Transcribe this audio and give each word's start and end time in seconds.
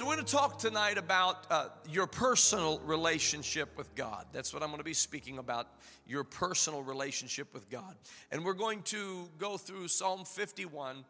So, 0.00 0.06
we're 0.06 0.14
going 0.14 0.24
to 0.24 0.32
talk 0.32 0.58
tonight 0.58 0.96
about 0.96 1.46
uh, 1.50 1.68
your 1.86 2.06
personal 2.06 2.78
relationship 2.86 3.76
with 3.76 3.94
God. 3.94 4.24
That's 4.32 4.54
what 4.54 4.62
I'm 4.62 4.70
going 4.70 4.78
to 4.78 4.82
be 4.84 4.94
speaking 4.94 5.36
about 5.36 5.68
your 6.06 6.24
personal 6.24 6.82
relationship 6.82 7.52
with 7.52 7.68
God. 7.68 7.96
And 8.32 8.42
we're 8.42 8.54
going 8.54 8.80
to 8.84 9.28
go 9.36 9.58
through 9.58 9.88
Psalm 9.88 10.24
51 10.24 11.04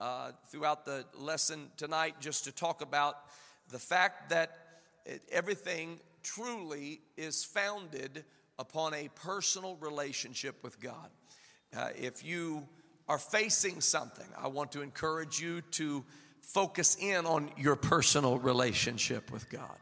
uh, 0.00 0.32
throughout 0.48 0.84
the 0.84 1.04
lesson 1.16 1.68
tonight 1.76 2.16
just 2.18 2.42
to 2.42 2.50
talk 2.50 2.82
about 2.82 3.14
the 3.70 3.78
fact 3.78 4.30
that 4.30 4.58
it, 5.06 5.22
everything 5.30 6.00
truly 6.24 7.00
is 7.16 7.44
founded 7.44 8.24
upon 8.58 8.92
a 8.92 9.08
personal 9.14 9.76
relationship 9.76 10.64
with 10.64 10.80
God. 10.80 11.10
Uh, 11.76 11.90
if 11.94 12.24
you 12.24 12.66
are 13.08 13.18
facing 13.18 13.80
something, 13.80 14.26
I 14.36 14.48
want 14.48 14.72
to 14.72 14.82
encourage 14.82 15.38
you 15.38 15.60
to 15.60 16.04
focus 16.42 16.96
in 17.00 17.24
on 17.24 17.50
your 17.56 17.76
personal 17.76 18.38
relationship 18.38 19.30
with 19.30 19.48
God. 19.48 19.76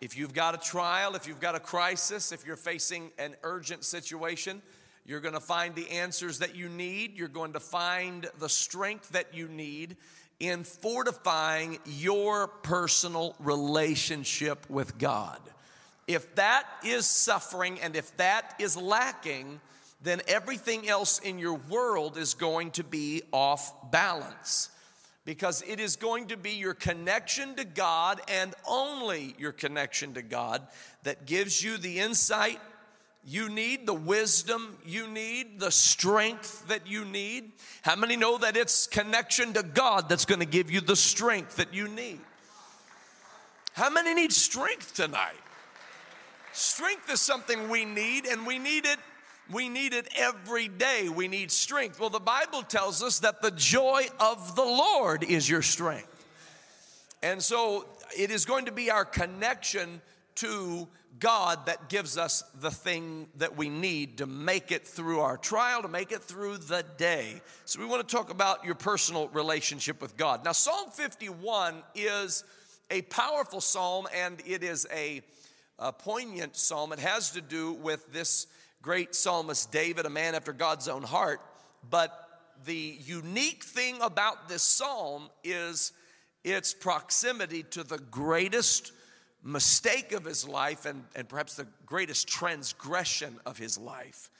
If 0.00 0.16
you've 0.16 0.32
got 0.32 0.54
a 0.54 0.58
trial, 0.58 1.14
if 1.14 1.28
you've 1.28 1.40
got 1.40 1.54
a 1.54 1.60
crisis, 1.60 2.32
if 2.32 2.46
you're 2.46 2.56
facing 2.56 3.10
an 3.18 3.36
urgent 3.42 3.84
situation, 3.84 4.62
you're 5.04 5.20
going 5.20 5.34
to 5.34 5.40
find 5.40 5.74
the 5.74 5.90
answers 5.90 6.38
that 6.38 6.56
you 6.56 6.68
need. 6.68 7.18
You're 7.18 7.28
going 7.28 7.52
to 7.52 7.60
find 7.60 8.26
the 8.38 8.48
strength 8.48 9.10
that 9.10 9.34
you 9.34 9.48
need 9.48 9.96
in 10.38 10.64
fortifying 10.64 11.78
your 11.84 12.48
personal 12.48 13.36
relationship 13.40 14.68
with 14.70 14.96
God. 14.96 15.38
If 16.06 16.34
that 16.36 16.66
is 16.84 17.06
suffering 17.06 17.78
and 17.80 17.94
if 17.94 18.16
that 18.16 18.54
is 18.58 18.76
lacking, 18.76 19.60
then 20.02 20.22
everything 20.26 20.88
else 20.88 21.18
in 21.18 21.38
your 21.38 21.60
world 21.68 22.16
is 22.16 22.34
going 22.34 22.70
to 22.72 22.84
be 22.84 23.22
off 23.32 23.90
balance. 23.90 24.70
Because 25.24 25.62
it 25.66 25.78
is 25.78 25.96
going 25.96 26.28
to 26.28 26.36
be 26.36 26.52
your 26.52 26.74
connection 26.74 27.54
to 27.56 27.64
God 27.64 28.20
and 28.28 28.54
only 28.66 29.34
your 29.38 29.52
connection 29.52 30.14
to 30.14 30.22
God 30.22 30.66
that 31.02 31.26
gives 31.26 31.62
you 31.62 31.76
the 31.76 32.00
insight 32.00 32.58
you 33.24 33.50
need, 33.50 33.86
the 33.86 33.94
wisdom 33.94 34.78
you 34.84 35.06
need, 35.06 35.60
the 35.60 35.70
strength 35.70 36.66
that 36.68 36.86
you 36.86 37.04
need. 37.04 37.52
How 37.82 37.96
many 37.96 38.16
know 38.16 38.38
that 38.38 38.56
it's 38.56 38.86
connection 38.86 39.52
to 39.52 39.62
God 39.62 40.08
that's 40.08 40.24
going 40.24 40.40
to 40.40 40.46
give 40.46 40.70
you 40.70 40.80
the 40.80 40.96
strength 40.96 41.56
that 41.56 41.74
you 41.74 41.86
need? 41.86 42.20
How 43.74 43.90
many 43.90 44.14
need 44.14 44.32
strength 44.32 44.94
tonight? 44.94 45.36
Strength 46.52 47.10
is 47.12 47.20
something 47.20 47.68
we 47.68 47.84
need, 47.84 48.26
and 48.26 48.46
we 48.46 48.58
need 48.58 48.84
it. 48.84 48.98
We 49.52 49.68
need 49.68 49.92
it 49.92 50.08
every 50.16 50.68
day. 50.68 51.08
We 51.08 51.28
need 51.28 51.50
strength. 51.50 51.98
Well, 51.98 52.10
the 52.10 52.20
Bible 52.20 52.62
tells 52.62 53.02
us 53.02 53.20
that 53.20 53.42
the 53.42 53.50
joy 53.50 54.06
of 54.20 54.54
the 54.54 54.64
Lord 54.64 55.24
is 55.24 55.48
your 55.48 55.62
strength. 55.62 56.06
And 57.22 57.42
so 57.42 57.86
it 58.16 58.30
is 58.30 58.44
going 58.44 58.66
to 58.66 58.72
be 58.72 58.90
our 58.90 59.04
connection 59.04 60.00
to 60.36 60.88
God 61.18 61.66
that 61.66 61.88
gives 61.88 62.16
us 62.16 62.42
the 62.60 62.70
thing 62.70 63.28
that 63.36 63.56
we 63.56 63.68
need 63.68 64.18
to 64.18 64.26
make 64.26 64.72
it 64.72 64.86
through 64.86 65.20
our 65.20 65.36
trial, 65.36 65.82
to 65.82 65.88
make 65.88 66.12
it 66.12 66.22
through 66.22 66.58
the 66.58 66.84
day. 66.96 67.42
So, 67.66 67.80
we 67.80 67.86
want 67.86 68.08
to 68.08 68.16
talk 68.16 68.30
about 68.30 68.64
your 68.64 68.76
personal 68.76 69.28
relationship 69.28 70.00
with 70.00 70.16
God. 70.16 70.44
Now, 70.44 70.52
Psalm 70.52 70.90
51 70.90 71.82
is 71.94 72.44
a 72.90 73.02
powerful 73.02 73.60
psalm 73.60 74.06
and 74.14 74.40
it 74.46 74.62
is 74.62 74.86
a 74.92 75.20
a 75.80 75.92
poignant 75.92 76.56
psalm. 76.56 76.92
It 76.92 76.98
has 76.98 77.30
to 77.32 77.40
do 77.40 77.72
with 77.72 78.12
this 78.12 78.46
great 78.82 79.14
psalmist 79.14 79.70
David, 79.70 80.06
a 80.06 80.10
man 80.10 80.34
after 80.34 80.52
God's 80.52 80.88
own 80.88 81.02
heart. 81.02 81.40
But 81.88 82.12
the 82.64 82.98
unique 83.04 83.64
thing 83.64 84.00
about 84.00 84.48
this 84.48 84.62
psalm 84.62 85.28
is 85.44 85.92
its 86.44 86.74
proximity 86.74 87.62
to 87.64 87.84
the 87.84 87.98
greatest 87.98 88.92
mistake 89.42 90.12
of 90.12 90.24
his 90.24 90.46
life 90.46 90.84
and, 90.86 91.04
and 91.14 91.28
perhaps 91.28 91.54
the 91.54 91.66
greatest 91.86 92.28
transgression 92.28 93.38
of 93.46 93.58
his 93.58 93.78
life. 93.78 94.30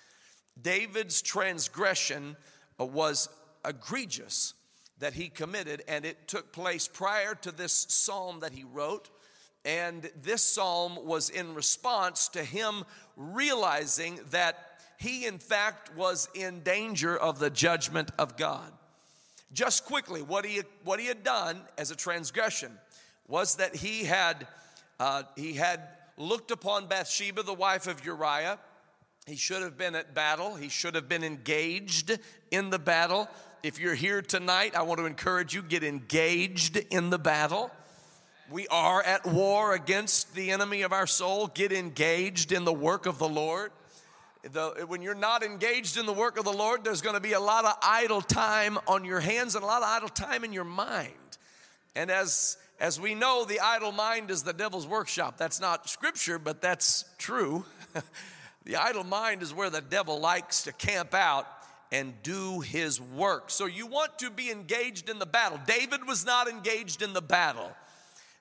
David's 0.61 1.23
transgression 1.23 2.37
uh, 2.79 2.85
was 2.85 3.29
egregious 3.65 4.55
that 4.99 5.15
he 5.15 5.29
committed, 5.29 5.83
and 5.89 6.05
it 6.05 6.29
took 6.29 6.53
place 6.53 6.87
prior 6.87 7.35
to 7.35 7.51
this 7.51 7.87
psalm 7.89 8.41
that 8.41 8.53
he 8.53 8.65
wrote. 8.65 9.09
And 9.65 10.11
this 10.23 10.43
psalm 10.43 10.99
was 11.05 11.29
in 11.29 11.55
response 11.55 12.29
to 12.29 12.43
him 12.43 12.85
realizing 13.17 14.21
that 14.31 14.81
he, 14.97 15.27
in 15.27 15.39
fact, 15.39 15.95
was 15.97 16.29
in 16.35 16.61
danger 16.61 17.17
of 17.17 17.39
the 17.39 17.51
judgment 17.51 18.11
of 18.19 18.37
God. 18.37 18.73
Just 19.53 19.85
quickly, 19.85 20.23
what 20.23 20.45
he, 20.45 20.63
what 20.85 21.01
he 21.01 21.07
had 21.07 21.25
done 21.25 21.61
as 21.77 21.91
a 21.91 21.97
transgression 21.97 22.73
was 23.27 23.57
that 23.57 23.75
he 23.75 24.05
had, 24.05 24.47
uh, 24.99 25.25
he 25.37 25.55
had 25.55 25.81
looked 26.17 26.51
upon 26.51 26.87
Bathsheba, 26.87 27.43
the 27.43 27.55
wife 27.55 27.87
of 27.87 28.05
Uriah. 28.05 28.59
He 29.27 29.37
should 29.37 29.63
have 29.63 29.77
been 29.77 29.95
at 29.95 30.15
battle, 30.15 30.55
he 30.55 30.69
should 30.69 30.95
have 30.95 31.09
been 31.09 31.25
engaged 31.25 32.19
in 32.51 32.71
the 32.71 32.79
battle. 32.79 33.29
If 33.63 33.79
you're 33.79 33.95
here 33.95 34.23
tonight, 34.23 34.75
I 34.75 34.83
want 34.83 35.01
to 35.01 35.07
encourage 35.07 35.55
you 35.55 35.63
get 35.63 35.85
engaged 35.85 36.77
in 36.77 37.11
the 37.11 37.19
battle. 37.19 37.71
We 38.51 38.67
are 38.67 39.01
at 39.01 39.25
war 39.25 39.75
against 39.75 40.35
the 40.35 40.51
enemy 40.51 40.83
of 40.83 40.93
our 40.93 41.07
soul. 41.07 41.47
Get 41.47 41.71
engaged 41.71 42.51
in 42.51 42.65
the 42.65 42.73
work 42.73 43.07
of 43.07 43.17
the 43.19 43.29
Lord. 43.29 43.71
The, 44.43 44.87
when 44.89 45.03
you're 45.03 45.15
not 45.15 45.45
engaged 45.45 45.97
in 45.97 46.05
the 46.05 46.13
work 46.13 46.37
of 46.37 46.45
the 46.45 46.53
Lord, 46.53 46.83
there's 46.83 47.01
going 47.01 47.15
to 47.15 47.21
be 47.21 47.35
a 47.35 47.41
lot 47.41 47.65
of 47.65 47.77
idle 47.81 48.21
time 48.21 48.77
on 48.89 49.05
your 49.05 49.21
hands 49.21 49.55
and 49.55 49.63
a 49.63 49.67
lot 49.67 49.83
of 49.83 49.89
idle 49.89 50.09
time 50.09 50.43
in 50.43 50.53
your 50.53 50.65
mind. 50.65 51.13
And 51.95 52.11
as 52.11 52.57
as 52.81 52.99
we 52.99 53.15
know, 53.15 53.45
the 53.45 53.61
idle 53.61 53.93
mind 53.93 54.31
is 54.31 54.43
the 54.43 54.55
devil's 54.55 54.87
workshop. 54.87 55.37
That's 55.37 55.61
not 55.61 55.89
scripture, 55.89 56.39
but 56.39 56.63
that's 56.63 57.05
true. 57.19 57.65
the 58.65 58.77
idle 58.77 59.05
mind 59.05 59.43
is 59.43 59.55
where 59.55 59.71
the 59.71 59.83
devil 59.83 60.19
likes 60.19 60.63
to 60.63 60.73
camp 60.73 61.15
out 61.15 61.47
and 61.93 62.15
do 62.23 62.61
his 62.61 63.01
work. 63.01 63.51
So 63.51 63.67
you 63.67 63.87
want 63.87 64.19
to 64.21 64.31
be 64.31 64.51
engaged 64.51 65.11
in 65.11 65.19
the 65.19 65.27
battle. 65.27 65.61
David 65.67 66.07
was 66.07 66.25
not 66.25 66.49
engaged 66.49 67.03
in 67.03 67.13
the 67.13 67.23
battle. 67.23 67.71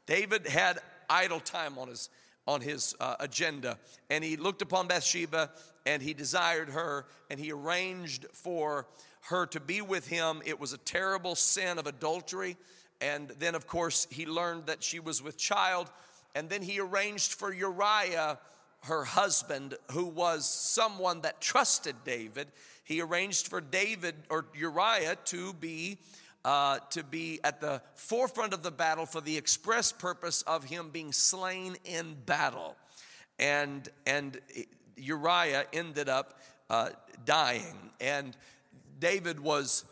David 0.10 0.48
had 0.48 0.80
idle 1.08 1.40
time 1.40 1.78
on 1.78 1.88
his 1.88 2.10
on 2.48 2.62
his 2.62 2.96
uh, 3.00 3.16
agenda 3.20 3.78
and 4.10 4.24
he 4.24 4.38
looked 4.38 4.64
upon 4.64 4.88
Bathsheba 4.88 5.52
and 5.86 6.02
he 6.02 6.16
desired 6.16 6.70
her 6.70 7.06
and 7.30 7.40
he 7.40 7.52
arranged 7.52 8.26
for 8.34 8.88
her 9.30 9.46
to 9.46 9.60
be 9.60 9.82
with 9.82 10.08
him. 10.08 10.42
It 10.44 10.60
was 10.60 10.74
a 10.74 10.80
terrible 10.80 11.36
sin 11.36 11.78
of 11.78 11.86
adultery 11.86 12.58
and 13.00 13.30
then 13.38 13.54
of 13.54 13.68
course 13.68 14.08
he 14.10 14.26
learned 14.26 14.66
that 14.66 14.84
she 14.84 15.00
was 15.00 15.22
with 15.22 15.38
child 15.38 15.92
and 16.34 16.50
then 16.50 16.64
he 16.64 16.80
arranged 16.80 17.34
for 17.34 17.54
Uriah 17.54 18.40
her 18.86 19.04
husband 19.04 19.76
who 19.92 20.06
was 20.06 20.50
someone 20.50 21.22
that 21.22 21.40
trusted 21.40 21.96
David. 22.04 22.48
He 22.84 23.00
arranged 23.00 23.48
for 23.48 23.62
David 23.62 24.16
or 24.32 24.46
Uriah 24.56 25.18
to 25.26 25.54
be 25.54 26.00
uh, 26.46 26.80
to 26.92 27.04
be 27.04 27.40
at 27.44 27.60
the 27.62 27.82
forefront 27.96 28.54
of 28.54 28.64
the 28.64 28.72
battle 28.72 29.06
for 29.06 29.22
the 29.22 29.38
express 29.38 29.92
purpose 29.92 30.42
of 30.44 30.64
him 30.64 30.90
being 30.90 31.12
slain 31.12 31.76
in 31.86 32.16
battle. 32.26 32.76
And, 33.38 33.88
and 34.06 34.40
Uriah 34.96 35.66
ended 35.74 36.10
up 36.10 36.40
uh, 36.70 36.90
dying. 37.26 37.92
And 38.00 38.36
David 39.00 39.40
was 39.40 39.86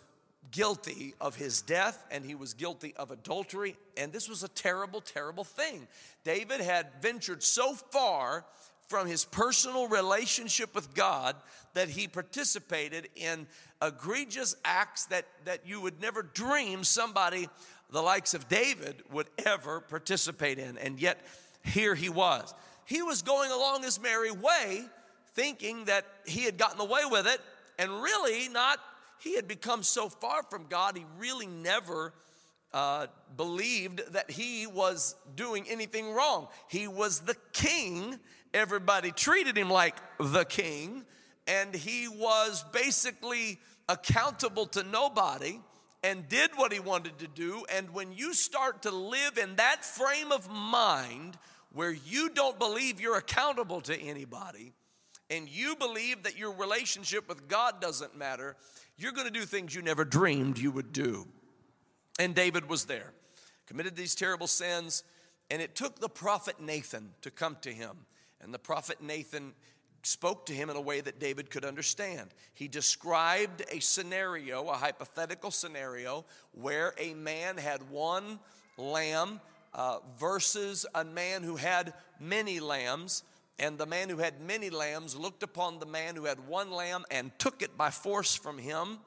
guilty 0.52 1.14
of 1.20 1.36
his 1.36 1.62
death 1.62 2.06
and 2.12 2.26
he 2.26 2.36
was 2.36 2.54
guilty 2.54 2.94
of 2.96 3.12
adultery. 3.12 3.76
And 3.98 4.14
this 4.14 4.30
was 4.30 4.44
a 4.44 4.48
terrible, 4.48 5.02
terrible 5.02 5.44
thing. 5.44 5.88
David 6.24 6.62
had 6.62 6.88
ventured 7.02 7.44
so 7.44 7.74
far 7.74 8.46
from 8.88 9.08
his 9.08 9.26
personal 9.26 9.88
relationship 9.88 10.74
with 10.74 10.94
God 10.94 11.36
that 11.74 11.90
he 11.90 12.08
participated 12.08 13.10
in 13.16 13.48
egregious 13.82 14.56
acts 14.66 15.06
that, 15.06 15.26
that 15.46 15.68
you 15.68 15.82
would 15.82 16.02
never 16.02 16.22
dream 16.22 16.84
somebody 16.84 17.50
the 17.90 18.02
likes 18.02 18.34
of 18.34 18.48
David 18.48 19.04
would 19.12 19.28
ever 19.46 19.80
participate 19.80 20.60
in. 20.60 20.78
And 20.78 21.00
yet, 21.00 21.20
here 21.64 21.96
he 21.96 22.10
was. 22.10 22.54
He 22.86 23.02
was 23.02 23.22
going 23.22 23.52
along 23.52 23.84
his 23.84 24.00
merry 24.00 24.32
way, 24.32 24.86
thinking 25.34 25.86
that 25.86 26.06
he 26.26 26.44
had 26.44 26.58
gotten 26.58 26.80
away 26.80 27.02
with 27.10 27.28
it, 27.28 27.40
and 27.80 27.92
really 27.92 28.50
not, 28.50 28.80
he 29.20 29.36
had 29.36 29.48
become 29.48 29.84
so 29.84 30.10
far 30.10 30.44
from 30.44 30.68
God, 30.68 30.98
he 30.98 31.06
really 31.18 31.48
never 31.48 32.14
uh, 32.74 33.08
believed 33.36 34.14
that 34.14 34.30
he 34.30 34.68
was 34.68 35.16
doing 35.36 35.66
anything 35.70 36.14
wrong. 36.14 36.48
He 36.70 36.88
was 36.88 37.22
the 37.22 37.36
king. 37.54 38.20
Everybody 38.54 39.12
treated 39.12 39.58
him 39.58 39.70
like 39.70 39.96
the 40.20 40.44
king, 40.46 41.06
and 41.48 41.74
he 41.74 42.08
was 42.08 42.64
basically 42.72 43.60
accountable 43.90 44.66
to 44.68 44.84
nobody 44.84 45.60
and 46.04 46.28
did 46.30 46.52
what 46.56 46.72
he 46.72 46.80
wanted 46.80 47.18
to 47.20 47.28
do. 47.28 47.66
And 47.74 47.90
when 47.92 48.12
you 48.12 48.34
start 48.34 48.84
to 48.84 48.92
live 48.92 49.38
in 49.38 49.56
that 49.56 49.84
frame 49.84 50.32
of 50.32 50.50
mind 50.50 51.38
where 51.74 51.92
you 51.92 52.30
don't 52.30 52.60
believe 52.60 53.02
you're 53.02 53.18
accountable 53.18 53.82
to 53.82 54.00
anybody, 54.00 54.74
and 55.30 55.50
you 55.50 55.76
believe 55.76 56.24
that 56.24 56.38
your 56.38 56.54
relationship 56.54 57.28
with 57.28 57.48
God 57.48 57.82
doesn't 57.82 58.18
matter, 58.18 58.56
you're 58.98 59.12
going 59.12 59.28
to 59.28 59.34
do 59.34 59.46
things 59.46 59.76
you 59.76 59.82
never 59.82 60.06
dreamed 60.06 60.58
you 60.58 60.72
would 60.72 60.94
do. 60.94 61.28
And 62.20 62.34
David 62.34 62.70
was 62.70 62.86
there. 62.86 63.14
committed 63.68 63.96
these 63.96 64.16
terrible 64.16 64.48
sins, 64.48 65.04
and 65.52 65.62
it 65.62 65.76
took 65.76 66.00
the 66.00 66.10
prophet 66.10 66.60
Nathan 66.60 67.10
to 67.22 67.30
come 67.30 67.58
to 67.62 67.72
him. 67.72 68.06
And 68.40 68.54
the 68.54 68.60
prophet 68.60 69.02
Nathan 69.02 69.54
spoke 70.08 70.46
to 70.46 70.54
him 70.54 70.70
in 70.70 70.76
a 70.76 70.82
way 70.82 71.02
that 71.02 71.20
David 71.20 71.50
could 71.50 71.66
understand. 71.66 72.30
He 72.54 72.68
described 72.68 73.64
a 73.70 73.80
scenario, 73.80 74.68
a 74.70 74.74
hypothetical 74.74 75.52
scenario, 75.52 76.26
where 76.54 76.94
a 76.98 77.14
man 77.14 77.58
had 77.58 77.90
one 77.90 78.40
lamb 78.78 79.42
uh, 79.74 80.00
versus 80.18 80.86
a 80.96 81.04
man 81.04 81.44
who 81.44 81.58
had 81.58 81.94
many 82.20 82.60
lambs. 82.60 83.24
And 83.60 83.78
the 83.78 83.86
man 83.86 84.08
who 84.08 84.18
had 84.18 84.40
many 84.40 84.70
lambs 84.70 85.16
looked 85.16 85.44
upon 85.44 85.80
the 85.80 85.86
man 85.86 86.16
who 86.16 86.26
had 86.26 86.48
one 86.48 86.72
lamb 86.72 87.06
and 87.12 87.38
took 87.38 87.62
it 87.62 87.78
by 87.78 87.90
force 87.90 88.36
from 88.36 88.58
him. 88.58 89.00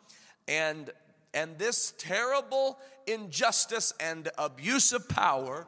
And, 0.49 0.91
and 1.33 1.59
this 1.59 1.95
terrible 1.99 2.79
injustice 3.07 3.93
and 4.01 4.29
abuse 4.37 4.93
of 4.93 5.09
power, 5.09 5.67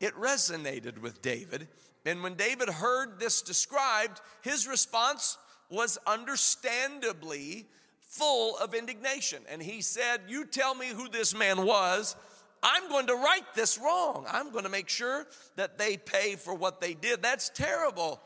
it 0.00 0.14
resonated 0.14 0.98
with 0.98 1.20
David. 1.20 1.68
And 2.04 2.22
when 2.22 2.34
David 2.34 2.68
heard 2.68 3.18
this 3.18 3.42
described, 3.42 4.20
his 4.42 4.66
response 4.66 5.36
was 5.68 5.98
understandably 6.06 7.66
full 8.00 8.56
of 8.58 8.74
indignation. 8.74 9.42
And 9.48 9.62
he 9.62 9.82
said, 9.82 10.22
You 10.28 10.44
tell 10.44 10.74
me 10.74 10.88
who 10.88 11.08
this 11.08 11.34
man 11.34 11.64
was. 11.64 12.16
I'm 12.62 12.88
going 12.88 13.06
to 13.06 13.14
right 13.14 13.54
this 13.54 13.78
wrong. 13.78 14.26
I'm 14.28 14.50
going 14.52 14.64
to 14.64 14.70
make 14.70 14.88
sure 14.88 15.26
that 15.56 15.78
they 15.78 15.96
pay 15.96 16.36
for 16.36 16.54
what 16.54 16.80
they 16.80 16.92
did. 16.92 17.22
That's 17.22 17.48
terrible. 17.48 18.20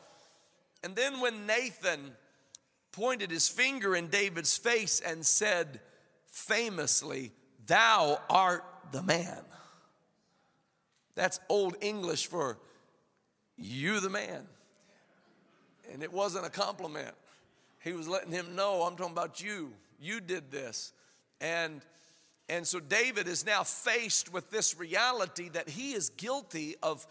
And 0.83 0.95
then 0.95 1.21
when 1.21 1.45
Nathan 1.45 2.11
pointed 2.91 3.31
his 3.31 3.47
finger 3.47 3.95
in 3.95 4.07
David's 4.07 4.57
face 4.57 4.99
and 4.99 5.25
said 5.25 5.79
famously, 6.27 7.31
Thou 7.65 8.19
art 8.29 8.63
the 8.91 9.01
man. 9.01 9.41
That's 11.15 11.39
Old 11.47 11.77
English 11.81 12.27
for 12.27 12.59
you 13.57 13.99
the 13.99 14.09
man. 14.09 14.43
And 15.91 16.03
it 16.03 16.11
wasn't 16.11 16.45
a 16.45 16.49
compliment. 16.49 17.13
He 17.83 17.93
was 17.93 18.07
letting 18.07 18.31
him 18.31 18.55
know, 18.55 18.83
I'm 18.83 18.95
talking 18.95 19.13
about 19.13 19.41
you. 19.41 19.71
You 19.99 20.19
did 20.19 20.51
this. 20.51 20.93
And 21.39 21.81
and 22.47 22.67
so 22.67 22.79
David 22.79 23.27
is 23.27 23.45
now 23.45 23.63
faced 23.63 24.31
with 24.31 24.51
this 24.51 24.77
reality 24.77 25.49
that 25.49 25.67
he 25.67 25.93
is 25.93 26.09
guilty 26.09 26.75
of, 26.83 27.05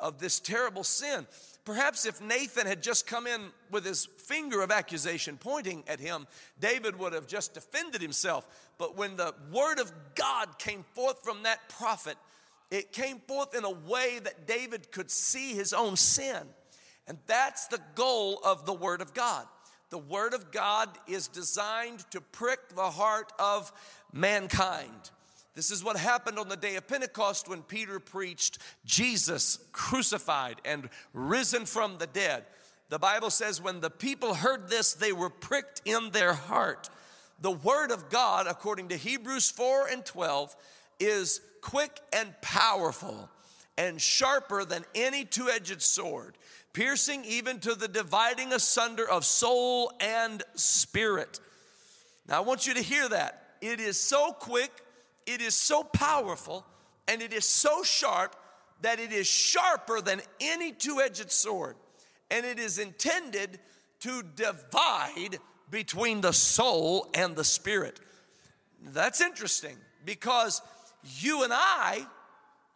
of 0.00 0.20
this 0.20 0.38
terrible 0.38 0.84
sin. 0.84 1.26
Perhaps 1.64 2.06
if 2.06 2.20
Nathan 2.20 2.66
had 2.66 2.82
just 2.82 3.06
come 3.06 3.26
in 3.26 3.40
with 3.70 3.84
his 3.84 4.06
finger 4.06 4.62
of 4.62 4.70
accusation 4.70 5.36
pointing 5.36 5.82
at 5.88 5.98
him, 5.98 6.26
David 6.60 6.96
would 6.98 7.12
have 7.12 7.26
just 7.26 7.54
defended 7.54 8.00
himself. 8.00 8.46
But 8.78 8.96
when 8.96 9.16
the 9.16 9.34
word 9.52 9.80
of 9.80 9.92
God 10.14 10.58
came 10.58 10.84
forth 10.94 11.24
from 11.24 11.42
that 11.42 11.68
prophet, 11.68 12.16
it 12.70 12.92
came 12.92 13.20
forth 13.20 13.54
in 13.54 13.64
a 13.64 13.70
way 13.70 14.18
that 14.22 14.46
David 14.46 14.90
could 14.90 15.10
see 15.10 15.54
his 15.54 15.72
own 15.72 15.96
sin. 15.96 16.42
And 17.06 17.18
that's 17.26 17.66
the 17.68 17.80
goal 17.94 18.40
of 18.44 18.66
the 18.66 18.74
Word 18.74 19.00
of 19.00 19.14
God. 19.14 19.46
The 19.90 19.98
Word 19.98 20.34
of 20.34 20.52
God 20.52 20.90
is 21.06 21.28
designed 21.28 22.00
to 22.10 22.20
prick 22.20 22.68
the 22.74 22.90
heart 22.90 23.32
of 23.38 23.72
mankind. 24.12 25.10
This 25.54 25.70
is 25.70 25.82
what 25.82 25.96
happened 25.96 26.38
on 26.38 26.48
the 26.48 26.56
day 26.56 26.76
of 26.76 26.86
Pentecost 26.86 27.48
when 27.48 27.62
Peter 27.62 27.98
preached 27.98 28.58
Jesus 28.84 29.58
crucified 29.72 30.60
and 30.64 30.90
risen 31.12 31.64
from 31.64 31.96
the 31.98 32.06
dead. 32.06 32.44
The 32.90 32.98
Bible 32.98 33.30
says, 33.30 33.60
when 33.60 33.80
the 33.80 33.90
people 33.90 34.34
heard 34.34 34.68
this, 34.68 34.92
they 34.92 35.12
were 35.12 35.30
pricked 35.30 35.82
in 35.84 36.10
their 36.10 36.34
heart. 36.34 36.90
The 37.40 37.50
Word 37.50 37.90
of 37.90 38.08
God, 38.08 38.46
according 38.46 38.88
to 38.88 38.96
Hebrews 38.96 39.50
4 39.50 39.88
and 39.88 40.04
12, 40.04 40.54
is 41.00 41.40
quick 41.60 42.00
and 42.12 42.34
powerful 42.40 43.28
and 43.76 44.00
sharper 44.00 44.64
than 44.64 44.84
any 44.94 45.24
two 45.24 45.48
edged 45.48 45.80
sword, 45.80 46.36
piercing 46.72 47.24
even 47.24 47.60
to 47.60 47.74
the 47.74 47.88
dividing 47.88 48.52
asunder 48.52 49.08
of 49.08 49.24
soul 49.24 49.92
and 50.00 50.42
spirit. 50.54 51.40
Now, 52.26 52.38
I 52.38 52.40
want 52.40 52.66
you 52.66 52.74
to 52.74 52.82
hear 52.82 53.08
that. 53.08 53.42
It 53.60 53.80
is 53.80 53.98
so 53.98 54.32
quick, 54.32 54.70
it 55.26 55.40
is 55.40 55.54
so 55.54 55.82
powerful, 55.82 56.66
and 57.06 57.22
it 57.22 57.32
is 57.32 57.46
so 57.46 57.82
sharp 57.82 58.36
that 58.82 59.00
it 59.00 59.12
is 59.12 59.26
sharper 59.26 60.00
than 60.00 60.20
any 60.40 60.72
two 60.72 61.00
edged 61.00 61.30
sword. 61.30 61.76
And 62.30 62.44
it 62.44 62.58
is 62.58 62.78
intended 62.78 63.58
to 64.00 64.22
divide 64.36 65.38
between 65.70 66.20
the 66.20 66.32
soul 66.32 67.08
and 67.14 67.34
the 67.34 67.44
spirit. 67.44 68.00
That's 68.82 69.20
interesting 69.20 69.76
because 70.04 70.62
you 71.02 71.44
and 71.44 71.52
I, 71.52 72.06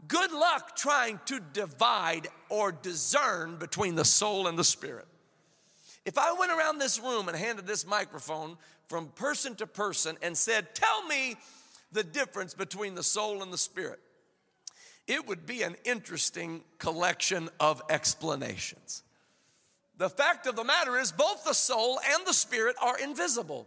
good 0.09 0.33
luck 0.33 0.77
trying 0.77 1.21
to 1.27 1.41
divide 1.53 2.29
or 2.49 2.73
discern 2.73 3.57
between 3.57 3.95
the 3.95 4.05
soul 4.05 4.47
and 4.47 4.59
the 4.59 4.65
spirit. 4.65 5.07
If 6.05 6.19
I 6.19 6.33
went 6.33 6.51
around 6.51 6.79
this 6.79 6.99
room 6.99 7.29
and 7.29 7.37
handed 7.37 7.67
this 7.67 7.87
microphone 7.87 8.57
from 8.89 9.09
person 9.09 9.55
to 9.57 9.67
person 9.67 10.17
and 10.23 10.37
said, 10.37 10.75
Tell 10.75 11.07
me 11.07 11.37
the 11.93 12.03
difference 12.03 12.55
between 12.55 12.95
the 12.95 13.03
soul 13.03 13.43
and 13.43 13.53
the 13.53 13.59
spirit, 13.59 14.01
it 15.07 15.27
would 15.27 15.47
be 15.47 15.63
an 15.63 15.77
interesting 15.85 16.63
collection 16.79 17.49
of 17.61 17.83
explanations. 17.89 19.03
The 19.99 20.11
fact 20.11 20.47
of 20.47 20.57
the 20.57 20.65
matter 20.65 20.99
is, 20.99 21.13
both 21.13 21.45
the 21.45 21.53
soul 21.53 22.01
and 22.13 22.27
the 22.27 22.35
spirit 22.35 22.77
are 22.81 22.99
invisible. 22.99 23.67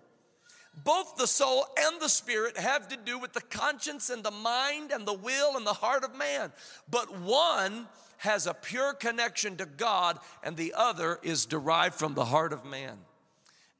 Both 0.83 1.15
the 1.15 1.27
soul 1.27 1.65
and 1.77 2.01
the 2.01 2.09
spirit 2.09 2.57
have 2.57 2.87
to 2.89 2.97
do 2.97 3.17
with 3.17 3.33
the 3.33 3.41
conscience 3.41 4.09
and 4.09 4.23
the 4.23 4.31
mind 4.31 4.91
and 4.91 5.07
the 5.07 5.13
will 5.13 5.55
and 5.55 5.65
the 5.65 5.73
heart 5.73 6.03
of 6.03 6.15
man. 6.15 6.51
But 6.89 7.19
one 7.19 7.87
has 8.17 8.47
a 8.47 8.53
pure 8.53 8.93
connection 8.93 9.57
to 9.57 9.65
God, 9.65 10.19
and 10.43 10.55
the 10.55 10.73
other 10.75 11.19
is 11.23 11.45
derived 11.45 11.95
from 11.95 12.13
the 12.13 12.25
heart 12.25 12.53
of 12.53 12.65
man. 12.65 12.97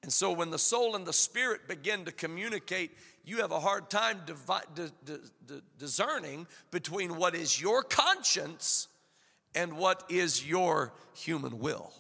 And 0.03 0.13
so 0.13 0.31
when 0.31 0.51
the 0.51 0.59
soul 0.59 0.95
and 0.95 1.05
the 1.05 1.13
spirit 1.13 1.67
begin 1.67 2.05
to 2.05 2.11
communicate, 2.11 2.91
you 3.23 3.37
have 3.37 3.51
a 3.51 3.59
hard 3.59 3.89
time 3.89 4.21
discerning 5.79 6.45
between 6.69 7.17
what 7.17 7.33
is 7.33 7.59
your 7.59 7.81
conscience 7.81 8.87
and 9.55 9.77
what 9.77 10.03
is 10.09 10.47
your 10.47 10.93
human 11.13 11.59
will. 11.59 11.91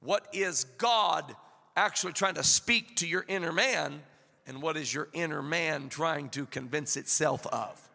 What 0.00 0.28
is 0.32 0.64
God 0.64 1.34
actually 1.76 2.12
trying 2.12 2.34
to 2.34 2.44
speak 2.44 2.96
to 2.96 3.06
your 3.06 3.24
inner 3.28 3.52
man 3.52 4.02
and 4.46 4.60
what 4.60 4.76
is 4.76 4.92
your 4.92 5.08
inner 5.12 5.42
man 5.42 5.88
trying 5.88 6.28
to 6.30 6.46
convince 6.46 6.96
itself 6.96 7.46
of. 7.46 7.88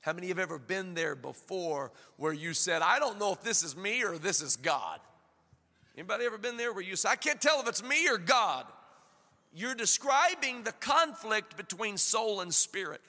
How 0.00 0.12
many 0.12 0.28
have 0.28 0.38
ever 0.38 0.58
been 0.58 0.94
there 0.94 1.14
before 1.14 1.90
where 2.18 2.32
you 2.32 2.52
said, 2.52 2.82
I 2.82 2.98
don't 2.98 3.18
know 3.18 3.32
if 3.32 3.42
this 3.42 3.62
is 3.62 3.74
me 3.76 4.04
or 4.04 4.18
this 4.18 4.42
is 4.42 4.56
God? 4.56 5.00
Anybody 5.96 6.26
ever 6.26 6.38
been 6.38 6.56
there 6.56 6.72
where 6.72 6.82
you 6.82 6.96
say, 6.96 7.08
I 7.08 7.16
can't 7.16 7.40
tell 7.40 7.60
if 7.60 7.68
it's 7.68 7.82
me 7.82 8.08
or 8.08 8.18
God? 8.18 8.66
You're 9.54 9.74
describing 9.74 10.64
the 10.64 10.72
conflict 10.72 11.56
between 11.56 11.96
soul 11.96 12.40
and 12.40 12.52
spirit. 12.52 13.00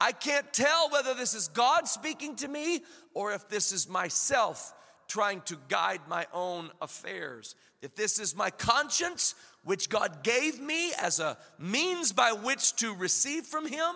I 0.00 0.12
can't 0.12 0.52
tell 0.52 0.90
whether 0.90 1.14
this 1.14 1.34
is 1.34 1.48
God 1.48 1.88
speaking 1.88 2.36
to 2.36 2.48
me 2.48 2.82
or 3.14 3.32
if 3.32 3.48
this 3.48 3.72
is 3.72 3.88
myself 3.88 4.74
trying 5.08 5.40
to 5.42 5.56
guide 5.68 6.02
my 6.08 6.26
own 6.32 6.70
affairs. 6.80 7.54
If 7.84 7.94
this 7.96 8.18
is 8.18 8.34
my 8.34 8.48
conscience 8.48 9.34
which 9.62 9.90
God 9.90 10.22
gave 10.22 10.58
me 10.58 10.92
as 10.98 11.20
a 11.20 11.36
means 11.58 12.12
by 12.12 12.32
which 12.32 12.74
to 12.76 12.94
receive 12.94 13.44
from 13.44 13.66
Him, 13.66 13.94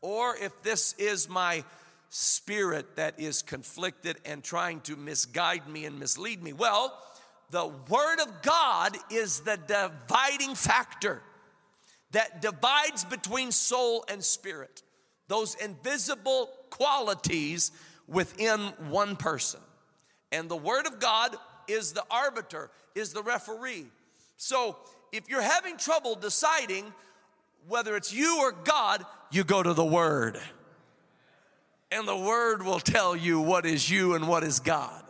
or 0.00 0.34
if 0.36 0.62
this 0.62 0.94
is 0.94 1.28
my 1.28 1.62
spirit 2.08 2.96
that 2.96 3.20
is 3.20 3.42
conflicted 3.42 4.16
and 4.24 4.42
trying 4.42 4.80
to 4.80 4.96
misguide 4.96 5.68
me 5.68 5.84
and 5.84 5.98
mislead 5.98 6.42
me. 6.42 6.54
Well, 6.54 6.98
the 7.50 7.66
Word 7.66 8.20
of 8.20 8.40
God 8.40 8.96
is 9.10 9.40
the 9.40 9.58
dividing 9.58 10.54
factor 10.54 11.20
that 12.12 12.40
divides 12.40 13.04
between 13.04 13.52
soul 13.52 14.06
and 14.08 14.24
spirit, 14.24 14.82
those 15.26 15.54
invisible 15.56 16.48
qualities 16.70 17.72
within 18.06 18.58
one 18.88 19.16
person. 19.16 19.60
And 20.32 20.48
the 20.48 20.56
Word 20.56 20.86
of 20.86 20.98
God 20.98 21.36
is 21.68 21.92
the 21.92 22.04
arbiter, 22.10 22.70
is 22.94 23.12
the 23.12 23.22
referee. 23.22 23.86
So 24.36 24.76
if 25.12 25.28
you're 25.28 25.42
having 25.42 25.76
trouble 25.76 26.14
deciding 26.14 26.92
whether 27.68 27.96
it's 27.96 28.12
you 28.12 28.40
or 28.40 28.52
God, 28.52 29.04
you 29.30 29.44
go 29.44 29.62
to 29.62 29.74
the 29.74 29.84
Word. 29.84 30.38
And 31.90 32.06
the 32.06 32.16
Word 32.16 32.62
will 32.62 32.80
tell 32.80 33.16
you 33.16 33.40
what 33.40 33.66
is 33.66 33.90
you 33.90 34.14
and 34.14 34.28
what 34.28 34.44
is 34.44 34.60
God. 34.60 35.04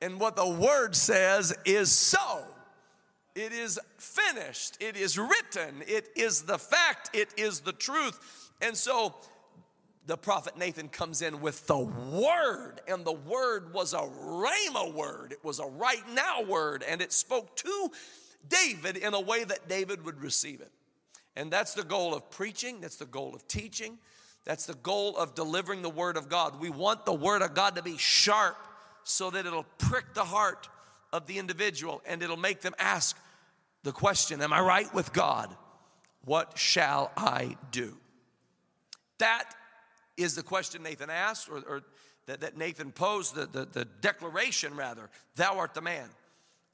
And 0.00 0.20
what 0.20 0.36
the 0.36 0.48
Word 0.48 0.94
says 0.94 1.56
is 1.64 1.90
so. 1.90 2.44
It 3.34 3.52
is 3.52 3.78
finished. 3.98 4.78
It 4.80 4.96
is 4.96 5.18
written. 5.18 5.82
It 5.86 6.08
is 6.16 6.42
the 6.42 6.58
fact. 6.58 7.10
It 7.14 7.28
is 7.36 7.60
the 7.60 7.72
truth. 7.72 8.50
And 8.62 8.76
so 8.76 9.14
the 10.06 10.16
prophet 10.16 10.56
Nathan 10.56 10.88
comes 10.88 11.20
in 11.20 11.40
with 11.40 11.66
the 11.66 11.78
word, 11.78 12.80
and 12.86 13.04
the 13.04 13.12
word 13.12 13.74
was 13.74 13.92
a 13.92 13.98
rhema 13.98 14.92
word. 14.92 15.32
It 15.32 15.44
was 15.44 15.58
a 15.58 15.66
right 15.66 16.02
now 16.14 16.42
word, 16.42 16.84
and 16.88 17.02
it 17.02 17.12
spoke 17.12 17.56
to 17.56 17.90
David 18.48 18.96
in 18.96 19.14
a 19.14 19.20
way 19.20 19.42
that 19.42 19.68
David 19.68 20.04
would 20.04 20.22
receive 20.22 20.60
it. 20.60 20.70
And 21.34 21.50
that's 21.50 21.74
the 21.74 21.82
goal 21.82 22.14
of 22.14 22.30
preaching, 22.30 22.80
that's 22.80 22.96
the 22.96 23.06
goal 23.06 23.34
of 23.34 23.46
teaching, 23.48 23.98
That's 24.44 24.66
the 24.66 24.74
goal 24.74 25.16
of 25.16 25.34
delivering 25.34 25.82
the 25.82 25.90
Word 25.90 26.16
of 26.16 26.28
God. 26.28 26.60
We 26.60 26.70
want 26.70 27.04
the 27.04 27.12
Word 27.12 27.42
of 27.42 27.52
God 27.52 27.74
to 27.74 27.82
be 27.82 27.98
sharp 27.98 28.56
so 29.02 29.30
that 29.30 29.44
it'll 29.44 29.66
prick 29.78 30.14
the 30.14 30.24
heart 30.24 30.68
of 31.12 31.26
the 31.26 31.38
individual 31.38 32.00
and 32.06 32.22
it'll 32.22 32.36
make 32.36 32.60
them 32.60 32.74
ask 32.78 33.18
the 33.82 33.92
question 33.92 34.40
Am 34.40 34.52
I 34.52 34.60
right 34.60 34.94
with 34.94 35.12
God? 35.12 35.54
What 36.24 36.56
shall 36.56 37.10
I 37.16 37.56
do? 37.72 37.96
That 39.18 39.50
is 40.16 40.34
the 40.34 40.42
question 40.42 40.82
Nathan 40.82 41.10
asked, 41.10 41.48
or, 41.48 41.58
or 41.68 41.82
that, 42.26 42.40
that, 42.40 42.56
Nathan 42.56 42.92
posed, 42.92 43.34
the, 43.34 43.46
the, 43.46 43.66
the 43.66 43.84
declaration 43.84 44.76
rather, 44.76 45.10
Thou 45.36 45.58
art 45.58 45.74
the 45.74 45.80
man. 45.80 46.08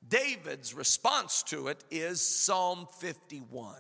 David's 0.09 0.75
response 0.75 1.43
to 1.45 1.69
it 1.69 1.85
is 1.91 2.21
Psalm 2.21 2.89
51. 2.99 3.77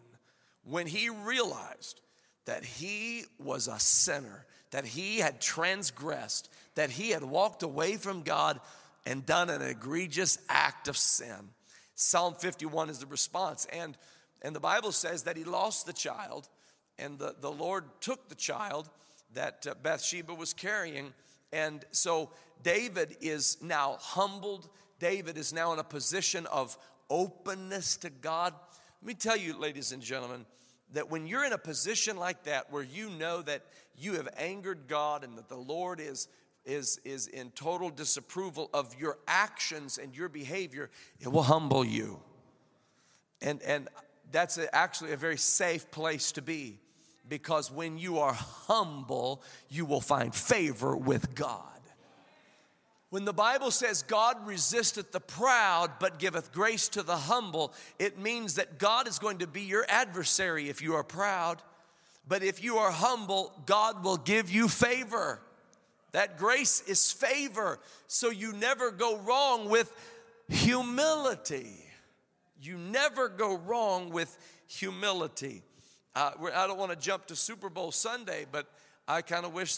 When 0.65 0.87
he 0.87 1.09
realized 1.09 2.01
that 2.45 2.65
he 2.65 3.25
was 3.39 3.69
a 3.69 3.81
sinner, 3.81 4.47
that 4.71 4.85
he 4.85 5.19
had 5.19 5.41
transgressed, 5.41 6.49
that 6.75 6.91
he 6.91 7.11
had 7.11 7.25
walked 7.25 7.63
away 7.63 7.97
from 7.97 8.23
God 8.23 8.61
and 9.05 9.27
done 9.27 9.51
an 9.51 9.63
egregious 9.63 10.39
act 10.49 10.89
of 10.89 10.97
sin. 10.97 11.51
Psalm 11.95 12.35
51 12.35 12.91
is 12.91 12.99
the 12.99 13.07
response. 13.07 13.67
And, 13.73 13.97
and 14.43 14.55
the 14.55 14.61
Bible 14.61 14.93
says 14.93 15.25
that 15.25 15.37
he 15.37 15.45
lost 15.45 15.87
the 15.87 15.93
child, 15.93 16.49
and 16.99 17.19
the, 17.19 17.35
the 17.41 17.51
Lord 17.51 17.85
took 18.01 18.29
the 18.29 18.35
child 18.35 18.89
that 19.35 19.67
uh, 19.69 19.75
Bathsheba 19.83 20.35
was 20.35 20.53
carrying. 20.53 21.13
And 21.53 21.85
so 21.91 22.31
David 22.63 23.17
is 23.21 23.59
now 23.61 23.97
humbled. 24.01 24.69
David 24.99 25.37
is 25.37 25.53
now 25.53 25.73
in 25.73 25.79
a 25.79 25.85
position 25.85 26.47
of 26.47 26.77
openness 27.11 27.97
to 27.99 28.11
God. 28.11 28.55
Let 29.03 29.07
me 29.07 29.15
tell 29.15 29.37
you, 29.37 29.59
ladies 29.59 29.93
and 29.93 30.03
gentlemen, 30.03 30.47
that 30.93 31.11
when 31.11 31.27
you're 31.27 31.45
in 31.45 31.53
a 31.53 31.59
position 31.59 32.17
like 32.17 32.45
that 32.45 32.71
where 32.71 32.83
you 32.83 33.11
know 33.11 33.43
that 33.43 33.63
you 33.97 34.15
have 34.15 34.29
angered 34.37 34.87
God 34.89 35.25
and 35.25 35.37
that 35.39 35.49
the 35.49 35.57
Lord 35.57 36.01
is 36.01 36.29
is 36.65 37.01
is 37.05 37.27
in 37.27 37.51
total 37.51 37.91
disapproval 37.91 38.71
of 38.73 38.95
your 38.99 39.19
actions 39.27 39.99
and 39.99 40.17
your 40.17 40.29
behavior, 40.29 40.91
it 41.19 41.27
will 41.27 41.43
humble 41.43 41.85
you. 41.85 42.21
And 43.41 43.61
and 43.63 43.89
that's 44.31 44.59
actually 44.73 45.13
a 45.13 45.17
very 45.17 45.37
safe 45.37 45.91
place 45.91 46.33
to 46.33 46.43
be 46.43 46.79
because 47.29 47.71
when 47.71 47.99
you 47.99 48.19
are 48.19 48.33
humble, 48.33 49.43
you 49.69 49.85
will 49.85 50.01
find 50.01 50.35
favor 50.35 50.97
with 50.97 51.35
God. 51.35 51.73
When 53.11 53.27
the 53.27 53.35
Bible 53.35 53.71
says 53.71 54.03
God 54.03 54.47
resisteth 54.47 55.13
the 55.13 55.21
proud 55.21 55.91
but 56.01 56.19
giveth 56.19 56.51
grace 56.51 56.89
to 56.89 57.03
the 57.03 57.17
humble, 57.17 57.75
it 57.99 58.19
means 58.19 58.55
that 58.55 58.79
God 58.79 59.07
is 59.07 59.19
going 59.19 59.39
to 59.39 59.47
be 59.47 59.61
your 59.61 59.85
adversary 59.87 60.71
if 60.71 60.81
you 60.81 60.95
are 60.95 61.05
proud. 61.05 61.61
But 62.27 62.43
if 62.43 62.65
you 62.65 62.79
are 62.79 62.91
humble, 62.91 63.53
God 63.67 64.03
will 64.03 64.17
give 64.17 64.51
you 64.51 64.67
favor. 64.67 65.41
That 66.13 66.39
grace 66.39 66.83
is 66.87 67.13
favor. 67.13 67.81
So 68.07 68.31
you 68.31 68.53
never 68.55 68.91
go 68.91 69.19
wrong 69.19 69.69
with 69.69 69.95
humility. 70.49 71.85
You 72.63 72.79
never 72.79 73.29
go 73.29 73.57
wrong 73.59 74.11
with 74.11 74.39
humility. 74.67 75.63
Uh, 76.15 76.33
I 76.55 76.67
don't 76.67 76.79
want 76.79 76.91
to 76.91 76.97
jump 76.97 77.27
to 77.27 77.37
Super 77.37 77.71
Bowl 77.71 77.91
Sunday, 77.91 78.47
but 78.51 78.67
I 79.09 79.23
kind 79.23 79.47
of 79.47 79.55
wish 79.55 79.77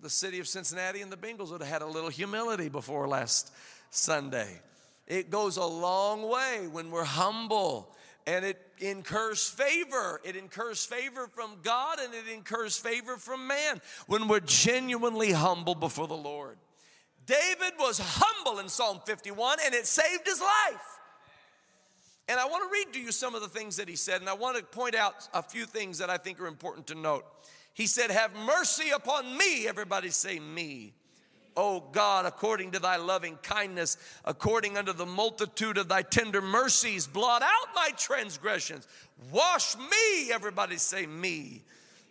the 0.00 0.10
city 0.10 0.38
of 0.38 0.48
Cincinnati 0.48 1.02
and 1.02 1.12
the 1.12 1.16
Bengals 1.16 1.50
would 1.50 1.60
have 1.60 1.70
had 1.70 1.82
a 1.82 1.86
little 1.86 2.08
humility 2.08 2.68
before 2.68 3.06
last 3.06 3.52
Sunday. 3.90 4.60
It 5.06 5.30
goes 5.30 5.56
a 5.56 5.64
long 5.64 6.28
way 6.28 6.68
when 6.70 6.90
we're 6.90 7.04
humble 7.04 7.94
and 8.26 8.44
it 8.44 8.60
incurs 8.78 9.48
favor. 9.48 10.20
It 10.24 10.36
incurs 10.36 10.84
favor 10.84 11.28
from 11.28 11.56
God 11.62 11.98
and 11.98 12.14
it 12.14 12.32
incurs 12.32 12.76
favor 12.76 13.16
from 13.16 13.46
man 13.46 13.80
when 14.06 14.28
we're 14.28 14.40
genuinely 14.40 15.32
humble 15.32 15.74
before 15.74 16.08
the 16.08 16.14
Lord. 16.14 16.58
David 17.26 17.74
was 17.78 18.00
humble 18.02 18.60
in 18.60 18.68
Psalm 18.68 19.00
51 19.04 19.58
and 19.64 19.74
it 19.74 19.86
saved 19.86 20.26
his 20.26 20.40
life. 20.40 20.97
And 22.28 22.38
I 22.38 22.44
want 22.46 22.62
to 22.62 22.70
read 22.70 22.92
to 22.92 23.00
you 23.00 23.10
some 23.10 23.34
of 23.34 23.40
the 23.40 23.48
things 23.48 23.76
that 23.76 23.88
he 23.88 23.96
said, 23.96 24.20
and 24.20 24.28
I 24.28 24.34
want 24.34 24.58
to 24.58 24.62
point 24.62 24.94
out 24.94 25.28
a 25.32 25.42
few 25.42 25.64
things 25.64 25.98
that 25.98 26.10
I 26.10 26.18
think 26.18 26.40
are 26.40 26.46
important 26.46 26.86
to 26.88 26.94
note. 26.94 27.24
He 27.72 27.86
said, 27.86 28.10
Have 28.10 28.34
mercy 28.34 28.90
upon 28.90 29.36
me. 29.36 29.66
Everybody 29.66 30.10
say, 30.10 30.38
Me. 30.38 30.92
O 31.56 31.80
God, 31.80 32.24
according 32.24 32.70
to 32.72 32.78
thy 32.78 32.96
loving 32.96 33.36
kindness, 33.42 33.96
according 34.24 34.78
unto 34.78 34.92
the 34.92 35.06
multitude 35.06 35.76
of 35.76 35.88
thy 35.88 36.02
tender 36.02 36.40
mercies, 36.40 37.08
blot 37.08 37.42
out 37.42 37.74
my 37.74 37.88
transgressions. 37.96 38.86
Wash 39.32 39.76
me, 39.76 40.32
everybody 40.32 40.76
say, 40.76 41.06
Me, 41.06 41.62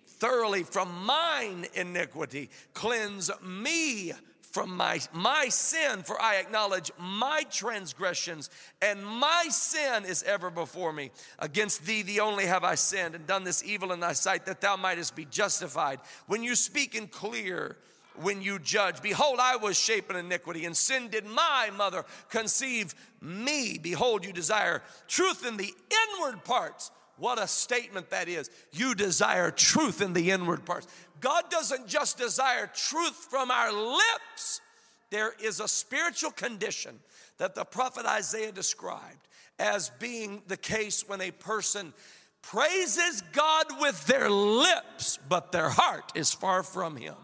thoroughly 0.06 0.64
from 0.64 1.06
mine 1.06 1.66
iniquity. 1.76 2.50
Cleanse 2.74 3.32
me 3.42 4.12
from 4.52 4.76
my, 4.76 5.00
my 5.14 5.50
sin, 5.50 6.04
for 6.04 6.22
I 6.22 6.36
acknowledge 6.36 6.92
my 7.00 7.44
transgressions, 7.52 8.50
and 8.82 9.06
my 9.06 9.46
sin 9.50 10.06
is 10.06 10.24
ever 10.24 10.50
before 10.50 10.94
me. 10.94 11.12
Against 11.40 11.86
thee, 11.86 12.02
the 12.02 12.22
only 12.22 12.46
have 12.46 12.64
I 12.64 12.76
sinned, 12.76 13.16
and 13.16 13.28
done 13.28 13.44
this 13.44 13.64
evil 13.64 13.92
in 13.92 14.00
thy 14.00 14.14
sight, 14.14 14.46
that 14.46 14.62
thou 14.62 14.76
mightest 14.76 15.16
be 15.16 15.26
justified. 15.26 16.00
When 16.28 16.44
you 16.44 16.56
speak 16.56 16.96
in 16.96 17.08
clear, 17.08 17.78
when 18.22 18.42
you 18.42 18.60
judge. 18.60 19.02
Behold, 19.02 19.40
I 19.40 19.58
was 19.58 19.80
shapen 19.80 20.16
in 20.16 20.26
iniquity, 20.26 20.66
and 20.66 20.76
sin 20.76 21.10
did 21.10 21.26
my 21.26 21.70
mother 21.76 22.04
conceive 22.30 22.96
me. 23.22 23.78
Behold, 23.78 24.26
you 24.26 24.34
desire 24.34 24.82
truth 25.08 25.46
in 25.46 25.58
the 25.58 25.74
inward 26.16 26.44
parts. 26.44 26.92
What 27.18 27.42
a 27.42 27.48
statement 27.48 28.12
that 28.12 28.28
is. 28.28 28.50
You 28.72 28.94
desire 28.94 29.50
truth 29.50 30.02
in 30.02 30.14
the 30.14 30.32
inward 30.32 30.66
parts. 30.66 30.88
God 31.20 31.50
doesn't 31.50 31.88
just 31.88 32.18
desire 32.18 32.70
truth 32.74 33.28
from 33.30 33.52
our 33.52 33.72
lips, 33.72 34.62
there 35.10 35.34
is 35.42 35.60
a 35.60 35.68
spiritual 35.68 36.32
condition 36.32 37.00
that 37.38 37.56
the 37.56 37.66
prophet 37.66 38.06
Isaiah 38.06 38.52
described 38.52 39.28
as 39.60 39.90
being 40.00 40.42
the 40.48 40.58
case 40.58 41.08
when 41.08 41.22
a 41.22 41.32
person 41.32 41.94
praises 42.42 43.22
God 43.34 43.66
with 43.80 44.06
their 44.06 44.30
lips, 44.30 45.20
but 45.28 45.52
their 45.52 45.70
heart 45.70 46.12
is 46.16 46.34
far 46.34 46.64
from 46.64 46.96
Him. 46.96 47.16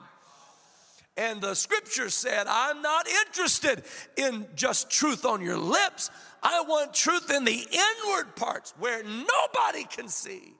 And 1.16 1.42
the 1.42 1.54
scripture 1.54 2.10
said, 2.10 2.48
I'm 2.48 2.82
not 2.82 3.08
interested 3.08 3.84
in 4.18 4.48
just 4.56 4.90
truth 4.90 5.26
on 5.26 5.42
your 5.42 5.58
lips. 5.58 6.10
I 6.42 6.64
want 6.68 6.94
truth 6.94 7.32
in 7.32 7.46
the 7.46 7.68
inward 7.72 8.36
parts 8.36 8.74
where 8.80 9.04
nobody 9.04 9.84
can 9.84 10.08
see 10.08 10.56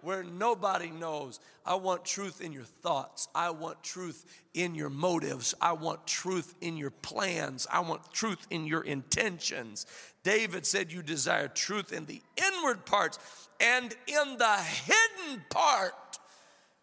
where 0.00 0.22
nobody 0.22 0.90
knows. 0.90 1.40
I 1.66 1.74
want 1.74 2.04
truth 2.04 2.40
in 2.40 2.52
your 2.52 2.64
thoughts. 2.64 3.28
I 3.34 3.50
want 3.50 3.82
truth 3.82 4.24
in 4.54 4.74
your 4.74 4.90
motives. 4.90 5.54
I 5.60 5.72
want 5.72 6.06
truth 6.06 6.54
in 6.60 6.76
your 6.76 6.90
plans. 6.90 7.66
I 7.70 7.80
want 7.80 8.12
truth 8.12 8.46
in 8.50 8.66
your 8.66 8.82
intentions. 8.82 9.86
David 10.22 10.66
said, 10.66 10.92
You 10.92 11.02
desire 11.02 11.48
truth 11.48 11.92
in 11.92 12.06
the 12.06 12.22
inward 12.36 12.86
parts 12.86 13.18
and 13.60 13.94
in 14.06 14.38
the 14.38 14.56
hidden 14.56 15.44
part. 15.50 15.92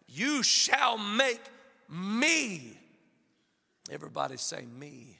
You 0.08 0.42
shall 0.42 0.98
make 0.98 1.42
me. 1.88 2.78
Everybody 3.90 4.36
say, 4.36 4.64
Me. 4.78 5.18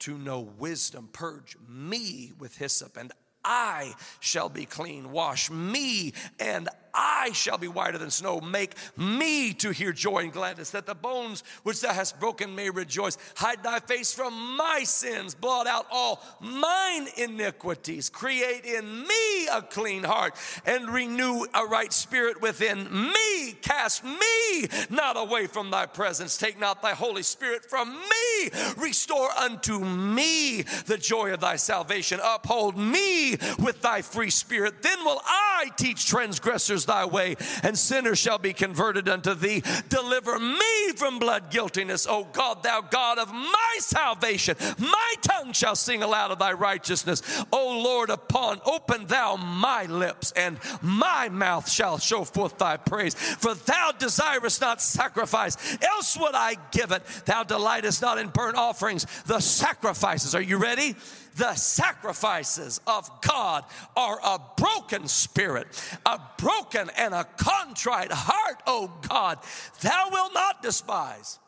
To 0.00 0.18
know 0.18 0.40
wisdom, 0.58 1.08
purge 1.12 1.56
me 1.68 2.32
with 2.38 2.58
hyssop, 2.58 2.98
and 2.98 3.12
I 3.46 3.94
shall 4.20 4.48
be 4.48 4.66
clean. 4.66 5.10
Wash 5.10 5.50
me, 5.50 6.12
and 6.38 6.68
I 6.96 7.30
shall 7.32 7.58
be 7.58 7.68
whiter 7.68 7.98
than 7.98 8.10
snow. 8.10 8.40
Make 8.40 8.74
me 8.96 9.52
to 9.54 9.70
hear 9.70 9.92
joy 9.92 10.20
and 10.20 10.32
gladness, 10.32 10.70
that 10.70 10.86
the 10.86 10.94
bones 10.94 11.44
which 11.62 11.80
thou 11.80 11.92
hast 11.92 12.18
broken 12.18 12.54
may 12.54 12.70
rejoice. 12.70 13.18
Hide 13.36 13.62
thy 13.62 13.80
face 13.80 14.12
from 14.12 14.56
my 14.56 14.82
sins, 14.84 15.34
blot 15.34 15.66
out 15.66 15.86
all 15.92 16.22
mine 16.40 17.08
iniquities. 17.16 18.08
Create 18.08 18.64
in 18.64 19.02
me 19.02 19.46
a 19.52 19.60
clean 19.62 20.04
heart, 20.04 20.34
and 20.64 20.88
renew 20.88 21.44
a 21.54 21.66
right 21.66 21.92
spirit 21.92 22.40
within 22.40 22.90
me. 23.12 23.52
Cast 23.60 24.02
me 24.04 24.68
not 24.88 25.16
away 25.16 25.46
from 25.46 25.70
thy 25.70 25.86
presence. 25.86 26.36
Take 26.38 26.58
not 26.58 26.80
thy 26.80 26.92
Holy 26.92 27.22
Spirit 27.22 27.68
from 27.68 27.92
me. 27.92 28.50
Restore 28.78 29.30
unto 29.32 29.78
me 29.80 30.62
the 30.86 30.96
joy 30.96 31.32
of 31.32 31.40
thy 31.40 31.56
salvation. 31.56 32.20
Uphold 32.22 32.76
me 32.76 33.32
with 33.58 33.82
thy 33.82 34.02
free 34.02 34.30
spirit. 34.30 34.82
Then 34.82 35.04
will 35.04 35.20
I 35.24 35.70
teach 35.76 36.06
transgressors 36.06 36.85
thy 36.86 37.04
way, 37.04 37.36
and 37.62 37.78
sinners 37.78 38.18
shall 38.18 38.38
be 38.38 38.52
converted 38.52 39.08
unto 39.08 39.34
thee. 39.34 39.62
Deliver 39.88 40.38
me 40.38 40.92
from 40.96 41.18
blood 41.18 41.50
guiltiness, 41.50 42.06
O 42.08 42.24
God, 42.24 42.62
thou 42.62 42.80
God 42.80 43.18
of 43.18 43.32
my 43.32 43.76
salvation. 43.78 44.56
My 44.78 45.14
tongue 45.22 45.52
shall 45.52 45.76
sing 45.76 46.02
aloud 46.02 46.30
of 46.30 46.38
thy 46.38 46.52
righteousness. 46.52 47.22
O 47.52 47.80
Lord, 47.82 48.10
upon 48.10 48.60
open 48.64 49.06
thou 49.06 49.36
my 49.36 49.84
lips, 49.84 50.32
and 50.32 50.58
my 50.82 51.28
mouth 51.28 51.70
shall 51.70 51.98
show 51.98 52.24
forth 52.24 52.58
thy 52.58 52.76
praise. 52.76 53.14
For 53.14 53.54
thou 53.54 53.92
desirest 53.98 54.60
not 54.60 54.80
sacrifice, 54.80 55.56
else 55.82 56.16
would 56.18 56.34
I 56.34 56.56
give 56.70 56.92
it. 56.92 57.04
Thou 57.24 57.42
delightest 57.42 58.02
not 58.02 58.18
in 58.18 58.28
burnt 58.28 58.56
offerings, 58.56 59.06
the 59.26 59.40
sacrifices. 59.40 60.34
Are 60.34 60.42
you 60.42 60.56
ready? 60.58 60.96
The 61.36 61.54
sacrifices 61.54 62.80
of 62.86 63.10
God 63.20 63.64
are 63.96 64.18
a 64.22 64.40
broken 64.56 65.06
spirit, 65.08 65.66
a 66.04 66.20
broken 66.38 66.90
and 66.96 67.14
a 67.14 67.24
contrite 67.36 68.12
heart, 68.12 68.62
O 68.66 68.90
God, 69.08 69.38
thou 69.80 70.08
wilt 70.10 70.34
not 70.34 70.62
despise. 70.62 71.38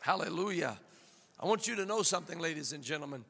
Hallelujah. 0.00 0.78
I 1.40 1.46
want 1.46 1.66
you 1.66 1.76
to 1.76 1.86
know 1.86 2.02
something, 2.02 2.38
ladies 2.38 2.72
and 2.72 2.82
gentlemen. 2.82 3.24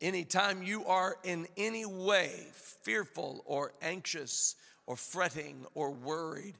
Anytime 0.00 0.62
you 0.62 0.84
are 0.84 1.16
in 1.24 1.48
any 1.56 1.84
way 1.86 2.30
fearful 2.82 3.42
or 3.46 3.72
anxious 3.82 4.54
or 4.86 4.96
fretting 4.96 5.66
or 5.74 5.90
worried, 5.90 6.54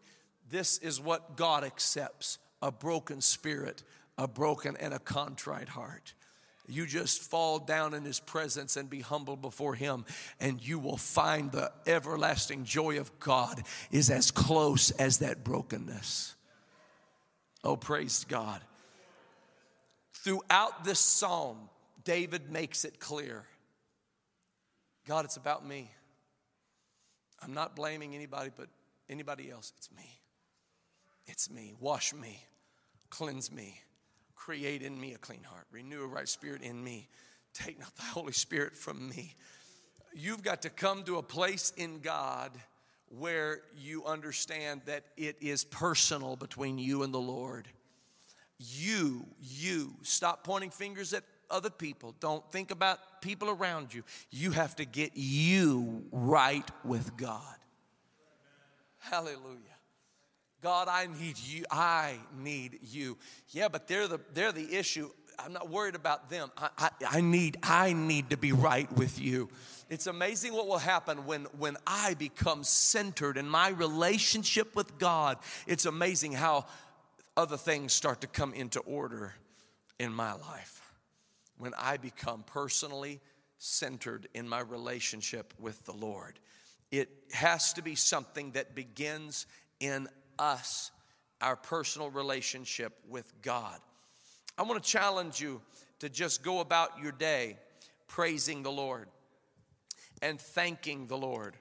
this 0.50 0.79
is 0.79 1.00
what 1.00 1.37
God 1.37 1.62
accepts 1.62 2.38
a 2.62 2.73
broken 2.73 3.21
spirit, 3.21 3.83
a 4.17 4.26
broken 4.26 4.76
and 4.79 4.95
a 4.95 4.99
contrite 4.99 5.69
heart. 5.69 6.14
You 6.66 6.87
just 6.87 7.23
fall 7.23 7.59
down 7.59 7.94
in 7.94 8.04
His 8.04 8.21
presence 8.21 8.76
and 8.76 8.88
be 8.88 9.00
humble 9.00 9.37
before 9.37 9.75
Him, 9.75 10.04
and 10.40 10.66
you 10.66 10.78
will 10.78 10.97
find 10.97 11.52
the 11.52 11.71
everlasting 11.87 12.64
joy 12.64 12.99
of 12.99 13.18
God 13.21 13.62
is 13.90 14.11
as 14.11 14.30
close 14.30 14.90
as 14.92 15.18
that 15.18 15.44
brokenness. 15.44 16.35
Oh, 17.62 17.76
praise 17.76 18.25
God. 18.28 18.61
Throughout 20.12 20.85
this 20.85 21.00
psalm, 21.00 21.68
David 22.04 22.50
makes 22.50 22.85
it 22.85 22.99
clear 22.99 23.44
God, 25.06 25.25
it's 25.25 25.37
about 25.37 25.66
me. 25.66 25.90
I'm 27.42 27.52
not 27.52 27.76
blaming 27.76 28.14
anybody 28.14 28.50
but 28.56 28.68
anybody 29.09 29.50
else. 29.50 29.73
It's 29.76 29.90
me. 29.92 30.21
It's 31.26 31.50
me. 31.50 31.75
Wash 31.78 32.14
me. 32.14 32.42
Cleanse 33.11 33.52
me. 33.52 33.80
Create 34.45 34.83
in 34.83 35.01
me 35.01 35.15
a 35.15 35.17
clean 35.17 35.43
heart. 35.43 35.65
Renew 35.73 36.05
a 36.05 36.07
right 36.07 36.29
spirit 36.29 36.61
in 36.61 36.85
me. 36.85 37.09
Take 37.55 37.81
not 37.81 37.97
the 37.97 38.03
Holy 38.03 38.35
Spirit 38.35 38.77
from 38.77 39.09
me. 39.09 39.35
You've 40.13 40.43
got 40.43 40.61
to 40.63 40.69
come 40.69 41.03
to 41.05 41.17
a 41.17 41.23
place 41.23 41.73
in 41.79 42.01
God 42.01 42.51
where 43.09 43.63
you 43.75 44.05
understand 44.05 44.83
that 44.85 45.05
it 45.17 45.37
is 45.41 45.65
personal 45.65 46.37
between 46.37 46.79
you 46.79 47.05
and 47.05 47.15
the 47.15 47.21
Lord. 47.21 47.69
You, 48.59 49.25
you, 49.41 49.95
stop 50.03 50.45
pointing 50.45 50.69
fingers 50.69 51.15
at 51.15 51.25
other 51.49 51.71
people. 51.71 52.15
Don't 52.21 52.45
think 52.53 52.71
about 52.71 53.23
people 53.23 53.49
around 53.49 53.95
you. 53.95 54.03
You 54.31 54.51
have 54.51 54.77
to 54.77 54.85
get 54.85 55.13
you 55.15 56.05
right 56.13 56.71
with 56.85 57.17
God. 57.17 57.57
Hallelujah. 58.99 59.74
God, 60.64 60.88
I 60.88 61.09
need 61.21 61.38
you. 61.38 61.66
I 61.71 62.14
need 62.38 62.78
you. 62.83 63.18
Yeah, 63.50 63.68
but 63.68 63.87
they're 63.87 64.09
the, 64.09 64.18
they're 64.33 64.50
the 64.50 64.75
issue. 64.75 65.11
I'm 65.38 65.52
not 65.52 65.68
worried 65.68 65.94
about 65.94 66.30
them. 66.30 66.50
I, 66.56 66.71
I, 66.78 66.90
I, 67.06 67.21
need, 67.21 67.59
I 67.62 67.92
need 67.92 68.30
to 68.30 68.38
be 68.38 68.52
right 68.52 68.90
with 68.97 69.21
you. 69.21 69.50
It's 69.90 70.06
amazing 70.06 70.54
what 70.54 70.66
will 70.66 70.78
happen 70.78 71.26
when, 71.26 71.44
when 71.59 71.76
I 71.87 72.14
become 72.14 72.64
centered 72.64 73.37
in 73.37 73.47
my 73.47 73.68
relationship 73.68 74.75
with 74.75 74.97
God. 74.97 75.37
It's 75.66 75.85
amazing 75.85 76.33
how 76.33 76.64
other 77.37 77.59
things 77.59 77.92
start 77.92 78.23
to 78.23 78.26
come 78.26 78.54
into 78.54 78.80
order 78.80 79.35
in 80.00 80.14
my 80.14 80.33
life. 80.33 80.80
When 81.59 81.75
I 81.78 81.99
become 81.99 82.42
personally 82.42 83.21
centered 83.59 84.28
in 84.33 84.49
my 84.49 84.61
relationship 84.61 85.52
with 85.59 85.85
the 85.85 85.92
Lord, 85.92 86.38
it 86.90 87.11
has 87.35 87.75
to 87.75 87.83
be 87.83 87.97
something 87.97 88.52
that 88.52 88.75
begins 88.75 89.44
in 89.78 90.09
us, 90.38 90.91
our 91.41 91.57
personal 91.57 92.11
relationship 92.11 92.93
with 93.09 93.33
God. 93.43 93.79
I 94.57 94.62
want 94.62 94.83
to 94.83 94.88
challenge 94.88 95.41
you 95.41 95.61
to 96.00 96.09
just 96.09 96.43
go 96.43 96.61
about 96.61 97.03
your 97.03 97.12
day 97.12 97.59
praising 98.07 98.62
the 98.62 98.71
Lord 98.71 99.09
and 100.23 100.41
thanking 100.41 101.07
the 101.07 101.17
Lord 101.17 101.57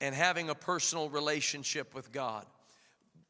and 0.00 0.14
having 0.14 0.50
a 0.50 0.54
personal 0.54 1.08
relationship 1.08 1.94
with 1.94 2.10
God. 2.10 2.44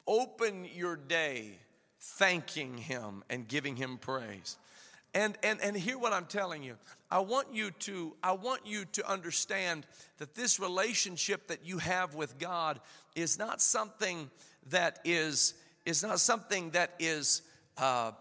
Open 0.07 0.67
your 0.75 0.97
day 0.97 1.59
thanking 2.01 2.79
Him 2.79 3.23
and 3.31 3.47
giving 3.47 3.77
Him 3.77 3.99
praise. 3.99 4.57
And, 5.15 5.37
and, 5.43 5.61
and 5.61 5.77
hear 5.77 5.99
what 5.99 6.15
I'm 6.15 6.25
telling 6.25 6.63
you. 6.63 6.77
I 7.11 7.21
want 7.21 7.49
you 7.53 7.71
to 7.71 8.17
I 8.23 8.33
want 8.33 8.67
you 8.67 8.87
to 8.93 9.09
understand 9.09 9.87
that 10.17 10.35
this 10.35 10.59
relationship 10.59 11.49
that 11.49 11.67
you 11.67 11.77
have 11.77 12.15
with 12.15 12.39
God 12.39 12.81
is 13.15 13.39
not 13.39 13.61
something 13.61 14.31
that 14.71 15.01
is 15.05 15.55
is 15.85 16.03
not 16.03 16.21
something 16.21 16.71
that 16.71 16.95
is 16.99 17.43
uh, 17.79 18.13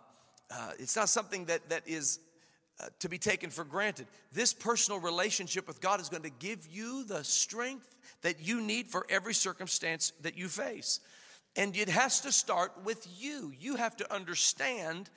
uh, 0.49 0.71
it's 0.79 0.95
not 0.95 1.09
something 1.09 1.45
that 1.45 1.69
that 1.69 1.83
is 1.87 2.19
uh, 2.79 2.87
to 2.99 3.09
be 3.09 3.17
taken 3.17 3.49
for 3.49 3.63
granted. 3.63 4.07
This 4.33 4.53
personal 4.53 4.99
relationship 4.99 5.67
with 5.67 5.81
God 5.81 6.01
is 6.01 6.09
going 6.09 6.23
to 6.23 6.31
give 6.31 6.67
you 6.67 7.03
the 7.03 7.23
strength 7.23 7.97
that 8.21 8.39
you 8.39 8.61
need 8.61 8.87
for 8.87 9.05
every 9.09 9.33
circumstance 9.33 10.13
that 10.21 10.37
you 10.37 10.47
face. 10.47 10.99
And 11.55 11.75
it 11.75 11.89
has 11.89 12.21
to 12.21 12.31
start 12.31 12.71
with 12.83 13.05
you. 13.19 13.51
You 13.59 13.75
have 13.75 13.95
to 13.97 14.13
understand 14.13 15.09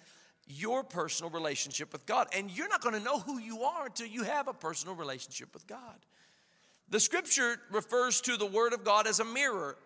your 0.47 0.83
personal 0.83 1.31
relationship 1.31 1.93
with 1.93 2.07
God. 2.07 2.27
And 2.37 2.51
you're 2.51 2.69
not 2.69 2.83
going 2.83 2.95
to 2.95 3.01
know 3.01 3.21
who 3.21 3.39
you 3.39 3.63
are 3.63 3.87
until 3.87 4.09
you 4.09 4.25
have 4.25 4.49
a 4.49 4.53
personal 4.53 4.95
relationship 4.95 5.55
with 5.55 5.67
God. 5.67 5.97
The 6.91 7.01
scripture 7.01 7.59
refers 7.71 8.21
to 8.23 8.37
the 8.37 8.47
Word 8.47 8.73
of 8.73 8.85
God 8.85 9.07
as 9.07 9.21
a 9.21 9.25
mirror. 9.25 9.77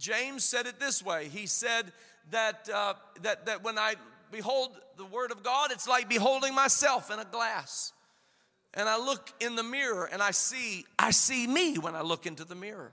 James 0.00 0.42
said 0.42 0.66
it 0.66 0.80
this 0.80 1.04
way 1.04 1.28
He 1.28 1.46
said 1.46 1.92
that, 2.30 2.68
uh, 2.72 2.94
that, 3.22 3.46
that 3.46 3.62
when 3.62 3.78
I 3.78 3.94
behold 4.32 4.70
the 4.96 5.04
Word 5.04 5.30
of 5.30 5.42
God, 5.42 5.70
it's 5.70 5.86
like 5.86 6.08
beholding 6.08 6.54
myself 6.54 7.10
in 7.10 7.18
a 7.18 7.24
glass. 7.24 7.92
And 8.74 8.88
I 8.88 8.96
look 8.96 9.32
in 9.40 9.56
the 9.56 9.62
mirror 9.62 10.08
and 10.10 10.22
I 10.22 10.30
see, 10.30 10.84
I 10.98 11.10
see 11.10 11.46
me 11.46 11.76
when 11.78 11.94
I 11.94 12.02
look 12.02 12.26
into 12.26 12.44
the 12.44 12.54
mirror. 12.54 12.92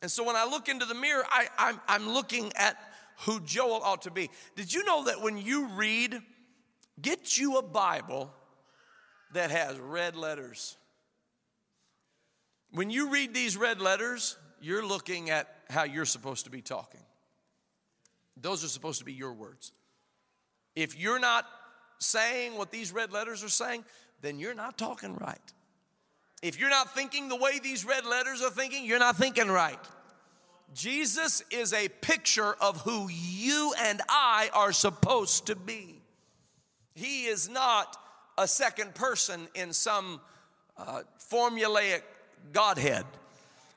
And 0.00 0.10
so 0.10 0.22
when 0.24 0.36
I 0.36 0.44
look 0.44 0.68
into 0.68 0.86
the 0.86 0.94
mirror, 0.94 1.24
I, 1.28 1.48
I'm, 1.58 1.80
I'm 1.88 2.08
looking 2.08 2.52
at 2.54 2.76
who 3.20 3.40
Joel 3.40 3.80
ought 3.82 4.02
to 4.02 4.10
be. 4.10 4.30
Did 4.54 4.72
you 4.72 4.84
know 4.84 5.04
that 5.04 5.20
when 5.20 5.38
you 5.38 5.68
read, 5.68 6.20
get 7.00 7.36
you 7.36 7.56
a 7.56 7.62
Bible 7.62 8.32
that 9.32 9.50
has 9.50 9.76
red 9.78 10.14
letters? 10.14 10.76
When 12.70 12.90
you 12.90 13.10
read 13.10 13.34
these 13.34 13.56
red 13.56 13.80
letters, 13.80 14.36
you're 14.60 14.86
looking 14.86 15.30
at 15.30 15.55
how 15.70 15.84
you're 15.84 16.04
supposed 16.04 16.44
to 16.44 16.50
be 16.50 16.62
talking. 16.62 17.00
Those 18.36 18.64
are 18.64 18.68
supposed 18.68 18.98
to 18.98 19.04
be 19.04 19.12
your 19.12 19.32
words. 19.32 19.72
If 20.74 20.98
you're 20.98 21.18
not 21.18 21.46
saying 21.98 22.56
what 22.56 22.70
these 22.70 22.92
red 22.92 23.12
letters 23.12 23.42
are 23.42 23.48
saying, 23.48 23.84
then 24.20 24.38
you're 24.38 24.54
not 24.54 24.76
talking 24.76 25.16
right. 25.16 25.38
If 26.42 26.60
you're 26.60 26.70
not 26.70 26.94
thinking 26.94 27.28
the 27.28 27.36
way 27.36 27.58
these 27.58 27.84
red 27.84 28.04
letters 28.04 28.42
are 28.42 28.50
thinking, 28.50 28.84
you're 28.84 28.98
not 28.98 29.16
thinking 29.16 29.48
right. 29.48 29.78
Jesus 30.74 31.42
is 31.50 31.72
a 31.72 31.88
picture 31.88 32.54
of 32.60 32.80
who 32.82 33.08
you 33.08 33.72
and 33.80 34.02
I 34.08 34.50
are 34.52 34.72
supposed 34.72 35.46
to 35.46 35.56
be. 35.56 36.02
He 36.94 37.26
is 37.26 37.48
not 37.48 37.96
a 38.36 38.46
second 38.46 38.94
person 38.94 39.48
in 39.54 39.72
some 39.72 40.20
uh, 40.76 41.02
formulaic 41.30 42.02
Godhead. 42.52 43.04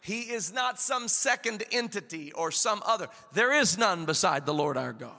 He 0.02 0.22
is 0.22 0.54
not 0.54 0.80
some 0.80 1.08
second 1.08 1.64
entity 1.72 2.32
or 2.32 2.52
some 2.52 2.82
other. 2.86 3.10
There 3.34 3.54
is 3.54 3.78
none 3.78 4.06
beside 4.06 4.46
the 4.46 4.54
Lord 4.54 4.78
our 4.78 4.94
God. 4.94 5.12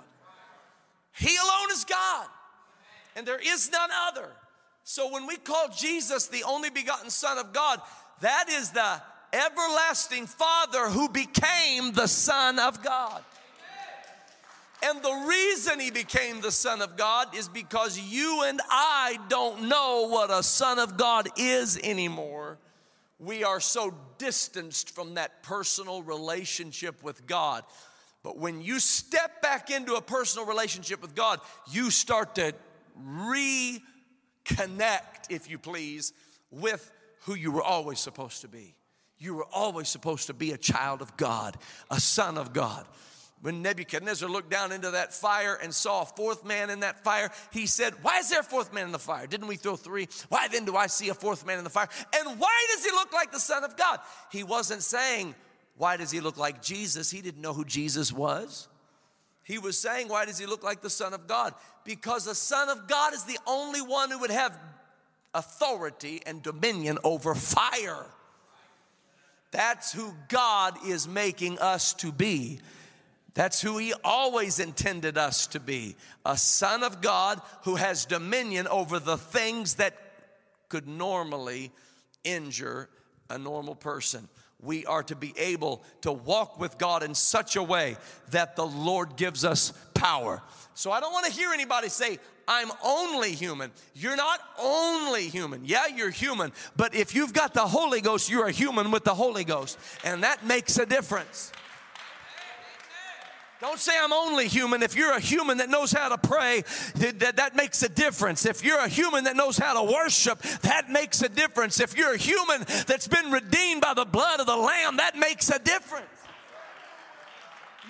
He 1.13 1.37
alone 1.37 1.71
is 1.73 1.85
God, 1.85 2.27
and 3.15 3.27
there 3.27 3.39
is 3.39 3.71
none 3.71 3.91
other. 4.09 4.29
So 4.85 5.13
when 5.13 5.27
we 5.27 5.37
call 5.37 5.69
Jesus 5.69 6.29
the 6.29 6.45
only 6.45 6.71
begotten 6.71 7.11
Son 7.11 7.37
of 7.39 7.53
God, 7.53 7.81
that 8.21 8.49
is 8.49 8.71
the 8.71 9.03
everlasting 9.33 10.27
Father 10.27 10.89
who 10.89 11.09
became 11.09 11.93
the 11.93 12.09
Son 12.09 12.59
of 12.59 12.83
God. 12.83 13.23
And 14.83 15.03
the 15.03 15.27
reason 15.29 15.79
he 15.79 15.91
became 15.91 16.41
the 16.41 16.51
Son 16.51 16.81
of 16.81 16.97
God 16.97 17.37
is 17.37 17.49
because 17.49 17.99
you 17.99 18.45
and 18.47 18.61
I 18.71 19.19
don't 19.29 19.69
know 19.69 20.09
what 20.09 20.31
a 20.31 20.43
Son 20.43 20.79
of 20.79 20.97
God 20.97 21.29
is 21.37 21.79
anymore. 21.79 22.59
We 23.21 23.45
are 23.45 23.61
so 23.61 23.95
distanced 24.19 24.95
from 24.95 25.15
that 25.15 25.43
personal 25.43 26.03
relationship 26.03 27.03
with 27.03 27.27
God. 27.27 27.65
But 28.23 28.39
when 28.39 28.63
you 28.63 28.81
step 28.81 29.43
back 29.43 29.71
into 29.71 29.95
a 29.95 30.01
personal 30.01 30.47
relationship 30.47 31.03
with 31.03 31.15
God, 31.15 31.41
you 31.71 31.91
start 31.91 32.35
to 32.37 32.55
reconnect, 32.99 33.81
if 35.29 35.51
you 35.51 35.59
please, 35.59 36.15
with 36.51 36.91
who 37.23 37.35
you 37.35 37.53
were 37.53 37.63
always 37.63 38.01
supposed 38.01 38.41
to 38.41 38.49
be. 38.49 38.75
You 39.19 39.35
were 39.35 39.47
always 39.53 39.89
supposed 39.89 40.29
to 40.29 40.35
be 40.35 40.53
a 40.53 40.59
child 40.59 41.03
of 41.03 41.17
God, 41.19 41.59
a 41.91 42.01
son 42.01 42.39
of 42.39 42.55
God. 42.55 42.87
When 43.43 43.63
Nebuchadnezzar 43.63 44.29
looked 44.29 44.51
down 44.51 44.71
into 44.71 44.91
that 44.91 45.15
fire 45.15 45.59
and 45.63 45.75
saw 45.75 46.03
a 46.03 46.05
fourth 46.05 46.45
man 46.45 46.69
in 46.69 46.81
that 46.81 47.03
fire, 47.03 47.31
he 47.53 47.67
said, 47.67 47.95
Why 48.03 48.19
is 48.19 48.29
there 48.29 48.41
a 48.41 48.45
fourth 48.45 48.73
man 48.75 48.85
in 48.85 48.93
the 48.93 48.99
fire? 48.99 49.27
Didn't 49.27 49.47
we 49.47 49.57
throw 49.57 49.77
three? 49.77 50.09
Why 50.29 50.49
then 50.49 50.67
do 50.67 50.77
I 50.77 50.89
see 50.89 51.09
a 51.09 51.15
fourth 51.15 51.47
man 51.47 51.57
in 51.57 51.65
the 51.65 51.71
fire? 51.71 51.89
And 52.15 52.39
why 52.39 52.67
does 52.75 52.85
he 52.85 52.91
look 52.91 53.13
like 53.15 53.33
the 53.33 53.41
Son 53.41 53.65
of 53.65 53.77
God? 53.79 54.01
He 54.31 54.43
wasn't 54.43 54.83
saying, 54.83 55.35
Why 55.77 55.97
does 55.97 56.11
he 56.11 56.21
look 56.21 56.37
like 56.37 56.63
Jesus? 56.63 57.11
He 57.11 57.23
didn't 57.23 57.41
know 57.41 57.55
who 57.55 57.65
Jesus 57.65 58.13
was. 58.13 58.69
He 59.43 59.59
was 59.59 59.79
saying, 59.79 60.09
Why 60.09 60.27
does 60.27 60.39
he 60.39 60.45
look 60.45 60.63
like 60.63 60.83
the 60.83 60.91
Son 60.91 61.15
of 61.15 61.27
God? 61.27 61.55
Because 61.85 62.27
the 62.27 62.35
Son 62.35 62.69
of 62.69 62.89
God 62.89 63.15
is 63.15 63.25
the 63.25 63.39
only 63.47 63.81
one 63.81 64.11
who 64.11 64.19
would 64.19 64.31
have 64.31 64.59
authority 65.33 66.21
and 66.27 66.43
dominion 66.43 66.99
over 67.05 67.35
fire. 67.35 68.05
That's 69.51 69.93
who 69.93 70.13
God 70.29 70.77
is 70.87 71.09
making 71.09 71.59
us 71.59 71.95
to 71.95 72.13
be. 72.13 72.61
That's 73.35 73.61
who 73.61 73.79
He 73.79 73.95
always 74.05 74.59
intended 74.59 75.17
us 75.17 75.47
to 75.49 75.61
be 75.61 75.97
a 76.25 76.37
Son 76.37 76.83
of 76.83 77.01
God 77.01 77.41
who 77.65 77.77
has 77.77 78.05
dominion 78.05 78.67
over 78.67 78.99
the 78.99 79.19
things 79.19 79.75
that 79.77 79.95
could 80.69 80.89
normally 80.89 81.71
injure 82.25 82.89
a 83.29 83.39
normal 83.39 83.75
person. 83.75 84.29
We 84.63 84.85
are 84.85 85.03
to 85.05 85.17
be 85.17 85.33
able 85.39 85.83
to 86.03 86.13
walk 86.13 86.61
with 86.61 86.77
God 86.77 87.03
in 87.03 87.15
such 87.15 87.57
a 87.57 87.63
way 87.63 87.97
that 88.31 88.57
the 88.57 88.67
Lord 88.67 89.17
gives 89.17 89.45
us 89.45 89.73
power. 89.95 90.43
So 90.75 90.91
I 90.91 91.01
don't 91.01 91.13
want 91.13 91.27
to 91.27 91.33
hear 91.33 91.51
anybody 91.51 91.89
say, 91.89 92.19
I'm 92.47 92.71
only 92.85 93.33
human. 93.33 93.71
You're 93.95 94.17
not 94.17 94.41
only 94.59 95.29
human. 95.29 95.63
Yeah, 95.65 95.87
you're 95.87 96.11
human, 96.11 96.53
but 96.77 96.95
if 96.95 97.15
you've 97.15 97.33
got 97.33 97.55
the 97.55 97.67
Holy 97.67 98.01
Ghost, 98.01 98.29
you're 98.29 98.49
a 98.49 98.53
human 98.53 98.91
with 98.91 99.05
the 99.05 99.15
Holy 99.15 99.45
Ghost, 99.45 99.79
and 100.05 100.25
that 100.25 100.45
makes 100.45 100.77
a 100.77 100.85
difference. 100.85 101.53
Don't 103.61 103.79
say 103.79 103.93
I'm 104.01 104.13
only 104.13 104.49
human. 104.49 104.83
If 104.83 104.97
you're 104.97 105.13
a 105.13 105.21
human 105.21 105.59
that 105.59 105.69
knows 105.69 105.93
how 105.93 106.09
to 106.09 106.17
pray, 106.17 106.65
that, 106.95 107.37
that 107.37 107.55
makes 107.55 107.83
a 107.83 107.91
difference. 107.91 108.47
If 108.47 108.65
you're 108.65 108.79
a 108.79 108.89
human 108.89 109.25
that 109.25 109.37
knows 109.37 109.59
how 109.59 109.75
to 109.85 109.93
worship, 109.93 110.41
that 110.63 110.89
makes 110.89 111.21
a 111.21 111.29
difference. 111.29 111.79
If 111.79 111.95
you're 111.95 112.15
a 112.15 112.19
human 112.19 112.65
that's 112.87 113.07
been 113.07 113.31
redeemed 113.31 113.83
by 113.83 113.93
the 113.93 114.07
blood 114.07 114.41
of 114.41 114.47
the 114.47 114.57
Lamb, 114.57 114.97
that 114.97 115.15
makes 115.15 115.51
a 115.51 115.59
difference. 115.59 116.07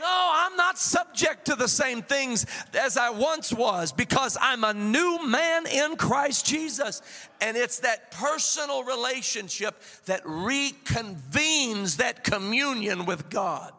No, 0.00 0.30
I'm 0.32 0.56
not 0.56 0.78
subject 0.78 1.44
to 1.44 1.54
the 1.54 1.68
same 1.68 2.02
things 2.02 2.46
as 2.74 2.96
I 2.96 3.10
once 3.10 3.52
was 3.52 3.92
because 3.92 4.36
I'm 4.40 4.64
a 4.64 4.72
new 4.72 5.24
man 5.26 5.66
in 5.66 5.96
Christ 5.96 6.46
Jesus. 6.46 7.02
And 7.40 7.56
it's 7.56 7.80
that 7.80 8.10
personal 8.10 8.82
relationship 8.82 9.80
that 10.06 10.24
reconvenes 10.24 11.98
that 11.98 12.24
communion 12.24 13.04
with 13.04 13.28
God. 13.28 13.72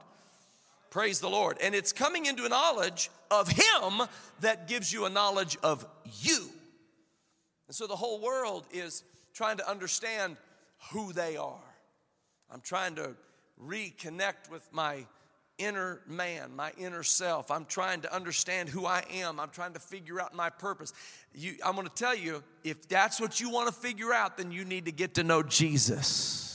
Praise 0.91 1.21
the 1.21 1.29
Lord. 1.29 1.57
And 1.63 1.73
it's 1.73 1.93
coming 1.93 2.25
into 2.25 2.45
a 2.45 2.49
knowledge 2.49 3.09
of 3.31 3.47
Him 3.47 4.07
that 4.41 4.67
gives 4.67 4.91
you 4.91 5.05
a 5.05 5.09
knowledge 5.09 5.57
of 5.63 5.85
you. 6.19 6.49
And 7.67 7.75
so 7.75 7.87
the 7.87 7.95
whole 7.95 8.21
world 8.21 8.65
is 8.71 9.03
trying 9.33 9.57
to 9.57 9.69
understand 9.69 10.35
who 10.91 11.13
they 11.13 11.37
are. 11.37 11.63
I'm 12.51 12.59
trying 12.59 12.95
to 12.95 13.15
reconnect 13.65 14.51
with 14.51 14.67
my 14.73 15.05
inner 15.57 16.01
man, 16.07 16.57
my 16.57 16.73
inner 16.77 17.03
self. 17.03 17.51
I'm 17.51 17.65
trying 17.65 18.01
to 18.01 18.13
understand 18.13 18.67
who 18.67 18.85
I 18.85 19.05
am. 19.13 19.39
I'm 19.39 19.51
trying 19.51 19.73
to 19.73 19.79
figure 19.79 20.19
out 20.19 20.35
my 20.35 20.49
purpose. 20.49 20.91
You, 21.33 21.53
I'm 21.63 21.75
going 21.75 21.87
to 21.87 21.93
tell 21.93 22.15
you 22.15 22.43
if 22.65 22.89
that's 22.89 23.21
what 23.21 23.39
you 23.39 23.49
want 23.49 23.67
to 23.69 23.73
figure 23.73 24.11
out, 24.11 24.37
then 24.37 24.51
you 24.51 24.65
need 24.65 24.85
to 24.85 24.91
get 24.91 25.13
to 25.13 25.23
know 25.23 25.41
Jesus 25.41 26.50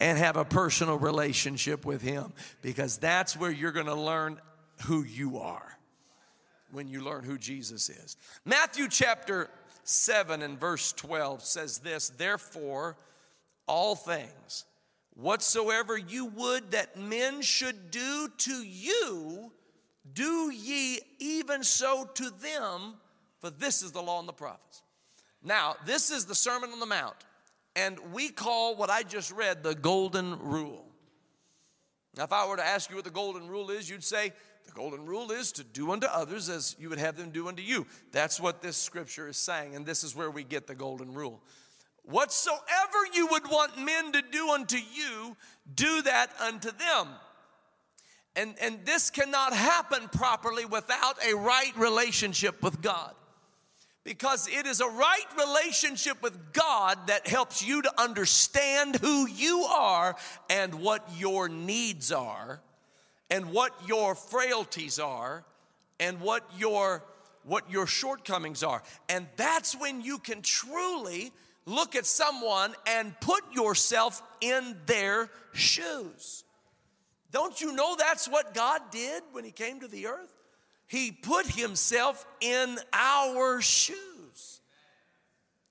and 0.00 0.18
have 0.18 0.36
a 0.36 0.44
personal 0.44 0.98
relationship 0.98 1.84
with 1.84 2.02
Him 2.02 2.32
because 2.62 2.98
that's 2.98 3.36
where 3.36 3.50
you're 3.50 3.72
going 3.72 3.86
to 3.86 3.94
learn 3.94 4.40
who 4.84 5.02
you 5.02 5.38
are 5.38 5.78
when 6.70 6.88
you 6.88 7.00
learn 7.00 7.24
who 7.24 7.38
Jesus 7.38 7.88
is. 7.88 8.16
Matthew 8.44 8.88
chapter 8.88 9.48
7 9.84 10.42
and 10.42 10.58
verse 10.58 10.92
12 10.92 11.42
says 11.42 11.78
this 11.78 12.10
Therefore, 12.10 12.96
all 13.66 13.94
things 13.94 14.64
Whatsoever 15.16 15.96
you 15.96 16.26
would 16.26 16.72
that 16.72 16.98
men 16.98 17.40
should 17.40 17.90
do 17.90 18.28
to 18.36 18.62
you, 18.62 19.50
do 20.12 20.50
ye 20.52 21.00
even 21.18 21.64
so 21.64 22.08
to 22.14 22.30
them, 22.30 22.94
for 23.40 23.48
this 23.48 23.82
is 23.82 23.92
the 23.92 24.02
law 24.02 24.18
and 24.18 24.28
the 24.28 24.34
prophets. 24.34 24.82
Now, 25.42 25.76
this 25.86 26.10
is 26.10 26.26
the 26.26 26.34
Sermon 26.34 26.70
on 26.70 26.80
the 26.80 26.86
Mount, 26.86 27.16
and 27.76 27.98
we 28.12 28.30
call 28.30 28.74
what 28.74 28.90
I 28.90 29.02
just 29.02 29.30
read 29.30 29.62
the 29.62 29.74
Golden 29.74 30.38
Rule. 30.40 30.86
Now, 32.16 32.24
if 32.24 32.32
I 32.32 32.48
were 32.48 32.56
to 32.56 32.66
ask 32.66 32.88
you 32.88 32.96
what 32.96 33.04
the 33.04 33.10
Golden 33.10 33.46
Rule 33.46 33.70
is, 33.70 33.88
you'd 33.88 34.02
say, 34.02 34.32
the 34.64 34.72
Golden 34.72 35.04
Rule 35.04 35.30
is 35.30 35.52
to 35.52 35.62
do 35.62 35.92
unto 35.92 36.06
others 36.06 36.48
as 36.48 36.74
you 36.78 36.88
would 36.88 36.98
have 36.98 37.16
them 37.16 37.30
do 37.30 37.46
unto 37.46 37.62
you. 37.62 37.86
That's 38.10 38.40
what 38.40 38.62
this 38.62 38.78
scripture 38.78 39.28
is 39.28 39.36
saying, 39.36 39.76
and 39.76 39.84
this 39.84 40.02
is 40.02 40.16
where 40.16 40.30
we 40.30 40.42
get 40.42 40.66
the 40.66 40.74
Golden 40.74 41.12
Rule. 41.12 41.42
Whatsoever 42.02 43.06
you 43.12 43.26
would 43.28 43.46
want 43.48 43.78
men 43.78 44.12
to 44.12 44.22
do 44.22 44.50
unto 44.50 44.78
you, 44.78 45.36
do 45.74 46.02
that 46.02 46.30
unto 46.40 46.70
them. 46.70 47.08
And, 48.34 48.54
and 48.60 48.84
this 48.86 49.10
cannot 49.10 49.52
happen 49.52 50.08
properly 50.08 50.64
without 50.64 51.16
a 51.24 51.34
right 51.34 51.72
relationship 51.76 52.62
with 52.62 52.80
God. 52.80 53.14
Because 54.06 54.46
it 54.46 54.66
is 54.66 54.80
a 54.80 54.86
right 54.86 55.26
relationship 55.36 56.22
with 56.22 56.52
God 56.52 57.08
that 57.08 57.26
helps 57.26 57.66
you 57.66 57.82
to 57.82 58.00
understand 58.00 58.94
who 58.94 59.26
you 59.26 59.64
are 59.64 60.14
and 60.48 60.76
what 60.76 61.04
your 61.16 61.48
needs 61.48 62.12
are, 62.12 62.60
and 63.30 63.50
what 63.50 63.72
your 63.88 64.14
frailties 64.14 65.00
are, 65.00 65.44
and 65.98 66.20
what 66.20 66.48
your, 66.56 67.02
what 67.42 67.68
your 67.68 67.88
shortcomings 67.88 68.62
are. 68.62 68.80
And 69.08 69.26
that's 69.34 69.74
when 69.76 70.00
you 70.00 70.18
can 70.18 70.40
truly 70.40 71.32
look 71.64 71.96
at 71.96 72.06
someone 72.06 72.76
and 72.86 73.12
put 73.18 73.42
yourself 73.52 74.22
in 74.40 74.76
their 74.86 75.28
shoes. 75.52 76.44
Don't 77.32 77.60
you 77.60 77.72
know 77.72 77.96
that's 77.98 78.28
what 78.28 78.54
God 78.54 78.82
did 78.92 79.24
when 79.32 79.42
He 79.42 79.50
came 79.50 79.80
to 79.80 79.88
the 79.88 80.06
earth? 80.06 80.35
He 80.86 81.10
put 81.12 81.46
Himself 81.46 82.24
in 82.40 82.78
our 82.92 83.60
shoes. 83.60 84.60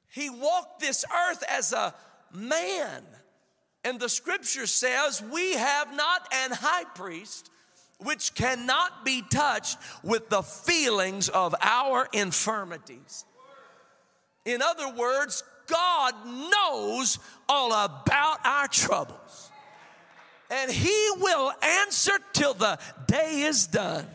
He 0.10 0.30
walked 0.30 0.80
this 0.80 1.04
earth 1.30 1.44
as 1.50 1.74
a 1.74 1.94
man. 2.34 3.04
And 3.84 4.00
the 4.00 4.10
scripture 4.10 4.66
says, 4.66 5.22
We 5.22 5.54
have 5.54 5.96
not 5.96 6.28
an 6.34 6.52
high 6.52 6.86
priest 6.96 7.52
which 8.00 8.34
cannot 8.36 9.06
be 9.06 9.24
touched 9.30 9.78
with 10.04 10.30
the 10.30 10.42
feelings 10.42 11.30
of 11.30 11.56
our 11.62 12.08
infirmities. 12.12 13.26
In 14.44 14.62
other 14.62 14.94
words, 14.94 15.44
God 15.68 16.14
knows 16.26 17.20
all 17.50 17.72
about 17.72 18.40
our 18.46 18.68
troubles. 18.68 19.52
And 20.50 20.72
He 20.72 21.10
will 21.20 21.52
answer 21.62 22.14
till 22.34 22.54
the 22.54 22.78
day 23.08 23.42
is 23.42 23.68
done. 23.68 24.08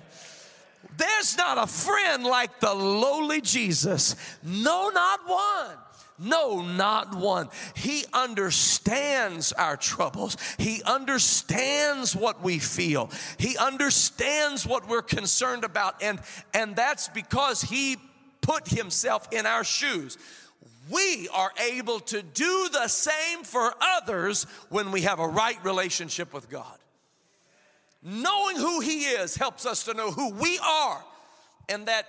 There's 1.00 1.38
not 1.38 1.56
a 1.56 1.66
friend 1.66 2.24
like 2.24 2.60
the 2.60 2.74
lowly 2.74 3.40
Jesus. 3.40 4.16
No, 4.42 4.90
not 4.90 5.20
one. 5.26 5.76
No, 6.18 6.60
not 6.60 7.14
one. 7.14 7.48
He 7.74 8.04
understands 8.12 9.52
our 9.52 9.78
troubles. 9.78 10.36
He 10.58 10.82
understands 10.82 12.14
what 12.14 12.42
we 12.42 12.58
feel. 12.58 13.10
He 13.38 13.56
understands 13.56 14.66
what 14.66 14.86
we're 14.86 15.00
concerned 15.00 15.64
about. 15.64 16.02
And, 16.02 16.20
and 16.52 16.76
that's 16.76 17.08
because 17.08 17.62
He 17.62 17.96
put 18.42 18.68
Himself 18.68 19.26
in 19.32 19.46
our 19.46 19.64
shoes 19.64 20.18
we 20.90 21.28
are 21.28 21.52
able 21.70 22.00
to 22.00 22.20
do 22.20 22.68
the 22.72 22.88
same 22.88 23.44
for 23.44 23.72
others 23.80 24.44
when 24.70 24.90
we 24.90 25.02
have 25.02 25.20
a 25.20 25.28
right 25.28 25.62
relationship 25.64 26.34
with 26.34 26.50
God. 26.50 26.79
Knowing 28.02 28.56
who 28.56 28.80
He 28.80 29.04
is 29.04 29.36
helps 29.36 29.66
us 29.66 29.84
to 29.84 29.94
know 29.94 30.10
who 30.10 30.32
we 30.34 30.58
are, 30.58 31.04
and 31.68 31.86
that 31.86 32.06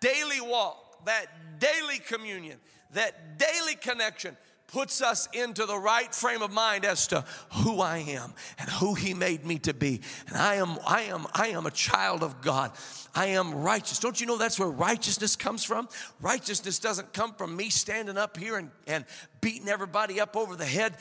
daily 0.00 0.40
walk, 0.40 1.04
that 1.06 1.26
daily 1.58 1.98
communion, 1.98 2.58
that 2.92 3.38
daily 3.38 3.74
connection 3.74 4.36
puts 4.66 5.02
us 5.02 5.28
into 5.32 5.66
the 5.66 5.76
right 5.76 6.14
frame 6.14 6.42
of 6.42 6.52
mind 6.52 6.84
as 6.84 7.08
to 7.08 7.24
who 7.52 7.80
I 7.80 7.98
am 7.98 8.32
and 8.58 8.70
who 8.70 8.94
he 8.94 9.14
made 9.14 9.44
me 9.44 9.58
to 9.60 9.74
be. 9.74 10.00
And 10.28 10.36
I 10.36 10.56
am 10.56 10.78
I 10.86 11.02
am 11.02 11.26
I 11.34 11.48
am 11.48 11.66
a 11.66 11.70
child 11.70 12.22
of 12.22 12.40
God. 12.40 12.72
I 13.14 13.26
am 13.26 13.54
righteous. 13.54 13.98
Don't 13.98 14.20
you 14.20 14.26
know 14.26 14.38
that's 14.38 14.58
where 14.58 14.68
righteousness 14.68 15.34
comes 15.34 15.64
from? 15.64 15.88
Righteousness 16.20 16.78
doesn't 16.78 17.12
come 17.12 17.34
from 17.34 17.56
me 17.56 17.68
standing 17.70 18.16
up 18.16 18.36
here 18.36 18.56
and, 18.56 18.70
and 18.86 19.04
beating 19.40 19.68
everybody 19.68 20.20
up 20.20 20.36
over 20.36 20.54
the 20.54 20.64
head 20.64 20.96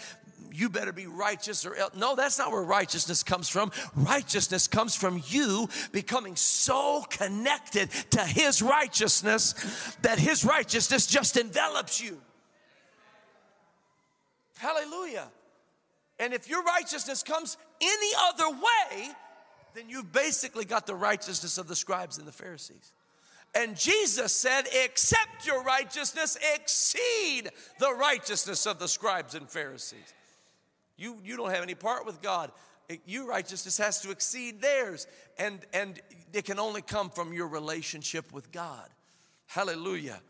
you 0.54 0.70
better 0.70 0.92
be 0.92 1.08
righteous 1.08 1.66
or 1.66 1.76
else. 1.76 1.96
No, 1.96 2.16
that's 2.16 2.38
not 2.38 2.52
where 2.52 2.62
righteousness 2.62 3.24
comes 3.24 3.50
from. 3.50 3.72
Righteousness 3.96 4.68
comes 4.68 4.96
from 4.96 5.22
you 5.28 5.70
becoming 5.92 6.36
so 6.36 7.04
connected 7.10 7.90
to 8.12 8.22
His 8.22 8.62
righteousness 8.62 9.54
that 10.02 10.20
His 10.20 10.46
righteousness 10.46 11.08
just 11.08 11.38
envelops 11.38 12.02
you. 12.02 12.20
Hallelujah. 14.58 15.30
And 16.20 16.34
if 16.34 16.50
your 16.50 16.64
righteousness 16.64 17.24
comes 17.24 17.58
any 17.82 18.12
other 18.30 18.50
way, 18.50 19.10
then 19.74 19.90
you've 19.90 20.12
basically 20.12 20.66
got 20.66 20.86
the 20.86 20.96
righteousness 20.96 21.58
of 21.58 21.68
the 21.68 21.76
scribes 21.76 22.18
and 22.18 22.28
the 22.28 22.32
Pharisees. 22.32 22.92
And 23.56 23.76
Jesus 23.76 24.34
said, 24.34 24.66
Except 24.84 25.46
your 25.48 25.64
righteousness 25.64 26.38
exceed 26.56 27.50
the 27.80 27.94
righteousness 27.94 28.66
of 28.66 28.80
the 28.80 28.88
scribes 28.88 29.34
and 29.34 29.50
Pharisees. 29.50 30.14
You, 31.00 31.18
you 31.24 31.38
don't 31.38 31.52
have 31.52 31.64
any 31.64 31.76
part 31.76 32.06
with 32.06 32.22
God. 32.22 32.52
Eh, 32.90 32.98
your 33.06 33.28
righteousness 33.28 33.78
has 33.78 34.02
to 34.02 34.12
exceed 34.12 34.62
theirs. 34.62 35.08
And, 35.38 35.60
and 35.74 36.00
it 36.34 36.46
can 36.46 36.60
only 36.60 36.82
come 36.82 37.10
from 37.10 37.34
your 37.34 37.48
relationship 37.48 38.32
with 38.34 38.52
God. 38.52 38.90
Hallelujah. 39.48 40.22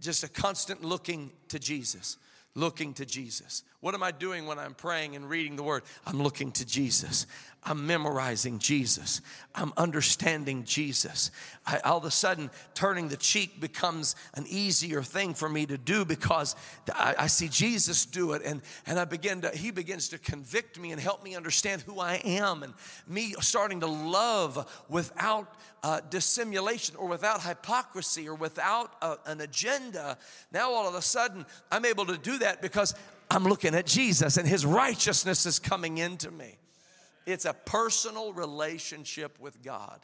Just 0.00 0.24
a 0.24 0.28
constant 0.28 0.82
looking 0.82 1.30
to 1.48 1.58
Jesus 1.58 2.18
looking 2.54 2.94
to 2.94 3.06
Jesus. 3.06 3.62
What 3.82 3.96
am 3.96 4.02
I 4.04 4.12
doing 4.12 4.46
when 4.46 4.60
I'm 4.60 4.74
praying 4.74 5.16
and 5.16 5.28
reading 5.28 5.56
the 5.56 5.64
word? 5.64 5.82
I'm 6.06 6.22
looking 6.22 6.52
to 6.52 6.64
Jesus. 6.64 7.26
I'm 7.64 7.84
memorizing 7.84 8.60
Jesus. 8.60 9.20
I'm 9.56 9.72
understanding 9.76 10.62
Jesus. 10.62 11.32
I, 11.66 11.80
all 11.80 11.98
of 11.98 12.04
a 12.04 12.10
sudden, 12.12 12.48
turning 12.74 13.08
the 13.08 13.16
cheek 13.16 13.60
becomes 13.60 14.14
an 14.34 14.44
easier 14.48 15.02
thing 15.02 15.34
for 15.34 15.48
me 15.48 15.66
to 15.66 15.76
do 15.76 16.04
because 16.04 16.54
I, 16.94 17.16
I 17.18 17.26
see 17.26 17.48
Jesus 17.48 18.06
do 18.06 18.32
it, 18.32 18.42
and, 18.44 18.62
and 18.86 19.00
I 19.00 19.04
begin 19.04 19.40
to, 19.40 19.50
he 19.50 19.72
begins 19.72 20.08
to 20.10 20.18
convict 20.18 20.78
me 20.78 20.92
and 20.92 21.00
help 21.00 21.24
me 21.24 21.34
understand 21.34 21.82
who 21.82 21.98
I 21.98 22.20
am, 22.24 22.62
and 22.62 22.74
me 23.08 23.34
starting 23.40 23.80
to 23.80 23.88
love 23.88 24.84
without 24.88 25.52
uh, 25.82 26.00
dissimulation 26.08 26.94
or 26.94 27.08
without 27.08 27.42
hypocrisy 27.42 28.28
or 28.28 28.36
without 28.36 28.92
a, 29.02 29.16
an 29.26 29.40
agenda. 29.40 30.18
Now, 30.52 30.70
all 30.70 30.88
of 30.88 30.94
a 30.94 31.02
sudden, 31.02 31.46
I'm 31.72 31.84
able 31.84 32.06
to 32.06 32.16
do 32.16 32.38
that 32.38 32.62
because 32.62 32.94
I'm 33.34 33.44
looking 33.44 33.74
at 33.74 33.86
Jesus 33.86 34.36
and 34.36 34.46
his 34.46 34.66
righteousness 34.66 35.46
is 35.46 35.58
coming 35.58 35.96
into 35.96 36.30
me. 36.30 36.58
It's 37.24 37.46
a 37.46 37.54
personal 37.54 38.34
relationship 38.34 39.40
with 39.40 39.62
God. 39.62 40.00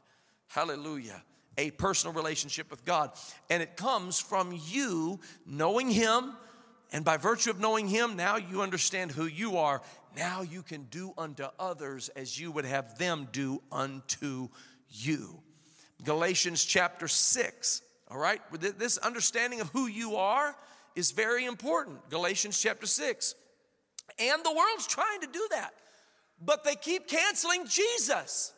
Hallelujah. 0.47 1.23
A 1.59 1.71
personal 1.73 2.15
relationship 2.15 2.71
with 2.71 2.87
God. 2.87 3.11
And 3.51 3.63
it 3.63 3.77
comes 3.77 4.19
from 4.19 4.59
you 4.69 5.21
knowing 5.45 5.91
Him. 5.91 6.33
And 6.91 7.05
by 7.05 7.19
virtue 7.19 7.51
of 7.51 7.61
knowing 7.61 7.87
Him, 7.87 8.17
now 8.17 8.37
you 8.37 8.63
understand 8.63 9.13
who 9.13 9.27
you 9.27 9.59
are. 9.59 9.83
Now 10.17 10.41
you 10.41 10.63
can 10.63 10.85
do 10.85 11.13
unto 11.19 11.45
others 11.59 12.09
as 12.17 12.41
you 12.41 12.51
would 12.53 12.65
have 12.65 12.97
them 12.97 13.29
do 13.31 13.61
unto 13.71 14.49
you. 14.89 15.43
Galatians 16.03 16.65
chapter 16.65 17.07
6. 17.07 17.83
All 18.11 18.17
right? 18.17 18.41
This 18.79 18.97
understanding 18.97 19.61
of 19.61 19.69
who 19.71 19.87
you 19.87 20.17
are 20.17 20.57
is 20.99 21.13
very 21.13 21.45
important. 21.45 22.11
Galatians 22.11 22.61
chapter 22.61 22.87
6. 22.87 23.35
And 24.19 24.45
the 24.45 24.53
world's 24.53 24.87
trying 24.87 25.21
to 25.21 25.29
do 25.29 25.47
that 25.51 25.73
but 26.45 26.65
they 26.65 26.75
keep 26.75 27.09
canceling 27.09 27.67
Jesus. 27.67 28.53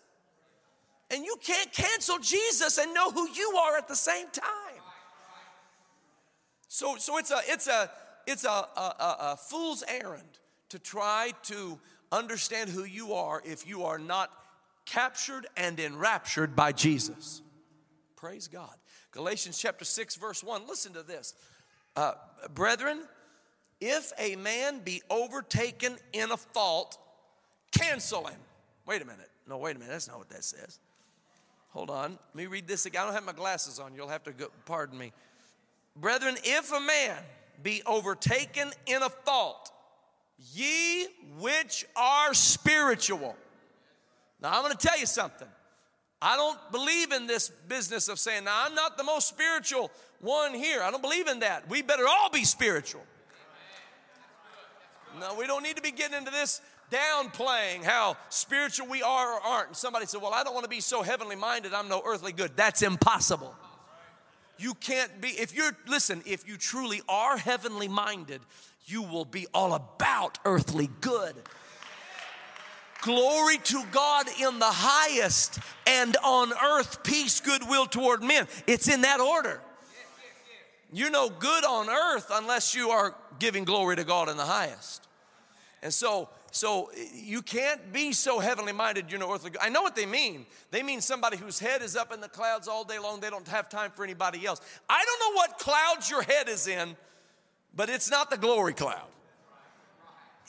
And 1.11 1.25
you 1.25 1.37
can't 1.43 1.73
cancel 1.73 2.19
Jesus 2.19 2.79
and 2.79 2.95
know 2.95 3.11
who 3.11 3.29
you 3.31 3.59
are 3.65 3.77
at 3.77 3.89
the 3.89 3.97
same 3.97 4.27
time. 4.31 4.83
So, 6.69 6.97
so 6.99 7.19
it's 7.19 7.33
a 7.33 7.41
it's 7.49 7.67
a 7.67 7.91
it's 8.27 8.45
a, 8.45 8.49
a, 8.49 9.17
a 9.33 9.37
fool's 9.37 9.83
errand 9.89 10.39
to 10.69 10.79
try 10.79 11.33
to 11.45 11.81
understand 12.13 12.71
who 12.71 12.85
you 12.85 13.15
are 13.15 13.43
if 13.45 13.67
you 13.67 13.85
are 13.85 13.99
not 13.99 14.31
captured 14.87 15.47
and 15.57 15.81
enraptured 15.81 16.55
by 16.55 16.71
Jesus. 16.71 17.43
Praise 18.17 18.47
God. 18.47 18.75
Galatians 19.11 19.59
chapter 19.59 19.85
6, 19.85 20.15
verse 20.17 20.45
1. 20.45 20.69
Listen 20.69 20.93
to 20.93 21.03
this. 21.03 21.35
Uh, 21.97 22.13
brethren, 22.55 23.01
if 23.81 24.13
a 24.19 24.37
man 24.37 24.81
be 24.81 25.03
overtaken 25.11 25.97
in 26.13 26.31
a 26.31 26.37
fault, 26.37 26.99
cancel 27.73 28.27
him. 28.27 28.39
Wait 28.87 29.03
a 29.03 29.05
minute. 29.05 29.31
No, 29.49 29.59
wait 29.59 29.77
a 29.77 29.79
minute. 29.79 29.93
That's 29.93 30.09
not 30.09 30.19
what 30.19 30.29
that 30.31 30.45
says. 30.45 30.79
Hold 31.71 31.91
on. 31.91 32.19
Let 32.35 32.35
me 32.35 32.47
read 32.47 32.67
this 32.67 32.87
again. 32.87 33.03
I 33.03 33.05
don't 33.07 33.15
have 33.15 33.25
my 33.25 33.33
glasses 33.33 33.79
on. 33.79 33.95
You'll 33.95 34.09
have 34.09 34.25
to 34.25 34.33
go, 34.33 34.49
pardon 34.67 34.99
me. 34.99 35.13
Brethren, 35.97 36.37
if 36.43 36.73
a 36.73 36.81
man 36.81 37.17
be 37.63 37.83
overtaken 37.87 38.71
in 38.87 39.03
a 39.03 39.09
fault, 39.09 39.71
ye 40.53 41.07
which 41.39 41.85
are 41.97 42.35
spiritual. 42.35 43.37
Now, 44.41 44.53
I'm 44.53 44.63
going 44.63 44.77
to 44.77 44.87
tell 44.87 44.99
you 44.99 45.07
something. 45.07 45.49
I 46.23 46.37
don't 46.37 46.59
believe 46.71 47.13
in 47.13 47.27
this 47.27 47.51
business 47.69 48.09
of 48.09 48.19
saying, 48.19 48.45
now, 48.45 48.65
I'm 48.65 48.75
not 48.75 48.99
the 48.99 49.05
most 49.05 49.29
spiritual 49.29 49.91
one 50.21 50.53
here. 50.55 50.83
I 50.83 50.91
don't 50.91 51.03
believe 51.03 51.29
in 51.29 51.41
that. 51.41 51.69
We 51.69 51.83
better 51.83 52.07
all 52.07 52.31
be 52.31 52.45
spiritual. 52.45 53.03
No, 55.19 55.35
we 55.35 55.47
don't 55.47 55.63
need 55.63 55.77
to 55.77 55.83
be 55.83 55.91
getting 55.91 56.19
into 56.19 56.31
this 56.31 56.61
downplaying 56.91 57.85
how 57.85 58.17
spiritual 58.29 58.87
we 58.87 59.03
are 59.03 59.35
or 59.35 59.41
aren't. 59.41 59.69
And 59.69 59.77
somebody 59.77 60.07
said, 60.07 60.21
Well, 60.21 60.35
I 60.35 60.45
don't 60.45 60.55
want 60.55 60.65
to 60.65 60.71
be 60.71 60.81
so 60.81 61.03
heavenly 61.03 61.37
minded, 61.37 61.73
I'm 61.73 61.89
no 61.89 62.03
earthly 62.05 62.33
good. 62.33 62.53
That's 62.57 62.83
impossible. 62.83 63.55
You 64.59 64.75
can't 64.75 65.21
be, 65.23 65.29
if 65.29 65.55
you're, 65.55 65.73
listen, 65.89 66.23
if 66.27 66.47
you 66.47 66.59
truly 66.59 67.01
are 67.09 67.39
heavenly 67.39 67.89
minded, 67.89 68.43
you 68.85 69.03
will 69.03 69.25
be 69.25 69.47
all 69.55 69.73
about 69.73 70.39
earthly 70.45 70.91
good. 71.01 71.35
Glory 73.03 73.59
to 73.59 73.83
God 73.93 74.27
in 74.39 74.59
the 74.59 74.67
highest, 74.67 75.59
and 75.87 76.17
on 76.23 76.53
earth 76.53 77.03
peace, 77.03 77.41
goodwill 77.41 77.87
toward 77.87 78.23
men. 78.23 78.47
It's 78.67 78.89
in 78.89 79.03
that 79.03 79.21
order. 79.21 79.61
You're 80.93 81.11
no 81.11 81.31
good 81.31 81.65
on 81.65 81.89
earth 81.89 82.31
unless 82.33 82.75
you 82.75 82.91
are 82.91 83.15
giving 83.39 83.65
glory 83.65 83.97
to 83.97 84.05
God 84.05 84.29
in 84.29 84.37
the 84.37 84.45
highest. 84.45 85.07
And 85.83 85.95
so 85.95 86.29
so 86.53 86.91
you 87.15 87.43
can't 87.43 87.93
be 87.93 88.13
so 88.13 88.41
heavenly 88.41 88.73
minded 88.73 89.11
you're 89.11 89.21
no 89.21 89.33
earthly. 89.33 89.53
I 89.61 89.69
know 89.69 89.83
what 89.83 89.95
they 89.95 90.07
mean. 90.07 90.47
They 90.71 90.83
mean 90.83 91.01
somebody 91.01 91.37
whose 91.37 91.59
head 91.59 91.83
is 91.83 91.97
up 91.97 92.13
in 92.13 92.21
the 92.21 92.29
clouds 92.29 92.67
all 92.67 92.85
day 92.85 92.99
long. 92.99 93.21
They 93.21 93.31
don't 93.31 93.47
have 93.49 93.69
time 93.69 93.91
for 93.93 94.05
anybody 94.05 94.45
else. 94.47 94.61
I 94.89 95.05
don't 95.05 95.33
know 95.33 95.37
what 95.37 95.59
clouds 95.59 96.11
your 96.11 96.23
head 96.23 96.49
is 96.49 96.67
in, 96.67 96.97
but 97.75 97.89
it's 97.89 98.11
not 98.11 98.31
the 98.31 98.37
glory 98.37 98.75
cloud. 98.75 99.07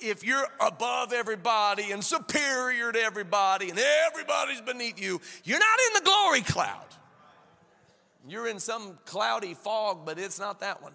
If 0.02 0.24
you're 0.24 0.48
above 0.60 1.14
everybody 1.14 1.92
and 1.92 2.04
superior 2.04 2.92
to 2.92 3.00
everybody 3.00 3.70
and 3.70 3.80
everybody's 4.08 4.62
beneath 4.62 5.00
you, 5.02 5.22
you're 5.44 5.60
not 5.60 5.80
in 5.88 6.04
the 6.04 6.10
glory 6.10 6.42
cloud. 6.42 6.86
You're 8.28 8.48
in 8.48 8.60
some 8.60 8.98
cloudy 9.06 9.54
fog, 9.54 10.06
but 10.06 10.20
it's 10.20 10.40
not 10.40 10.60
that 10.60 10.82
one. 10.82 10.94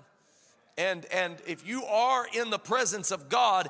And, 0.79 1.07
and 1.07 1.37
if 1.47 1.67
you 1.67 1.85
are 1.85 2.27
in 2.35 2.51
the 2.51 2.59
presence 2.59 3.11
of 3.11 3.29
God, 3.29 3.69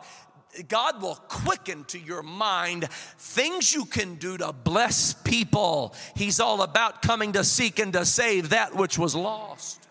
God 0.69 1.03
will 1.03 1.15
quicken 1.15 1.85
to 1.85 1.99
your 1.99 2.23
mind 2.23 2.89
things 2.91 3.73
you 3.73 3.85
can 3.85 4.17
do 4.17 4.37
to 4.39 4.53
bless 4.53 5.15
people. 5.15 5.95
He's 6.15 6.41
all 6.41 6.63
about 6.63 7.03
coming 7.03 7.33
to 7.33 7.45
seek 7.45 7.79
and 7.79 7.93
to 7.93 8.05
save 8.05 8.51
that 8.51 8.75
which 8.75 8.99
was 8.99 9.15
lost. 9.15 9.87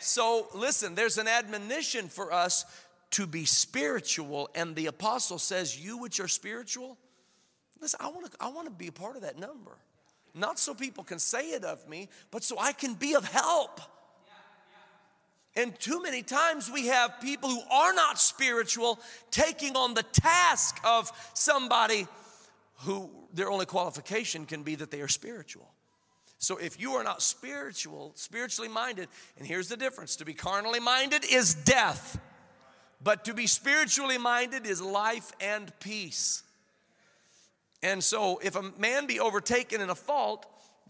So, 0.00 0.48
listen, 0.54 0.94
there's 0.94 1.18
an 1.18 1.28
admonition 1.28 2.08
for 2.08 2.32
us 2.32 2.64
to 3.12 3.26
be 3.26 3.44
spiritual, 3.44 4.50
and 4.54 4.76
the 4.76 4.86
apostle 4.86 5.38
says, 5.38 5.82
You 5.82 5.98
which 5.98 6.20
are 6.20 6.28
spiritual, 6.28 6.98
listen, 7.80 7.98
I 8.02 8.08
wanna, 8.08 8.28
I 8.40 8.48
wanna 8.48 8.70
be 8.70 8.88
a 8.88 8.92
part 8.92 9.16
of 9.16 9.22
that 9.22 9.38
number. 9.38 9.76
Not 10.34 10.58
so 10.58 10.74
people 10.74 11.04
can 11.04 11.18
say 11.18 11.50
it 11.50 11.64
of 11.64 11.88
me, 11.88 12.08
but 12.30 12.44
so 12.44 12.58
I 12.58 12.72
can 12.72 12.94
be 12.94 13.14
of 13.14 13.24
help. 13.24 13.80
And 15.56 15.78
too 15.80 16.00
many 16.00 16.22
times 16.22 16.70
we 16.70 16.86
have 16.86 17.20
people 17.20 17.50
who 17.50 17.62
are 17.70 17.92
not 17.92 18.20
spiritual 18.20 19.00
taking 19.32 19.76
on 19.76 19.94
the 19.94 20.04
task 20.04 20.78
of 20.84 21.10
somebody 21.34 22.06
who 22.80 23.10
their 23.32 23.50
only 23.50 23.66
qualification 23.66 24.46
can 24.46 24.62
be 24.62 24.76
that 24.76 24.92
they 24.92 25.00
are 25.00 25.08
spiritual. 25.08 25.68
So 26.38 26.58
if 26.58 26.80
you 26.80 26.92
are 26.92 27.02
not 27.02 27.22
spiritual, 27.22 28.12
spiritually 28.14 28.68
minded, 28.68 29.08
and 29.36 29.46
here's 29.46 29.68
the 29.68 29.76
difference 29.76 30.16
to 30.16 30.24
be 30.24 30.34
carnally 30.34 30.78
minded 30.78 31.24
is 31.28 31.54
death, 31.54 32.20
but 33.02 33.24
to 33.26 33.34
be 33.34 33.46
spiritually 33.46 34.18
minded 34.18 34.66
is 34.66 34.80
life 34.80 35.32
and 35.40 35.72
peace. 35.80 36.42
And 37.82 38.02
so 38.02 38.40
if 38.42 38.56
a 38.56 38.62
man 38.78 39.06
be 39.06 39.20
overtaken 39.20 39.80
in 39.80 39.90
a 39.90 39.94
fault, 39.94 40.46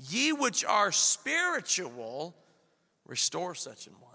ye 0.09 0.33
which 0.33 0.65
are 0.65 0.91
spiritual, 0.91 2.35
restore 3.07 3.55
such 3.55 3.87
an 3.87 3.95
one. 4.01 4.13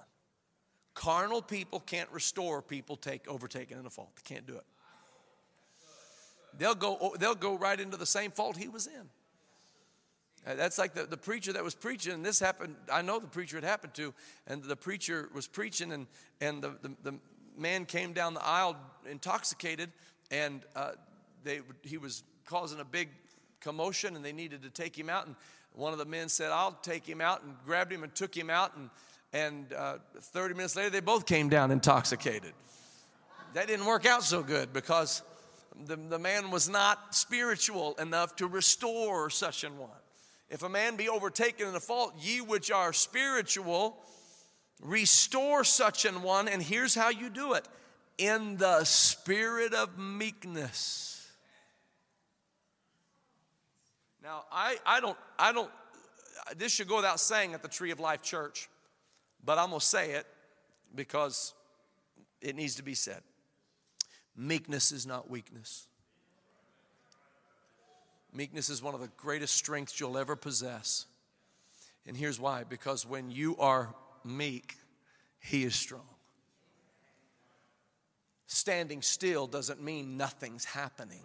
Carnal 0.96 1.42
people 1.42 1.80
can't 1.80 2.10
restore 2.12 2.62
people 2.62 2.96
take 2.96 3.28
overtaken 3.28 3.80
in 3.80 3.86
a 3.86 3.90
fault. 3.90 4.10
They 4.16 4.36
can't 4.36 4.48
do 4.48 4.56
it. 4.56 4.66
They'll 6.58 6.76
go, 6.76 7.16
they'll 7.20 7.36
go 7.36 7.58
right 7.58 7.80
into 7.80 7.98
the 7.98 8.06
same 8.06 8.32
fault 8.32 8.58
he 8.58 8.68
was 8.68 8.88
in. 8.88 9.10
Uh, 10.46 10.56
that's 10.56 10.78
like 10.78 10.94
the, 10.94 11.06
the 11.06 11.18
preacher 11.18 11.54
that 11.54 11.64
was 11.64 11.74
preaching, 11.74 12.14
and 12.14 12.26
this 12.26 12.40
happened. 12.40 12.76
I 12.92 13.02
know 13.02 13.18
the 13.20 13.28
preacher 13.28 13.58
it 13.58 13.64
happened 13.64 13.94
to, 13.96 14.14
and 14.46 14.64
the 14.64 14.76
preacher 14.76 15.30
was 15.34 15.48
preaching, 15.48 15.94
and, 15.94 16.06
and 16.42 16.62
the, 16.62 16.76
the, 16.82 16.92
the 17.04 17.14
man 17.58 17.86
came 17.86 18.14
down 18.14 18.34
the 18.34 18.46
aisle 18.46 18.76
intoxicated, 19.10 19.92
and 20.32 20.62
uh, 20.76 20.92
they, 21.44 21.62
he 21.82 21.98
was 21.98 22.24
causing 22.46 22.80
a 22.80 22.86
big 22.86 23.10
commotion, 23.62 24.16
and 24.16 24.24
they 24.24 24.34
needed 24.34 24.64
to 24.64 24.70
take 24.70 24.98
him 24.98 25.10
out. 25.10 25.28
And 25.28 25.36
one 25.74 25.94
of 25.94 26.00
the 26.00 26.06
men 26.06 26.30
said, 26.30 26.52
I'll 26.52 26.78
take 26.82 27.08
him 27.08 27.22
out, 27.22 27.44
and 27.44 27.56
grabbed 27.66 27.92
him 27.92 28.04
and 28.04 28.14
took 28.14 28.36
him 28.36 28.50
out. 28.50 28.76
And 28.76 28.90
and 29.34 29.74
uh, 29.74 29.98
30 30.20 30.54
minutes 30.54 30.76
later, 30.76 30.92
they 30.92 31.00
both 31.00 31.26
came 31.26 31.50
down 31.50 31.72
intoxicated. 31.72 32.54
That 33.56 33.68
didn't 33.68 33.88
work 33.88 34.06
out 34.06 34.24
so 34.24 34.44
good 34.44 34.72
because 34.72 35.24
the, 35.86 35.96
the 35.96 36.20
man 36.20 36.52
was 36.52 36.70
not 36.70 37.16
spiritual 37.16 37.96
enough 37.96 38.36
to 38.38 38.48
restore 38.48 39.32
such 39.32 39.64
an 39.64 39.78
one. 39.78 39.90
If 40.50 40.62
a 40.62 40.70
man 40.70 40.98
be 40.98 41.10
overtaken 41.10 41.68
in 41.68 41.76
a 41.76 41.80
fault, 41.80 42.14
ye 42.20 42.42
which 42.42 42.70
are 42.70 42.94
spiritual, 42.94 43.98
restore 44.84 45.64
such 45.64 46.06
an 46.06 46.22
one. 46.22 46.48
And 46.48 46.62
here's 46.62 46.94
how 46.94 47.10
you 47.10 47.30
do 47.30 47.54
it 47.54 47.68
in 48.18 48.58
the 48.58 48.84
spirit 48.84 49.74
of 49.74 49.98
meekness. 49.98 51.32
Now, 54.22 54.44
I, 54.52 54.78
I 54.86 55.00
don't, 55.02 55.18
I 55.38 55.52
don't, 55.52 55.70
this 56.56 56.72
should 56.72 56.88
go 56.88 56.98
without 56.98 57.20
saying 57.20 57.54
at 57.54 57.62
the 57.62 57.68
Tree 57.68 57.92
of 57.92 58.00
Life 58.00 58.22
Church, 58.22 58.70
but 59.44 59.58
I'm 59.58 59.70
gonna 59.70 59.82
say 59.82 60.12
it 60.12 60.26
because 60.96 61.54
it 62.42 62.56
needs 62.56 62.76
to 62.76 62.84
be 62.84 62.94
said. 62.94 63.22
Meekness 64.36 64.92
is 64.92 65.06
not 65.06 65.30
weakness. 65.30 65.88
Meekness 68.34 68.70
is 68.70 68.82
one 68.82 68.96
of 68.96 69.02
the 69.02 69.10
greatest 69.18 69.56
strengths 69.56 70.00
you'll 70.00 70.18
ever 70.18 70.36
possess. 70.36 71.06
And 72.08 72.18
here's 72.18 72.40
why 72.40 72.64
because 72.64 73.06
when 73.06 73.30
you 73.30 73.58
are 73.58 73.94
meek, 74.26 74.76
He 75.40 75.64
is 75.64 75.76
strong. 75.76 76.08
Standing 78.48 79.02
still 79.02 79.48
doesn't 79.48 79.82
mean 79.82 80.16
nothing's 80.16 80.66
happening. 80.66 81.24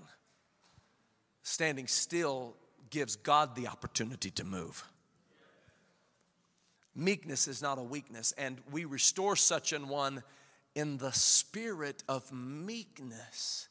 Standing 1.42 1.86
still 1.86 2.56
gives 2.90 3.16
God 3.16 3.54
the 3.54 3.68
opportunity 3.68 4.30
to 4.32 4.44
move. 4.44 4.84
Meekness 6.94 7.46
is 7.46 7.62
not 7.62 7.78
a 7.78 7.82
weakness, 7.82 8.32
and 8.36 8.58
we 8.72 8.84
restore 8.84 9.36
such 9.36 9.72
an 9.72 9.88
one 9.88 10.22
in 10.74 10.98
the 10.98 11.12
spirit 11.12 12.02
of 12.08 12.32
meekness. 12.32 13.67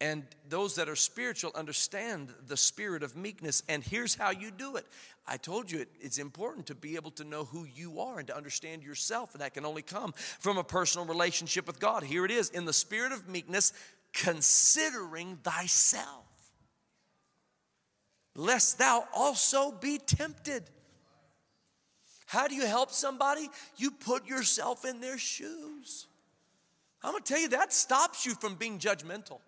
And 0.00 0.24
those 0.48 0.76
that 0.76 0.88
are 0.88 0.94
spiritual 0.94 1.50
understand 1.56 2.32
the 2.46 2.56
spirit 2.56 3.02
of 3.02 3.16
meekness. 3.16 3.64
And 3.68 3.82
here's 3.82 4.14
how 4.14 4.30
you 4.30 4.52
do 4.52 4.76
it. 4.76 4.86
I 5.26 5.36
told 5.36 5.70
you 5.70 5.80
it, 5.80 5.88
it's 6.00 6.18
important 6.18 6.66
to 6.66 6.74
be 6.74 6.94
able 6.94 7.10
to 7.12 7.24
know 7.24 7.44
who 7.44 7.64
you 7.64 8.00
are 8.00 8.18
and 8.18 8.28
to 8.28 8.36
understand 8.36 8.84
yourself. 8.84 9.34
And 9.34 9.42
that 9.42 9.54
can 9.54 9.66
only 9.66 9.82
come 9.82 10.12
from 10.38 10.56
a 10.56 10.64
personal 10.64 11.06
relationship 11.06 11.66
with 11.66 11.80
God. 11.80 12.04
Here 12.04 12.24
it 12.24 12.30
is 12.30 12.48
in 12.50 12.64
the 12.64 12.72
spirit 12.72 13.10
of 13.10 13.28
meekness, 13.28 13.72
considering 14.12 15.36
thyself, 15.42 16.26
lest 18.36 18.78
thou 18.78 19.06
also 19.14 19.72
be 19.72 19.98
tempted. 19.98 20.62
How 22.26 22.46
do 22.46 22.54
you 22.54 22.66
help 22.66 22.90
somebody? 22.92 23.48
You 23.76 23.90
put 23.90 24.28
yourself 24.28 24.84
in 24.84 25.00
their 25.00 25.18
shoes. 25.18 26.06
I'm 27.02 27.12
gonna 27.12 27.24
tell 27.24 27.40
you, 27.40 27.48
that 27.48 27.72
stops 27.72 28.24
you 28.26 28.34
from 28.34 28.54
being 28.54 28.78
judgmental. 28.78 29.40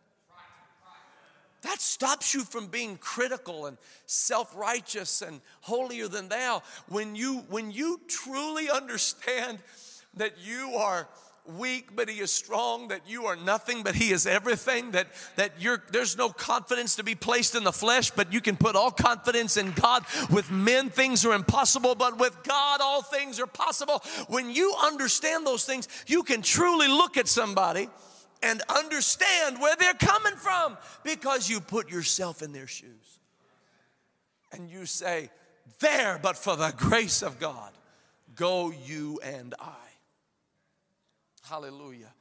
That 1.63 1.81
stops 1.81 2.35
you 2.35 2.45
from 2.45 2.69
being 2.69 2.97
critical 2.97 3.67
and 3.67 3.77
self-righteous 4.07 5.23
and 5.23 5.41
holier 5.61 6.09
than 6.09 6.29
thou. 6.29 6.63
When 6.89 7.15
you 7.15 7.39
when 7.49 7.71
you 7.71 8.01
truly 8.09 8.71
understand 8.71 9.59
that 10.15 10.33
you 10.43 10.75
are 10.77 11.09
weak, 11.47 11.97
but 11.97 12.09
he 12.09 12.21
is 12.21 12.31
strong, 12.31 12.89
that 12.89 13.01
you 13.07 13.27
are 13.27 13.37
nothing, 13.37 13.83
but 13.83 13.95
he 13.95 14.13
is 14.13 14.27
everything, 14.27 14.93
that, 14.93 15.09
that 15.37 15.53
you're, 15.59 15.83
there's 15.91 16.17
no 16.17 16.29
confidence 16.29 16.97
to 16.97 17.03
be 17.03 17.15
placed 17.15 17.55
in 17.55 17.65
the 17.65 17.73
flesh, 17.73 18.11
but 18.11 18.33
you 18.33 18.41
can 18.41 18.57
put 18.57 18.77
all 18.77 18.91
confidence 18.91 19.57
in 19.57 19.73
God. 19.73 20.05
With 20.31 20.51
men, 20.51 20.91
things 20.91 21.25
are 21.25 21.35
impossible, 21.35 21.95
but 21.95 22.19
with 22.19 22.37
God, 22.45 22.81
all 22.81 23.03
things 23.03 23.41
are 23.41 23.47
possible. 23.47 24.03
When 24.29 24.51
you 24.51 24.75
understand 24.83 25.47
those 25.47 25.65
things, 25.65 25.89
you 26.07 26.23
can 26.23 26.43
truly 26.43 26.89
look 26.89 27.17
at 27.17 27.27
somebody 27.27 27.89
and 28.43 28.63
understand 28.69 29.61
where 29.61 29.77
they're 29.77 29.95
coming 29.95 30.37
from 30.37 30.77
because 31.05 31.49
you 31.49 31.61
put 31.61 31.91
yourself 31.91 32.43
in 32.43 32.53
their 32.53 32.67
shoes. 32.67 33.19
And 34.53 34.69
you 34.71 34.87
say, 34.87 35.31
There, 35.79 36.19
but 36.23 36.37
for 36.37 36.57
the 36.57 36.73
grace 36.77 37.23
of 37.23 37.39
God, 37.39 37.73
go 38.35 38.73
you 38.87 39.21
and 39.23 39.55
I. 39.61 39.75
Hallelujah. 41.49 42.13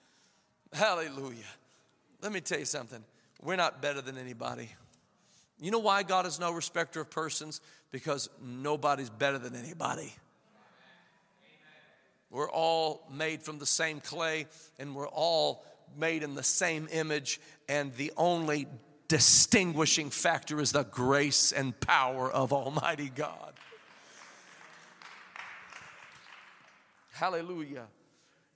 Hallelujah. 0.73 1.37
Let 2.21 2.31
me 2.31 2.41
tell 2.41 2.59
you 2.59 2.65
something. 2.65 3.03
We're 3.41 3.55
not 3.55 3.81
better 3.81 4.01
than 4.01 4.17
anybody. 4.17 4.69
You 5.61 5.71
know 5.71 5.79
why 5.79 6.03
God 6.03 6.25
is 6.25 6.39
no 6.39 6.51
respecter 6.51 7.01
of 7.01 7.09
persons? 7.09 7.61
Because 7.91 8.29
nobody's 8.41 9.09
better 9.09 9.37
than 9.37 9.55
anybody. 9.55 10.13
We're 12.29 12.49
all 12.49 13.01
made 13.11 13.41
from 13.41 13.57
the 13.57 13.65
same 13.65 13.99
clay 14.01 14.45
and 14.77 14.95
we're 14.95 15.07
all 15.07 15.63
made 15.97 16.23
in 16.23 16.35
the 16.35 16.43
same 16.43 16.87
image, 16.91 17.39
and 17.67 17.93
the 17.95 18.11
only 18.17 18.67
distinguishing 19.07 20.09
factor 20.09 20.61
is 20.61 20.71
the 20.71 20.83
grace 20.83 21.51
and 21.51 21.77
power 21.79 22.31
of 22.31 22.53
Almighty 22.53 23.09
God. 23.09 23.53
Hallelujah. 27.11 27.87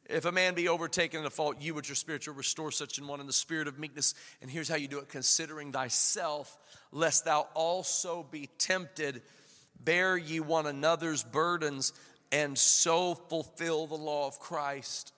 If 0.05 0.25
a 0.25 0.31
man 0.31 0.53
be 0.53 0.67
overtaken 0.67 1.21
in 1.21 1.25
a 1.25 1.29
fault, 1.29 1.61
you 1.61 1.73
which 1.73 1.89
are 1.89 1.95
spiritual, 1.95 2.35
restore 2.35 2.71
such 2.71 2.97
an 2.97 3.07
one 3.07 3.19
in 3.19 3.27
the 3.27 3.33
spirit 3.33 3.67
of 3.67 3.79
meekness. 3.79 4.13
And 4.41 4.51
here's 4.51 4.67
how 4.67 4.75
you 4.75 4.87
do 4.87 4.99
it 4.99 5.09
considering 5.09 5.71
thyself, 5.71 6.57
lest 6.91 7.25
thou 7.25 7.47
also 7.53 8.25
be 8.29 8.49
tempted. 8.57 9.21
Bear 9.79 10.17
ye 10.17 10.39
one 10.39 10.67
another's 10.67 11.23
burdens, 11.23 11.93
and 12.31 12.57
so 12.57 13.15
fulfill 13.15 13.87
the 13.87 13.95
law 13.95 14.27
of 14.27 14.39
Christ. 14.39 15.12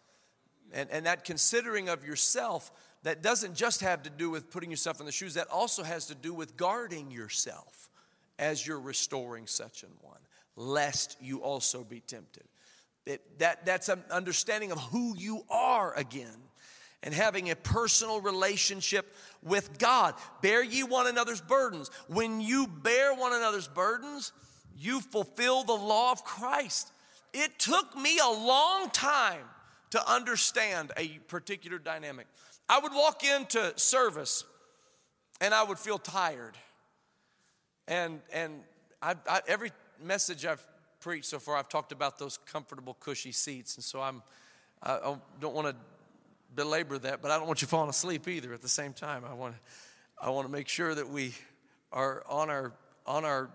And, 0.73 0.89
and 0.91 1.05
that 1.05 1.23
considering 1.23 1.89
of 1.89 2.05
yourself, 2.05 2.71
that 3.03 3.21
doesn't 3.21 3.55
just 3.55 3.81
have 3.81 4.03
to 4.03 4.09
do 4.09 4.29
with 4.29 4.49
putting 4.49 4.71
yourself 4.71 4.99
in 4.99 5.05
the 5.05 5.11
shoes, 5.11 5.35
that 5.35 5.47
also 5.47 5.83
has 5.83 6.07
to 6.07 6.15
do 6.15 6.33
with 6.33 6.57
guarding 6.57 7.11
yourself 7.11 7.89
as 8.39 8.65
you're 8.65 8.79
restoring 8.79 9.47
such 9.47 9.83
an 9.83 9.89
one, 10.01 10.19
lest 10.55 11.17
you 11.21 11.41
also 11.41 11.83
be 11.83 11.99
tempted. 11.99 12.43
It, 13.05 13.39
that, 13.39 13.65
that's 13.65 13.89
an 13.89 14.03
understanding 14.09 14.71
of 14.71 14.79
who 14.79 15.15
you 15.15 15.43
are 15.49 15.93
again 15.95 16.35
and 17.03 17.13
having 17.13 17.51
a 17.51 17.55
personal 17.55 18.19
relationship 18.19 19.13
with 19.43 19.77
God. 19.77 20.15
Bear 20.41 20.63
ye 20.63 20.83
one 20.83 21.05
another's 21.05 21.41
burdens. 21.41 21.91
When 22.07 22.41
you 22.41 22.65
bear 22.65 23.13
one 23.13 23.33
another's 23.33 23.67
burdens, 23.67 24.33
you 24.75 24.99
fulfill 24.99 25.63
the 25.63 25.73
law 25.73 26.11
of 26.11 26.23
Christ. 26.23 26.91
It 27.31 27.59
took 27.59 27.95
me 27.95 28.17
a 28.17 28.29
long 28.29 28.89
time 28.89 29.43
to 29.91 30.11
understand 30.11 30.91
a 30.97 31.07
particular 31.27 31.77
dynamic. 31.77 32.27
I 32.67 32.79
would 32.79 32.93
walk 32.93 33.23
into 33.23 33.73
service 33.77 34.43
and 35.41 35.53
I 35.53 35.63
would 35.63 35.77
feel 35.77 35.97
tired. 35.97 36.57
And, 37.87 38.21
and 38.33 38.61
I, 39.01 39.15
I, 39.29 39.41
every 39.47 39.71
message 40.01 40.45
I've 40.45 40.65
preached 40.99 41.25
so 41.25 41.39
far, 41.39 41.57
I've 41.57 41.69
talked 41.69 41.91
about 41.91 42.17
those 42.17 42.37
comfortable, 42.37 42.95
cushy 42.99 43.31
seats. 43.31 43.75
And 43.75 43.83
so 43.83 44.01
I'm, 44.01 44.23
I, 44.81 44.93
I 44.93 45.17
don't 45.39 45.53
want 45.53 45.67
to 45.67 45.75
belabor 46.55 46.97
that, 46.99 47.21
but 47.21 47.31
I 47.31 47.37
don't 47.37 47.47
want 47.47 47.61
you 47.61 47.67
falling 47.67 47.89
asleep 47.89 48.27
either 48.27 48.53
at 48.53 48.61
the 48.61 48.69
same 48.69 48.93
time. 48.93 49.23
I 49.29 49.33
want, 49.33 49.55
I 50.19 50.29
want 50.29 50.47
to 50.47 50.51
make 50.51 50.67
sure 50.67 50.95
that 50.95 51.09
we 51.09 51.33
are 51.91 52.23
on 52.27 52.49
our, 52.49 52.73
on 53.05 53.25
our, 53.25 53.49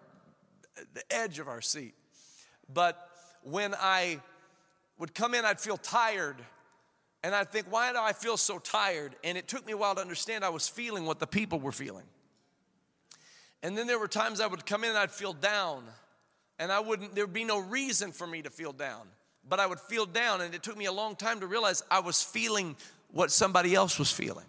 the 0.95 1.03
edge 1.11 1.39
of 1.39 1.49
our 1.49 1.61
seat. 1.61 1.95
But 2.73 3.09
when 3.43 3.75
I 3.75 4.21
would 5.01 5.15
come 5.15 5.35
in, 5.35 5.45
I'd 5.45 5.61
feel 5.61 5.77
tired. 5.77 6.37
And 7.25 7.35
I'd 7.35 7.51
think, 7.51 7.67
why 7.69 7.93
do 7.93 7.99
I 7.99 8.13
feel 8.13 8.37
so 8.37 8.59
tired? 8.59 9.17
And 9.25 9.37
it 9.37 9.49
took 9.49 9.67
me 9.67 9.73
a 9.73 9.77
while 9.77 9.95
to 9.97 10.01
understand 10.01 10.45
I 10.45 10.49
was 10.51 10.69
feeling 10.69 11.05
what 11.05 11.19
the 11.19 11.27
people 11.27 11.59
were 11.59 11.73
feeling. 11.73 12.05
And 13.63 13.77
then 13.77 13.87
there 13.87 13.99
were 13.99 14.09
times 14.09 14.41
I 14.41 14.47
would 14.47 14.65
come 14.65 14.85
in 14.85 14.91
and 14.91 14.99
I'd 14.99 15.11
feel 15.11 15.33
down 15.33 15.83
and 16.61 16.71
I 16.71 16.79
wouldn't, 16.79 17.15
there 17.15 17.25
would 17.25 17.33
be 17.33 17.45
no 17.45 17.59
reason 17.59 18.13
for 18.13 18.27
me 18.27 18.43
to 18.43 18.51
feel 18.51 18.73
down, 18.73 19.09
but 19.49 19.59
I 19.59 19.67
would 19.67 19.81
feel 19.81 20.05
down, 20.05 20.43
and 20.43 20.55
it 20.55 20.63
took 20.63 20.77
me 20.77 20.85
a 20.85 20.93
long 20.93 21.17
time 21.17 21.41
to 21.41 21.47
realize 21.47 21.83
I 21.91 22.01
was 22.01 22.23
feeling 22.23 22.77
what 23.11 23.33
somebody 23.33 23.75
else 23.75 23.99
was 23.99 24.13
feeling. 24.13 24.45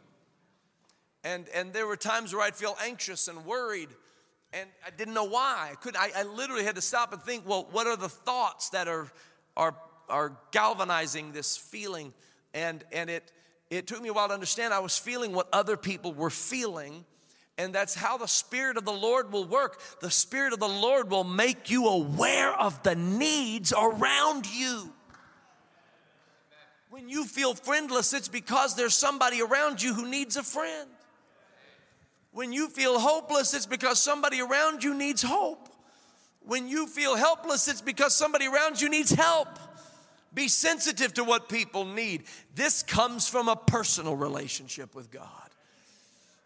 And, 1.24 1.48
and 1.56 1.72
there 1.72 1.88
were 1.88 1.96
times 1.96 2.34
where 2.34 2.44
I'd 2.44 2.56
feel 2.56 2.76
anxious 2.84 3.30
and 3.30 3.46
worried, 3.46 3.88
and 4.52 4.70
I 4.86 4.90
didn't 4.90 5.14
know 5.14 5.24
why. 5.24 5.70
I 5.72 5.76
couldn't, 5.76 6.02
I, 6.02 6.10
I 6.14 6.24
literally 6.24 6.66
had 6.66 6.76
to 6.76 6.82
stop 6.82 7.14
and 7.14 7.22
think, 7.22 7.48
well, 7.48 7.66
what 7.72 7.88
are 7.88 7.96
the 7.96 8.10
thoughts 8.10 8.70
that 8.72 8.90
are, 8.90 9.10
are, 9.56 9.74
are 10.12 10.38
galvanizing 10.52 11.32
this 11.32 11.58
feeling? 11.58 12.14
And, 12.54 12.84
and 12.92 13.10
it, 13.10 13.32
it 13.70 13.88
took 13.88 14.02
me 14.02 14.10
a 14.10 14.14
while 14.14 14.28
to 14.28 14.34
understand 14.34 14.74
I 14.74 14.80
was 14.80 14.98
feeling 14.98 15.32
what 15.32 15.48
other 15.52 15.78
people 15.78 16.14
were 16.14 16.30
feeling 16.30 17.06
and 17.62 17.76
that's 17.76 17.94
how 17.94 18.18
the 18.18 18.28
Spirit 18.28 18.78
of 18.78 18.86
the 18.86 18.92
Lord 18.92 19.32
will 19.32 19.46
work. 19.46 19.80
The 20.00 20.10
Spirit 20.10 20.52
of 20.52 20.60
the 20.60 20.68
Lord 20.68 21.12
will 21.12 21.24
make 21.24 21.70
you 21.70 21.88
aware 21.88 22.52
of 22.54 22.82
the 22.82 22.96
needs 22.96 23.72
around 23.72 24.48
you. 24.52 24.92
When 26.90 27.08
you 27.08 27.26
feel 27.26 27.54
friendless, 27.54 28.14
it's 28.14 28.28
because 28.28 28.76
there's 28.76 28.98
somebody 28.98 29.44
around 29.44 29.82
you 29.82 29.94
who 29.94 30.10
needs 30.10 30.38
a 30.38 30.44
friend. 30.44 30.90
When 32.32 32.52
you 32.52 32.68
feel 32.68 33.00
hopeless, 33.00 33.54
it's 33.54 33.68
because 33.68 34.02
somebody 34.02 34.42
around 34.42 34.84
you 34.84 34.96
needs 34.96 35.22
hope. 35.22 35.70
When 36.44 36.68
you 36.68 36.88
feel 36.88 37.16
helpless, 37.16 37.68
it's 37.68 37.82
because 37.82 38.16
somebody 38.16 38.48
around 38.48 38.82
you 38.82 38.90
needs 38.90 39.12
help. 39.12 39.48
Be 40.34 40.48
sensitive 40.48 41.14
to 41.16 41.24
what 41.24 41.50
people 41.50 41.86
need. 41.86 42.24
This 42.56 42.84
comes 42.84 43.28
from 43.28 43.48
a 43.48 43.56
personal 43.56 44.16
relationship 44.16 44.96
with 44.96 45.12
God. 45.12 45.28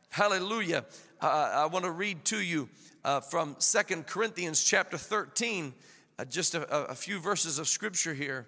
Hallelujah. 0.09 0.85
Uh, 1.21 1.51
I 1.53 1.65
want 1.67 1.85
to 1.85 1.91
read 1.91 2.25
to 2.25 2.41
you 2.41 2.67
uh, 3.03 3.19
from 3.19 3.55
Second 3.59 4.07
Corinthians 4.07 4.63
chapter 4.63 4.97
13, 4.97 5.73
uh, 6.17 6.25
just 6.25 6.55
a, 6.55 6.89
a, 6.89 6.95
few 6.95 7.19
verses 7.19 7.59
of 7.59 7.67
scripture 7.67 8.13
here. 8.13 8.47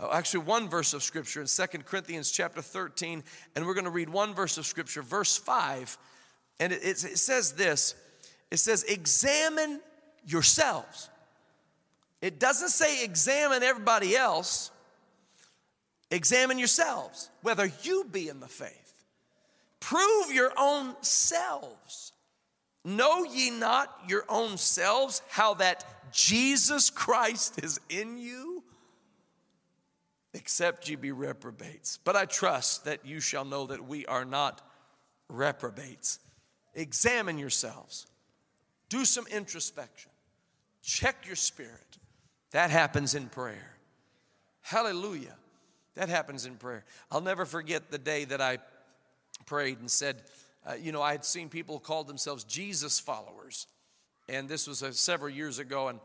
Uh, 0.00 0.08
actually, 0.12 0.44
one 0.44 0.68
verse 0.68 0.94
of 0.94 1.02
scripture 1.02 1.40
in 1.40 1.46
Second 1.46 1.86
Corinthians 1.86 2.32
chapter 2.32 2.60
13, 2.60 3.22
and 3.54 3.64
we're 3.64 3.74
going 3.74 3.84
to 3.84 3.90
read 3.90 4.08
one 4.08 4.34
verse 4.34 4.58
of 4.58 4.66
scripture, 4.66 5.02
verse 5.02 5.36
5. 5.36 5.96
And 6.58 6.72
it, 6.72 6.82
it, 6.82 7.04
it 7.04 7.18
says 7.18 7.52
this 7.52 7.94
it 8.50 8.56
says, 8.56 8.82
Examine 8.82 9.80
yourselves. 10.26 11.08
It 12.20 12.38
doesn't 12.40 12.68
say 12.68 13.04
examine 13.04 13.62
everybody 13.62 14.16
else, 14.16 14.71
examine 16.12 16.58
yourselves, 16.58 17.30
whether 17.40 17.70
you 17.82 18.04
be 18.10 18.28
in 18.28 18.38
the 18.38 18.48
faith. 18.48 19.04
Prove 19.80 20.30
your 20.30 20.52
own 20.56 20.94
selves. 21.02 22.12
Know 22.84 23.24
ye 23.24 23.50
not 23.50 23.88
your 24.06 24.24
own 24.28 24.58
selves 24.58 25.22
how 25.28 25.54
that 25.54 26.12
Jesus 26.12 26.90
Christ 26.90 27.64
is 27.64 27.80
in 27.88 28.18
you? 28.18 28.62
Except 30.34 30.88
ye 30.88 30.96
be 30.96 31.12
reprobates. 31.12 31.98
But 32.04 32.16
I 32.16 32.26
trust 32.26 32.84
that 32.84 33.04
you 33.04 33.20
shall 33.20 33.44
know 33.44 33.66
that 33.66 33.86
we 33.86 34.06
are 34.06 34.24
not 34.24 34.60
reprobates. 35.28 36.18
Examine 36.74 37.38
yourselves, 37.38 38.06
do 38.88 39.04
some 39.04 39.26
introspection, 39.26 40.10
check 40.82 41.26
your 41.26 41.36
spirit. 41.36 41.98
That 42.52 42.70
happens 42.70 43.14
in 43.14 43.28
prayer. 43.28 43.76
Hallelujah. 44.60 45.36
That 45.94 46.08
happens 46.08 46.46
in 46.46 46.56
prayer. 46.56 46.84
I'll 47.10 47.20
never 47.20 47.44
forget 47.44 47.90
the 47.90 47.98
day 47.98 48.24
that 48.24 48.40
I 48.40 48.58
prayed 49.46 49.78
and 49.80 49.90
said, 49.90 50.22
uh, 50.66 50.74
you 50.74 50.92
know, 50.92 51.02
I 51.02 51.12
had 51.12 51.24
seen 51.24 51.48
people 51.48 51.78
call 51.78 52.04
themselves 52.04 52.44
Jesus 52.44 53.00
followers. 53.00 53.66
And 54.28 54.48
this 54.48 54.66
was 54.66 54.82
uh, 54.82 54.92
several 54.92 55.30
years 55.30 55.58
ago. 55.58 55.88
And 55.88 55.98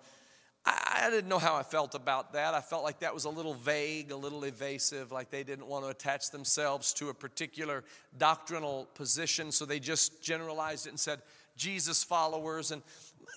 I, 0.66 1.04
I 1.06 1.10
didn't 1.10 1.30
know 1.30 1.40
how 1.40 1.56
I 1.56 1.64
felt 1.64 1.96
about 1.96 2.34
that. 2.34 2.54
I 2.54 2.62
felt 2.62 2.84
like 2.84 3.00
that 3.00 3.14
was 3.14 3.26
a 3.26 3.30
little 3.30 3.54
vague, 3.54 4.12
a 4.12 4.16
little 4.16 4.44
evasive, 4.44 5.12
like 5.12 5.30
they 5.30 5.44
didn't 5.44 5.68
want 5.68 5.86
to 5.86 5.90
attach 5.90 6.32
themselves 6.32 6.94
to 6.96 7.10
a 7.10 7.14
particular 7.14 7.84
doctrinal 8.18 8.88
position. 8.96 9.52
So 9.52 9.66
they 9.66 9.80
just 9.80 10.22
generalized 10.22 10.88
it 10.88 10.90
and 10.90 11.00
said, 11.00 11.22
Jesus 11.56 12.04
followers. 12.04 12.72
And 12.72 12.82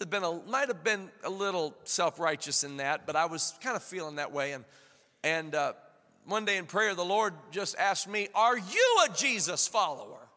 been 0.08 0.22
might 0.46 0.68
have 0.68 0.82
been 0.82 1.10
a 1.24 1.30
little 1.30 1.74
self 1.84 2.18
righteous 2.18 2.64
in 2.64 2.78
that, 2.78 3.06
but 3.06 3.16
I 3.16 3.26
was 3.26 3.54
kind 3.62 3.76
of 3.76 3.82
feeling 3.82 4.16
that 4.16 4.32
way. 4.32 4.52
And, 4.52 4.64
and, 5.22 5.54
uh, 5.54 5.72
one 6.26 6.44
day 6.44 6.56
in 6.56 6.66
prayer, 6.66 6.94
the 6.94 7.04
Lord 7.04 7.34
just 7.50 7.76
asked 7.78 8.08
me, 8.08 8.28
Are 8.34 8.56
you 8.56 8.98
a 9.08 9.12
Jesus 9.12 9.66
follower? 9.66 10.28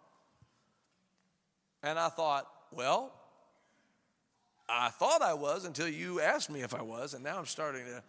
And 1.81 1.99
I 1.99 2.09
thought, 2.09 2.47
Well, 2.71 3.11
I 4.67 4.89
thought 4.89 5.21
I 5.21 5.33
was 5.33 5.65
until 5.65 5.87
you 5.87 6.21
asked 6.21 6.49
me 6.49 6.61
if 6.61 6.73
I 6.73 6.81
was, 6.81 7.13
and 7.13 7.23
now 7.23 7.37
I'm 7.37 7.45
starting 7.45 7.85
to 7.85 8.03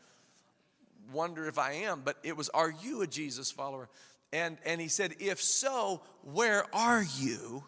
wonder 1.13 1.47
if 1.47 1.59
I 1.59 1.73
am. 1.73 2.03
But 2.05 2.17
it 2.23 2.37
was, 2.37 2.49
Are 2.51 2.73
you 2.83 3.03
a 3.03 3.07
Jesus 3.07 3.51
follower? 3.51 3.89
And, 4.33 4.59
and 4.65 4.81
he 4.81 4.89
said, 4.89 5.15
If 5.19 5.43
so, 5.43 6.03
where 6.23 6.65
are 6.75 7.05
you? 7.19 7.65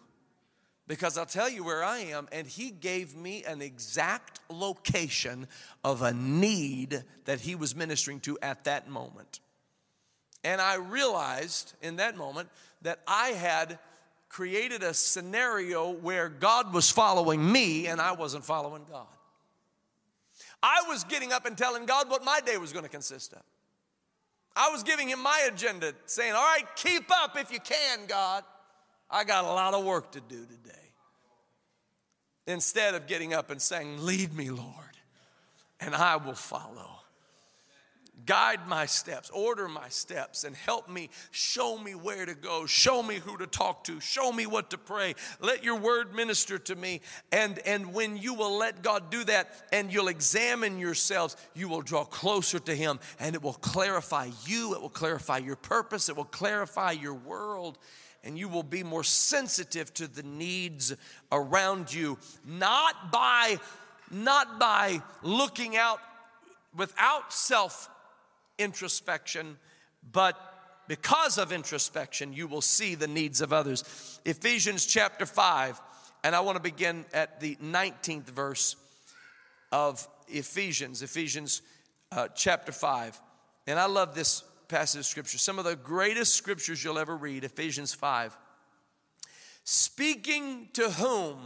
Because 0.87 1.17
I'll 1.17 1.25
tell 1.25 1.49
you 1.49 1.65
where 1.65 1.83
I 1.83 1.99
am. 1.99 2.29
And 2.31 2.47
he 2.47 2.71
gave 2.71 3.15
me 3.15 3.43
an 3.43 3.61
exact 3.61 4.39
location 4.49 5.47
of 5.83 6.01
a 6.01 6.13
need 6.13 7.03
that 7.25 7.41
he 7.41 7.55
was 7.55 7.75
ministering 7.75 8.21
to 8.21 8.37
at 8.41 8.63
that 8.63 8.89
moment. 8.89 9.41
And 10.43 10.61
I 10.61 10.75
realized 10.75 11.73
in 11.81 11.97
that 11.97 12.17
moment 12.17 12.49
that 12.81 12.99
I 13.07 13.29
had 13.29 13.79
created 14.29 14.83
a 14.83 14.93
scenario 14.93 15.89
where 15.91 16.29
God 16.29 16.73
was 16.73 16.91
following 16.91 17.51
me 17.51 17.87
and 17.87 17.99
I 17.99 18.11
wasn't 18.11 18.45
following 18.45 18.85
God. 18.89 19.07
I 20.61 20.83
was 20.87 21.03
getting 21.03 21.31
up 21.31 21.45
and 21.45 21.57
telling 21.57 21.85
God 21.85 22.09
what 22.09 22.23
my 22.23 22.39
day 22.45 22.57
was 22.57 22.73
going 22.73 22.83
to 22.83 22.89
consist 22.89 23.33
of. 23.33 23.41
I 24.55 24.69
was 24.69 24.81
giving 24.81 25.07
him 25.07 25.21
my 25.21 25.47
agenda, 25.51 25.93
saying, 26.05 26.33
All 26.33 26.41
right, 26.41 26.65
keep 26.75 27.11
up 27.11 27.37
if 27.37 27.51
you 27.51 27.59
can, 27.59 28.07
God. 28.07 28.43
I 29.09 29.23
got 29.23 29.45
a 29.45 29.47
lot 29.47 29.73
of 29.73 29.85
work 29.85 30.11
to 30.13 30.19
do 30.19 30.45
today. 30.45 30.71
Instead 32.47 32.95
of 32.95 33.07
getting 33.07 33.33
up 33.33 33.51
and 33.51 33.61
saying, 33.61 34.03
Lead 34.03 34.33
me, 34.33 34.49
Lord, 34.49 34.97
and 35.79 35.93
I 35.93 36.15
will 36.17 36.33
follow 36.33 36.96
guide 38.27 38.67
my 38.67 38.85
steps, 38.85 39.31
order 39.31 39.67
my 39.67 39.89
steps, 39.89 40.43
and 40.43 40.55
help 40.55 40.87
me, 40.87 41.09
show 41.31 41.77
me 41.77 41.95
where 41.95 42.25
to 42.25 42.35
go, 42.35 42.67
show 42.67 43.01
me 43.01 43.15
who 43.15 43.37
to 43.37 43.47
talk 43.47 43.85
to, 43.85 43.99
show 43.99 44.31
me 44.31 44.45
what 44.45 44.69
to 44.69 44.77
pray. 44.77 45.15
Let 45.39 45.63
your 45.63 45.77
word 45.77 46.13
minister 46.13 46.59
to 46.59 46.75
me. 46.75 47.01
And, 47.31 47.57
and 47.59 47.93
when 47.93 48.17
you 48.17 48.35
will 48.35 48.57
let 48.57 48.83
God 48.83 49.09
do 49.09 49.23
that 49.23 49.49
and 49.71 49.91
you'll 49.91 50.09
examine 50.09 50.77
yourselves, 50.77 51.35
you 51.55 51.69
will 51.69 51.81
draw 51.81 52.03
closer 52.03 52.59
to 52.59 52.75
Him 52.75 52.99
and 53.19 53.33
it 53.33 53.41
will 53.41 53.53
clarify 53.53 54.29
you, 54.45 54.75
it 54.75 54.81
will 54.81 54.89
clarify 54.89 55.37
your 55.37 55.55
purpose, 55.55 56.09
it 56.09 56.17
will 56.17 56.25
clarify 56.25 56.91
your 56.91 57.15
world. 57.15 57.79
And 58.23 58.37
you 58.37 58.49
will 58.49 58.63
be 58.63 58.83
more 58.83 59.05
sensitive 59.05 59.93
to 59.93 60.07
the 60.07 60.23
needs 60.23 60.93
around 61.31 61.93
you, 61.93 62.17
not 62.45 63.09
by 63.09 63.57
not 64.11 64.59
by 64.59 65.01
looking 65.21 65.77
out 65.77 65.99
without 66.75 67.31
self 67.31 67.89
introspection, 68.57 69.57
but 70.11 70.39
because 70.87 71.37
of 71.37 71.51
introspection, 71.51 72.33
you 72.33 72.47
will 72.47 72.61
see 72.61 72.95
the 72.95 73.07
needs 73.07 73.41
of 73.41 73.51
others. 73.51 74.19
Ephesians 74.25 74.85
chapter 74.85 75.25
5, 75.25 75.81
and 76.23 76.35
I 76.35 76.39
want 76.39 76.55
to 76.55 76.61
begin 76.61 77.05
at 77.13 77.39
the 77.39 77.55
19th 77.57 78.29
verse 78.29 78.75
of 79.71 80.07
Ephesians, 80.27 81.01
Ephesians 81.01 81.61
uh, 82.11 82.27
chapter 82.29 82.71
5. 82.71 83.19
And 83.67 83.77
I 83.77 83.85
love 83.85 84.15
this 84.15 84.43
passage 84.69 84.99
of 84.99 85.05
scripture. 85.05 85.37
Some 85.37 85.59
of 85.59 85.65
the 85.65 85.75
greatest 85.75 86.35
scriptures 86.35 86.83
you'll 86.83 86.99
ever 86.99 87.15
read, 87.15 87.43
Ephesians 87.43 87.93
5. 87.93 88.37
Speaking 89.63 90.69
to 90.73 90.89
whom? 90.89 91.37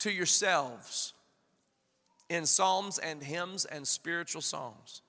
To 0.00 0.12
yourselves 0.12 1.12
in 2.28 2.46
psalms 2.46 2.98
and 2.98 3.20
hymns 3.20 3.64
and 3.64 3.86
spiritual 3.86 4.42
songs 4.42 5.02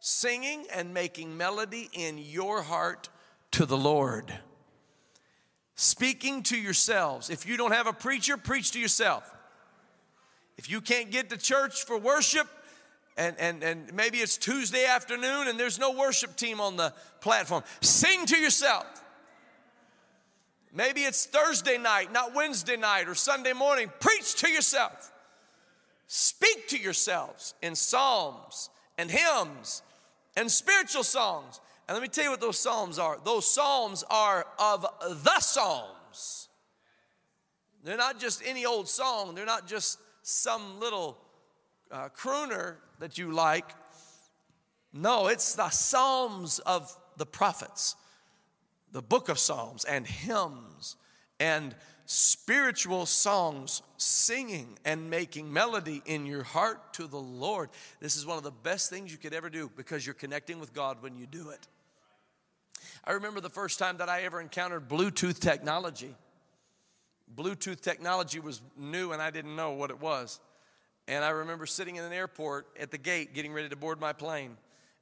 singing 0.00 0.66
and 0.72 0.94
making 0.94 1.36
melody 1.36 1.88
in 1.92 2.18
your 2.18 2.62
heart 2.62 3.08
to 3.52 3.66
the 3.66 3.76
Lord. 3.76 4.32
Speaking 5.74 6.42
to 6.44 6.56
yourselves. 6.56 7.30
If 7.30 7.46
you 7.46 7.56
don't 7.56 7.72
have 7.72 7.86
a 7.86 7.92
preacher, 7.92 8.36
preach 8.36 8.72
to 8.72 8.80
yourself. 8.80 9.32
If 10.56 10.68
you 10.68 10.80
can't 10.80 11.10
get 11.10 11.30
to 11.30 11.36
church 11.36 11.84
for 11.84 11.98
worship, 11.98 12.48
and, 13.16 13.36
and, 13.38 13.62
and 13.62 13.92
maybe 13.94 14.18
it's 14.18 14.36
Tuesday 14.36 14.86
afternoon 14.86 15.48
and 15.48 15.58
there's 15.58 15.78
no 15.78 15.92
worship 15.92 16.36
team 16.36 16.60
on 16.60 16.76
the 16.76 16.92
platform, 17.20 17.64
sing 17.80 18.26
to 18.26 18.36
yourself. 18.36 18.86
Maybe 20.72 21.00
it's 21.00 21.26
Thursday 21.26 21.78
night, 21.78 22.12
not 22.12 22.34
Wednesday 22.34 22.76
night 22.76 23.08
or 23.08 23.14
Sunday 23.14 23.52
morning. 23.52 23.90
Preach 24.00 24.34
to 24.36 24.48
yourself. 24.50 25.12
Speak 26.06 26.68
to 26.68 26.78
yourselves 26.78 27.54
in 27.62 27.74
psalms 27.74 28.70
and 28.96 29.10
hymns 29.10 29.82
and 30.38 30.50
spiritual 30.50 31.02
songs. 31.02 31.60
And 31.88 31.96
let 31.96 32.02
me 32.02 32.08
tell 32.08 32.24
you 32.24 32.30
what 32.30 32.40
those 32.40 32.58
psalms 32.58 32.98
are. 32.98 33.18
Those 33.24 33.50
psalms 33.50 34.04
are 34.08 34.46
of 34.58 34.86
the 35.24 35.40
psalms. 35.40 36.48
They're 37.82 37.96
not 37.96 38.20
just 38.20 38.42
any 38.46 38.64
old 38.64 38.88
song, 38.88 39.34
they're 39.34 39.46
not 39.46 39.66
just 39.66 39.98
some 40.22 40.78
little 40.78 41.18
uh, 41.90 42.08
crooner 42.16 42.76
that 43.00 43.18
you 43.18 43.32
like. 43.32 43.74
No, 44.92 45.26
it's 45.26 45.54
the 45.54 45.70
psalms 45.70 46.60
of 46.60 46.96
the 47.16 47.26
prophets, 47.26 47.96
the 48.92 49.02
book 49.02 49.28
of 49.28 49.38
psalms, 49.38 49.84
and 49.84 50.06
hymns, 50.06 50.96
and 51.40 51.74
spiritual 52.10 53.04
songs, 53.04 53.82
singing 53.98 54.78
and 54.86 55.10
making 55.10 55.52
melody 55.52 56.02
in 56.06 56.24
your 56.24 56.42
heart 56.42 56.94
to 56.94 57.06
the 57.06 57.18
Lord. 57.18 57.68
This 58.00 58.16
is 58.16 58.24
one 58.24 58.38
of 58.38 58.44
the 58.44 58.50
best 58.50 58.88
things 58.88 59.12
you 59.12 59.18
could 59.18 59.34
ever 59.34 59.50
do 59.50 59.70
because 59.76 60.06
you're 60.06 60.14
connecting 60.14 60.58
with 60.58 60.72
God 60.72 61.02
when 61.02 61.18
you 61.18 61.26
do 61.26 61.50
it. 61.50 61.68
I 63.04 63.12
remember 63.12 63.40
the 63.40 63.50
first 63.50 63.78
time 63.78 63.98
that 63.98 64.08
I 64.08 64.22
ever 64.22 64.40
encountered 64.40 64.88
Bluetooth 64.88 65.38
technology. 65.38 66.14
Bluetooth 67.36 67.82
technology 67.82 68.40
was 68.40 68.62
new 68.74 69.12
and 69.12 69.20
I 69.20 69.30
didn't 69.30 69.54
know 69.54 69.72
what 69.72 69.90
it 69.90 70.00
was. 70.00 70.40
And 71.08 71.22
I 71.22 71.28
remember 71.28 71.66
sitting 71.66 71.96
in 71.96 72.04
an 72.04 72.12
airport 72.14 72.68
at 72.80 72.90
the 72.90 72.98
gate 72.98 73.34
getting 73.34 73.52
ready 73.52 73.68
to 73.68 73.76
board 73.76 74.00
my 74.00 74.14
plane. 74.14 74.56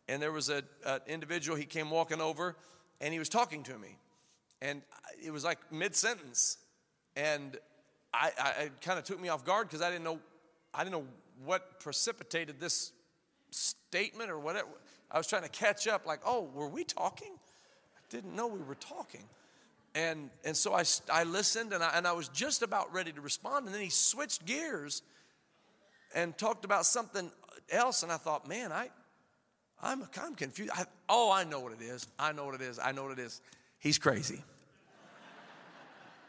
And 0.09 0.21
there 0.21 0.33
was 0.33 0.49
an 0.49 0.65
individual, 1.07 1.57
he 1.57 1.67
came 1.67 1.89
walking 1.89 2.21
over 2.21 2.57
and 3.01 3.13
he 3.13 3.21
was 3.21 3.29
talking 3.29 3.63
to 3.63 3.79
me. 3.79 3.97
And 4.61 4.83
it 5.25 5.31
was 5.31 5.45
like 5.45 5.59
mid 5.71 5.95
sentence. 5.95 6.59
And 7.17 7.57
I, 8.12 8.31
I 8.41 8.51
it 8.64 8.81
kind 8.81 8.99
of 8.99 9.05
took 9.05 9.21
me 9.21 9.29
off 9.29 9.45
guard 9.45 9.69
because 9.69 9.83
I 9.83 9.91
didn't 9.91 10.05
know, 10.05 10.21
I 10.73 10.85
didn't 10.85 10.93
know 10.93 11.07
what 11.45 11.81
precipitated 11.81 12.61
this 12.61 12.93
statement 13.51 14.31
or 14.31 14.39
whatever. 14.39 14.69
I 15.11 15.19
was 15.19 15.27
trying 15.27 15.43
to 15.43 15.49
catch 15.49 15.87
up, 15.89 16.07
like, 16.07 16.21
oh, 16.27 16.51
were 16.55 16.69
we 16.69 16.85
talking? 16.85 17.33
I 17.97 18.01
didn't 18.11 18.35
know 18.35 18.47
we 18.47 18.61
were 18.61 18.75
talking. 18.75 19.25
And, 19.95 20.29
and 20.45 20.57
so 20.57 20.75
I, 20.75 20.85
I 21.11 21.25
listened 21.25 21.73
and 21.73 21.83
I, 21.83 21.93
and 21.95 22.07
I 22.07 22.12
was 22.12 22.29
just 22.29 22.62
about 22.62 22.93
ready 22.93 23.12
to 23.12 23.21
respond. 23.21 23.67
And 23.67 23.75
then 23.75 23.81
he 23.81 23.89
switched 23.89 24.45
gears 24.45 25.03
and 26.14 26.37
talked 26.37 26.64
about 26.64 26.85
something 26.85 27.31
else. 27.71 28.03
And 28.03 28.12
I 28.12 28.19
thought, 28.19 28.47
man, 28.47 28.73
I, 28.73 28.91
I'm, 29.83 30.07
I'm 30.23 30.35
confused. 30.35 30.73
I, 30.75 30.85
oh, 31.09 31.33
I 31.33 31.45
know 31.45 31.61
what 31.61 31.73
it 31.73 31.81
is. 31.81 32.07
I 32.19 32.33
know 32.33 32.45
what 32.45 32.55
it 32.55 32.61
is. 32.61 32.79
I 32.79 32.93
know 32.93 33.05
what 33.05 33.12
it 33.12 33.19
is. 33.19 33.41
He's 33.79 33.99
crazy. 33.99 34.43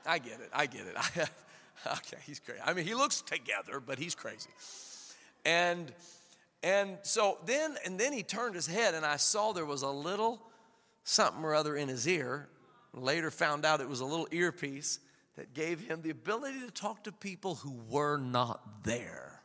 I 0.07 0.19
get 0.19 0.39
it. 0.39 0.49
I 0.53 0.65
get 0.65 0.87
it. 0.87 0.95
okay, 1.87 2.17
he's 2.25 2.39
crazy. 2.39 2.61
I 2.63 2.73
mean, 2.73 2.85
he 2.85 2.95
looks 2.95 3.21
together, 3.21 3.79
but 3.79 3.99
he's 3.99 4.15
crazy. 4.15 4.49
And 5.45 5.91
and 6.63 6.97
so 7.03 7.37
then 7.45 7.75
and 7.85 7.99
then 7.99 8.13
he 8.13 8.23
turned 8.23 8.55
his 8.55 8.67
head 8.67 8.93
and 8.93 9.05
I 9.05 9.17
saw 9.17 9.51
there 9.51 9.65
was 9.65 9.83
a 9.83 9.89
little 9.89 10.41
something 11.03 11.43
or 11.43 11.53
other 11.53 11.75
in 11.75 11.87
his 11.87 12.07
ear. 12.07 12.49
Later 12.93 13.29
found 13.29 13.65
out 13.65 13.81
it 13.81 13.89
was 13.89 13.99
a 13.99 14.05
little 14.05 14.27
earpiece 14.31 14.99
that 15.35 15.53
gave 15.53 15.81
him 15.81 16.01
the 16.01 16.09
ability 16.09 16.61
to 16.61 16.71
talk 16.71 17.03
to 17.03 17.11
people 17.11 17.55
who 17.55 17.79
were 17.89 18.17
not 18.17 18.83
there. 18.83 19.36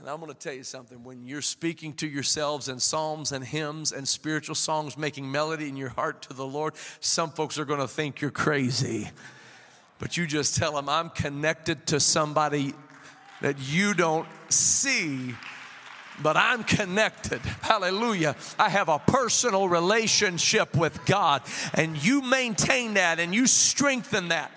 And 0.00 0.08
I'm 0.08 0.18
going 0.18 0.32
to 0.32 0.38
tell 0.38 0.54
you 0.54 0.62
something. 0.62 1.04
When 1.04 1.26
you're 1.26 1.42
speaking 1.42 1.92
to 1.94 2.08
yourselves 2.08 2.70
in 2.70 2.80
psalms 2.80 3.32
and 3.32 3.44
hymns 3.44 3.92
and 3.92 4.08
spiritual 4.08 4.54
songs, 4.54 4.96
making 4.96 5.30
melody 5.30 5.68
in 5.68 5.76
your 5.76 5.90
heart 5.90 6.22
to 6.22 6.32
the 6.32 6.46
Lord, 6.46 6.72
some 7.00 7.28
folks 7.30 7.58
are 7.58 7.66
going 7.66 7.80
to 7.80 7.88
think 7.88 8.22
you're 8.22 8.30
crazy. 8.30 9.10
But 9.98 10.16
you 10.16 10.26
just 10.26 10.56
tell 10.56 10.72
them, 10.72 10.88
I'm 10.88 11.10
connected 11.10 11.86
to 11.88 12.00
somebody 12.00 12.72
that 13.42 13.56
you 13.58 13.92
don't 13.92 14.26
see 14.48 15.34
but 16.22 16.36
I'm 16.36 16.64
connected. 16.64 17.40
Hallelujah. 17.62 18.36
I 18.58 18.68
have 18.68 18.90
a 18.90 18.98
personal 18.98 19.70
relationship 19.70 20.76
with 20.76 21.06
God, 21.06 21.40
and 21.72 21.96
you 22.04 22.20
maintain 22.20 22.94
that 22.94 23.18
and 23.18 23.34
you 23.34 23.46
strengthen 23.46 24.28
that 24.28 24.52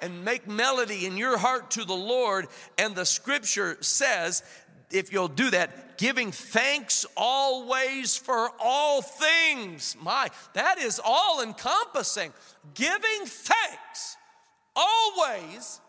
and 0.00 0.24
make 0.24 0.46
melody 0.46 1.06
in 1.06 1.16
your 1.16 1.38
heart 1.38 1.70
to 1.72 1.84
the 1.84 1.94
Lord. 1.94 2.46
And 2.78 2.94
the 2.94 3.04
scripture 3.04 3.76
says 3.80 4.42
if 4.90 5.12
you'll 5.12 5.28
do 5.28 5.50
that, 5.50 5.98
giving 5.98 6.32
thanks 6.32 7.06
always 7.16 8.16
for 8.16 8.50
all 8.60 9.02
things. 9.02 9.96
My, 10.00 10.28
that 10.54 10.78
is 10.78 11.00
all 11.04 11.42
encompassing. 11.42 12.32
Giving 12.74 13.24
thanks 13.24 14.16
always 14.74 15.80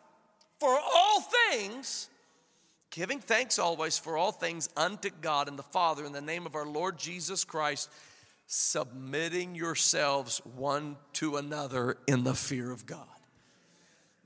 for 0.60 0.78
all 0.78 1.22
things. 1.50 2.10
Giving 2.90 3.20
thanks 3.20 3.60
always 3.60 3.98
for 3.98 4.18
all 4.18 4.32
things 4.32 4.70
unto 4.76 5.10
God 5.22 5.48
and 5.48 5.60
the 5.60 5.64
Father 5.64 6.06
in 6.06 6.14
the 6.14 6.22
name 6.22 6.46
of 6.46 6.56
our 6.56 6.66
Lord 6.66 6.98
Jesus 6.98 7.44
Christ, 7.44 7.90
submitting 8.48 9.54
yourselves 9.54 10.42
one 10.56 10.96
to 11.14 11.38
another 11.38 11.98
in 12.08 12.24
the 12.24 12.34
fear 12.34 12.72
of 12.72 12.86
God. 12.86 13.17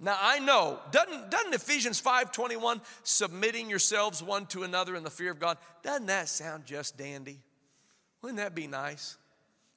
Now 0.04 0.18
I 0.20 0.40
know, 0.40 0.80
doesn't, 0.90 1.30
doesn't 1.30 1.54
Ephesians 1.54 2.02
5:21, 2.02 2.82
submitting 3.04 3.70
yourselves 3.70 4.24
one 4.24 4.48
to 4.48 4.64
another 4.64 4.96
in 4.96 5.04
the 5.04 5.12
fear 5.12 5.30
of 5.30 5.40
God, 5.40 5.60
doesn't 5.84 6.08
that 6.08 6.28
sound 6.28 6.66
just 6.66 6.98
dandy? 6.98 7.40
Wouldn't 8.22 8.40
that 8.40 8.56
be 8.56 8.66
nice? 8.66 9.18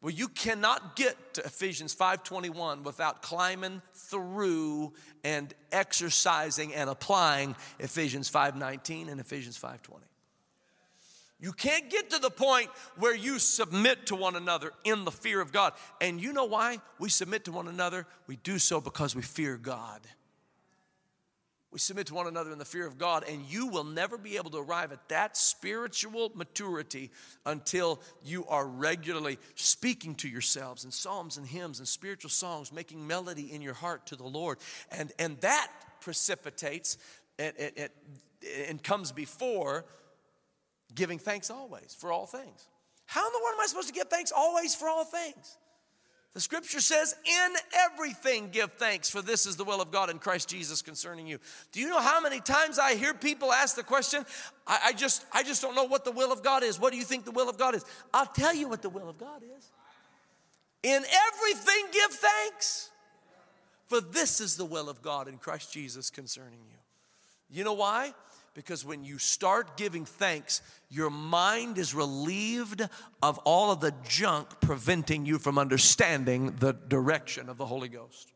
Well, 0.00 0.12
you 0.12 0.28
cannot 0.28 0.96
get 0.96 1.34
to 1.34 1.44
Ephesians 1.44 1.94
5:21 1.94 2.84
without 2.84 3.20
climbing 3.20 3.82
through 3.92 4.94
and 5.22 5.52
exercising 5.72 6.74
and 6.74 6.88
applying 6.88 7.54
Ephesians 7.78 8.30
5:19 8.30 9.10
and 9.10 9.20
Ephesians 9.20 9.58
5:20. 9.58 10.06
You 11.40 11.52
can't 11.52 11.90
get 11.90 12.10
to 12.10 12.18
the 12.18 12.30
point 12.30 12.70
where 12.96 13.14
you 13.14 13.38
submit 13.38 14.06
to 14.06 14.16
one 14.16 14.36
another 14.36 14.72
in 14.84 15.04
the 15.04 15.10
fear 15.10 15.40
of 15.40 15.52
God. 15.52 15.72
And 16.00 16.20
you 16.20 16.32
know 16.32 16.44
why 16.44 16.78
we 16.98 17.08
submit 17.08 17.44
to 17.46 17.52
one 17.52 17.68
another? 17.68 18.06
We 18.26 18.36
do 18.36 18.58
so 18.58 18.80
because 18.80 19.14
we 19.14 19.22
fear 19.22 19.56
God. 19.56 20.00
We 21.74 21.80
submit 21.80 22.06
to 22.06 22.14
one 22.14 22.28
another 22.28 22.52
in 22.52 22.58
the 22.58 22.64
fear 22.64 22.86
of 22.86 22.98
God, 22.98 23.24
and 23.28 23.42
you 23.46 23.66
will 23.66 23.82
never 23.82 24.16
be 24.16 24.36
able 24.36 24.50
to 24.52 24.58
arrive 24.58 24.92
at 24.92 25.08
that 25.08 25.36
spiritual 25.36 26.30
maturity 26.36 27.10
until 27.44 28.00
you 28.24 28.46
are 28.46 28.64
regularly 28.64 29.40
speaking 29.56 30.14
to 30.16 30.28
yourselves 30.28 30.84
in 30.84 30.92
psalms 30.92 31.36
and 31.36 31.44
hymns 31.44 31.80
and 31.80 31.88
spiritual 31.88 32.30
songs, 32.30 32.72
making 32.72 33.04
melody 33.04 33.52
in 33.52 33.60
your 33.60 33.74
heart 33.74 34.06
to 34.06 34.14
the 34.14 34.22
Lord. 34.22 34.58
And, 34.92 35.10
and 35.18 35.36
that 35.40 35.68
precipitates 36.00 36.96
and, 37.40 37.52
and, 37.58 37.88
and 38.68 38.80
comes 38.80 39.10
before 39.10 39.84
giving 40.94 41.18
thanks 41.18 41.50
always 41.50 41.96
for 41.98 42.12
all 42.12 42.26
things. 42.26 42.68
How 43.06 43.26
in 43.26 43.32
the 43.32 43.38
world 43.38 43.54
am 43.54 43.60
I 43.60 43.66
supposed 43.66 43.88
to 43.88 43.94
give 43.94 44.08
thanks 44.08 44.32
always 44.34 44.74
for 44.74 44.88
all 44.88 45.04
things? 45.04 45.58
The 46.34 46.40
scripture 46.40 46.80
says, 46.80 47.14
In 47.24 47.54
everything 47.92 48.48
give 48.50 48.72
thanks, 48.72 49.08
for 49.08 49.22
this 49.22 49.46
is 49.46 49.54
the 49.54 49.64
will 49.64 49.80
of 49.80 49.92
God 49.92 50.10
in 50.10 50.18
Christ 50.18 50.48
Jesus 50.48 50.82
concerning 50.82 51.28
you. 51.28 51.38
Do 51.70 51.80
you 51.80 51.88
know 51.88 52.00
how 52.00 52.20
many 52.20 52.40
times 52.40 52.78
I 52.78 52.96
hear 52.96 53.14
people 53.14 53.52
ask 53.52 53.76
the 53.76 53.84
question, 53.84 54.26
I, 54.66 54.80
I, 54.86 54.92
just, 54.92 55.24
I 55.32 55.44
just 55.44 55.62
don't 55.62 55.76
know 55.76 55.84
what 55.84 56.04
the 56.04 56.10
will 56.10 56.32
of 56.32 56.42
God 56.42 56.64
is. 56.64 56.80
What 56.80 56.92
do 56.92 56.98
you 56.98 57.04
think 57.04 57.24
the 57.24 57.30
will 57.30 57.48
of 57.48 57.56
God 57.56 57.76
is? 57.76 57.84
I'll 58.12 58.26
tell 58.26 58.52
you 58.52 58.68
what 58.68 58.82
the 58.82 58.88
will 58.88 59.08
of 59.08 59.16
God 59.16 59.42
is. 59.42 59.70
In 60.82 61.02
everything 61.02 61.84
give 61.92 62.10
thanks, 62.10 62.90
for 63.86 64.00
this 64.00 64.40
is 64.40 64.56
the 64.56 64.64
will 64.64 64.88
of 64.88 65.02
God 65.02 65.28
in 65.28 65.38
Christ 65.38 65.72
Jesus 65.72 66.10
concerning 66.10 66.60
you. 66.68 66.78
You 67.48 67.62
know 67.62 67.74
why? 67.74 68.12
Because 68.54 68.84
when 68.84 69.04
you 69.04 69.18
start 69.18 69.76
giving 69.76 70.04
thanks, 70.04 70.62
your 70.88 71.10
mind 71.10 71.76
is 71.76 71.92
relieved 71.92 72.88
of 73.20 73.38
all 73.38 73.72
of 73.72 73.80
the 73.80 73.92
junk 74.08 74.60
preventing 74.60 75.26
you 75.26 75.38
from 75.38 75.58
understanding 75.58 76.54
the 76.60 76.72
direction 76.72 77.48
of 77.48 77.58
the 77.58 77.66
Holy 77.66 77.88
Ghost. 77.88 78.32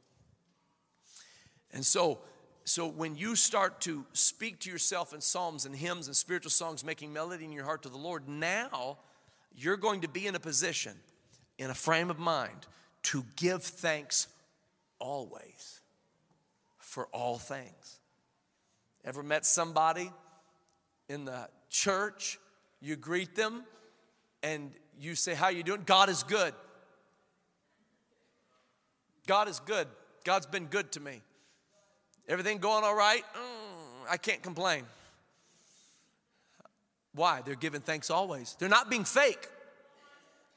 And 1.72 1.86
so, 1.86 2.18
so 2.64 2.88
when 2.88 3.14
you 3.16 3.36
start 3.36 3.80
to 3.82 4.04
speak 4.12 4.58
to 4.60 4.70
yourself 4.70 5.14
in 5.14 5.20
psalms 5.20 5.66
and 5.66 5.74
hymns 5.74 6.08
and 6.08 6.16
spiritual 6.16 6.50
songs, 6.50 6.84
making 6.84 7.12
melody 7.12 7.44
in 7.44 7.52
your 7.52 7.64
heart 7.64 7.82
to 7.82 7.88
the 7.88 7.98
Lord, 7.98 8.28
now 8.28 8.98
you're 9.54 9.76
going 9.76 10.00
to 10.00 10.08
be 10.08 10.26
in 10.26 10.34
a 10.34 10.40
position, 10.40 10.94
in 11.58 11.70
a 11.70 11.74
frame 11.74 12.10
of 12.10 12.18
mind, 12.18 12.66
to 13.04 13.24
give 13.36 13.62
thanks 13.62 14.26
always 14.98 15.80
for 16.78 17.06
all 17.12 17.38
things. 17.38 17.97
Ever 19.09 19.22
met 19.22 19.46
somebody 19.46 20.12
in 21.09 21.24
the 21.24 21.48
church? 21.70 22.38
You 22.82 22.94
greet 22.94 23.34
them 23.34 23.64
and 24.42 24.70
you 25.00 25.14
say, 25.14 25.32
How 25.32 25.48
you 25.48 25.62
doing? 25.62 25.82
God 25.86 26.11
is 26.11 26.22
good. 26.24 26.52
God 29.26 29.48
is 29.48 29.61
good. 29.61 29.88
God's 30.24 30.44
been 30.44 30.66
good 30.66 30.92
to 30.92 31.00
me. 31.00 31.22
Everything 32.28 32.59
going 32.59 32.84
all 32.84 32.94
right? 32.94 33.22
Mm, 33.34 34.11
I 34.11 34.18
can't 34.18 34.42
complain. 34.42 34.84
Why? 37.14 37.40
They're 37.40 37.54
giving 37.54 37.80
thanks 37.80 38.11
always. 38.11 38.56
They're 38.59 38.68
not 38.68 38.90
being 38.90 39.04
fake. 39.04 39.48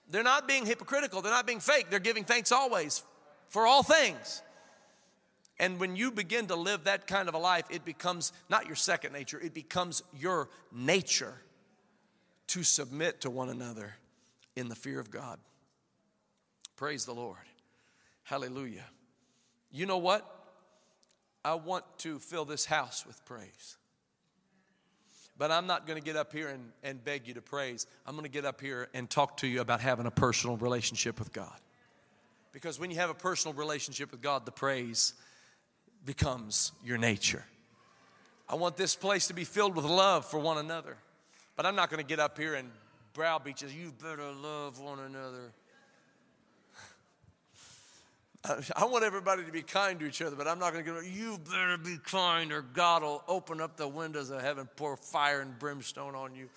They're 0.10 0.24
not 0.24 0.46
being 0.46 0.66
hypocritical. 0.66 1.22
They're 1.22 1.32
not 1.32 1.48
being 1.48 1.62
fake. 1.62 1.86
They're 1.90 2.00
giving 2.00 2.26
thanks 2.26 2.52
always 2.52 3.02
for 3.48 3.66
all 3.66 3.82
things. 3.82 4.42
And 5.62 5.80
when 5.80 5.96
you 5.96 6.10
begin 6.10 6.48
to 6.48 6.56
live 6.56 6.86
that 6.86 7.06
kind 7.06 7.30
of 7.30 7.36
a 7.36 7.38
life, 7.38 7.66
it 7.70 7.86
becomes 7.86 8.34
not 8.50 8.66
your 8.66 8.76
second 8.76 9.14
nature, 9.14 9.40
it 9.40 9.54
becomes 9.54 10.02
your 10.20 10.50
nature 10.74 11.36
to 12.48 12.64
submit 12.64 13.22
to 13.22 13.30
one 13.30 13.50
another 13.50 13.94
in 14.56 14.70
the 14.70 14.76
fear 14.76 15.00
of 15.00 15.12
God. 15.12 15.38
Praise 16.76 17.06
the 17.06 17.14
Lord. 17.14 17.38
Hallelujah. 18.24 18.86
You 19.72 19.86
know 19.86 20.00
what? 20.00 20.28
I 21.46 21.54
want 21.54 21.86
to 22.00 22.18
fill 22.18 22.44
this 22.44 22.66
house 22.66 23.06
with 23.06 23.24
praise. 23.26 23.78
But 25.38 25.52
I'm 25.52 25.68
not 25.68 25.86
going 25.86 26.00
to 26.00 26.04
get 26.04 26.16
up 26.16 26.34
here 26.34 26.50
and, 26.50 26.72
and 26.84 27.04
beg 27.04 27.28
you 27.28 27.36
to 27.36 27.42
praise. 27.42 27.86
I'm 28.08 28.16
going 28.16 28.26
to 28.26 28.32
get 28.32 28.46
up 28.46 28.62
here 28.62 28.90
and 28.96 29.08
talk 29.08 29.38
to 29.38 29.48
you 29.48 29.62
about 29.62 29.80
having 29.80 30.08
a 30.08 30.12
personal 30.12 30.58
relationship 30.58 31.20
with 31.20 31.32
God. 31.32 31.56
Because 32.52 32.80
when 32.80 32.90
you 32.90 32.98
have 32.98 33.12
a 33.12 33.16
personal 33.16 33.54
relationship 33.54 34.12
with 34.12 34.22
God, 34.22 34.46
the 34.46 34.52
praise 34.52 35.14
becomes 36.06 36.72
your 36.84 36.98
nature. 36.98 37.46
I 38.50 38.56
want 38.56 38.76
this 38.76 38.96
place 38.96 39.28
to 39.28 39.34
be 39.34 39.44
filled 39.44 39.76
with 39.76 39.86
love 39.86 40.26
for 40.26 40.40
one 40.40 40.58
another. 40.58 40.98
But 41.56 41.66
I'm 41.66 41.76
not 41.76 41.90
going 41.90 42.02
to 42.02 42.08
get 42.08 42.20
up 42.20 42.38
here 42.38 42.56
and 42.56 42.70
browbeat 43.14 43.62
you. 43.62 43.68
You 43.68 43.94
better 44.02 44.32
love 44.32 44.80
one 44.80 45.00
another. 45.00 45.54
I 48.76 48.86
want 48.86 49.04
everybody 49.04 49.44
to 49.46 49.52
be 49.52 49.62
kind 49.62 50.00
to 50.00 50.06
each 50.08 50.22
other, 50.22 50.36
but 50.36 50.48
I'm 50.48 50.60
not 50.60 50.74
going 50.74 50.84
to 50.84 50.92
go, 50.92 51.00
you 51.00 51.40
better 51.50 51.78
be 51.78 51.98
kind 52.04 52.52
or 52.52 52.62
God 52.62 53.04
will 53.04 53.24
open 53.28 53.62
up 53.62 53.78
the 53.78 53.88
windows 53.88 54.30
of 54.32 54.42
heaven, 54.42 54.68
pour 54.76 54.98
fire 54.98 55.42
and 55.42 55.58
brimstone 55.60 56.16
on 56.16 56.36
you. 56.36 56.50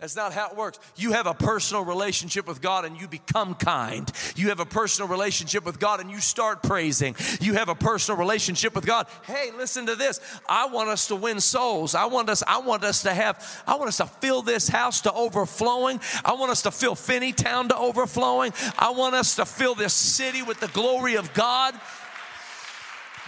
That's 0.00 0.16
not 0.16 0.32
how 0.32 0.48
it 0.48 0.56
works. 0.56 0.78
You 0.96 1.12
have 1.12 1.26
a 1.26 1.34
personal 1.34 1.84
relationship 1.84 2.48
with 2.48 2.62
God 2.62 2.86
and 2.86 2.98
you 2.98 3.06
become 3.06 3.54
kind. 3.54 4.10
You 4.34 4.48
have 4.48 4.58
a 4.58 4.64
personal 4.64 5.08
relationship 5.08 5.66
with 5.66 5.78
God 5.78 6.00
and 6.00 6.10
you 6.10 6.20
start 6.20 6.62
praising. 6.62 7.14
You 7.40 7.52
have 7.54 7.68
a 7.68 7.74
personal 7.74 8.18
relationship 8.18 8.74
with 8.74 8.86
God. 8.86 9.06
Hey, 9.24 9.50
listen 9.56 9.84
to 9.86 9.96
this. 9.96 10.18
I 10.48 10.66
want 10.66 10.88
us 10.88 11.08
to 11.08 11.16
win 11.16 11.38
souls. 11.38 11.94
I 11.94 12.06
want 12.06 12.30
us 12.30 12.42
I 12.46 12.58
want 12.60 12.82
us 12.82 13.02
to 13.02 13.12
have 13.12 13.62
I 13.66 13.76
want 13.76 13.88
us 13.88 13.98
to 13.98 14.06
fill 14.06 14.40
this 14.40 14.68
house 14.68 15.02
to 15.02 15.12
overflowing. 15.12 16.00
I 16.24 16.32
want 16.32 16.50
us 16.50 16.62
to 16.62 16.70
fill 16.70 16.94
Finneytown 16.94 17.68
to 17.68 17.76
overflowing. 17.76 18.54
I 18.78 18.92
want 18.92 19.14
us 19.14 19.36
to 19.36 19.44
fill 19.44 19.74
this 19.74 19.92
city 19.92 20.40
with 20.40 20.60
the 20.60 20.68
glory 20.68 21.16
of 21.16 21.34
God 21.34 21.74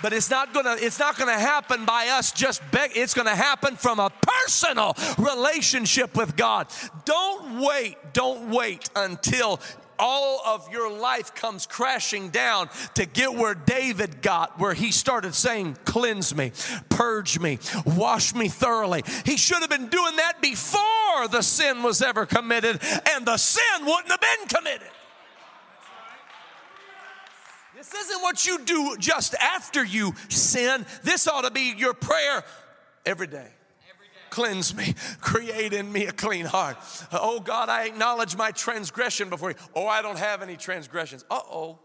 but 0.02 0.12
it's 0.12 0.30
not 0.30 0.52
gonna 0.52 0.76
it's 0.78 0.98
not 0.98 1.16
gonna 1.16 1.38
happen 1.38 1.84
by 1.84 2.08
us 2.08 2.32
just 2.32 2.62
beg 2.70 2.90
it's 2.94 3.14
gonna 3.14 3.34
happen 3.34 3.76
from 3.76 3.98
a 3.98 4.10
personal 4.20 4.94
relationship 5.18 6.16
with 6.16 6.36
god 6.36 6.66
don't 7.04 7.60
wait 7.60 7.96
don't 8.12 8.50
wait 8.50 8.88
until 8.96 9.60
all 9.98 10.40
of 10.44 10.70
your 10.72 10.90
life 10.90 11.34
comes 11.34 11.64
crashing 11.66 12.30
down 12.30 12.68
to 12.94 13.06
get 13.06 13.32
where 13.32 13.54
David 13.54 14.20
got, 14.20 14.58
where 14.58 14.74
he 14.74 14.90
started 14.90 15.32
saying, 15.32 15.76
Cleanse 15.84 16.34
me, 16.34 16.50
purge 16.88 17.38
me, 17.38 17.60
wash 17.86 18.34
me 18.34 18.48
thoroughly. 18.48 19.04
He 19.24 19.36
should 19.36 19.60
have 19.60 19.70
been 19.70 19.88
doing 19.88 20.16
that 20.16 20.42
before 20.42 21.28
the 21.30 21.42
sin 21.42 21.84
was 21.84 22.02
ever 22.02 22.26
committed, 22.26 22.80
and 23.14 23.24
the 23.24 23.36
sin 23.36 23.86
wouldn't 23.86 24.10
have 24.10 24.20
been 24.20 24.48
committed. 24.48 24.88
This 27.82 27.94
isn't 27.94 28.22
what 28.22 28.46
you 28.46 28.60
do 28.60 28.96
just 29.00 29.34
after 29.34 29.84
you 29.84 30.14
sin. 30.28 30.86
This 31.02 31.26
ought 31.26 31.42
to 31.42 31.50
be 31.50 31.74
your 31.76 31.94
prayer 31.94 32.44
every 33.04 33.26
day. 33.26 33.48
Cleanse 34.30 34.74
me, 34.74 34.94
create 35.20 35.72
in 35.72 35.90
me 35.90 36.06
a 36.06 36.12
clean 36.12 36.46
heart. 36.46 36.76
Oh 37.10 37.40
God, 37.40 37.68
I 37.68 37.86
acknowledge 37.86 38.36
my 38.36 38.52
transgression 38.52 39.30
before 39.30 39.50
you. 39.50 39.56
Oh, 39.74 39.88
I 39.88 40.00
don't 40.00 40.18
have 40.18 40.42
any 40.42 40.56
transgressions. 40.56 41.24
Uh 41.28 41.40
oh, 41.50 41.80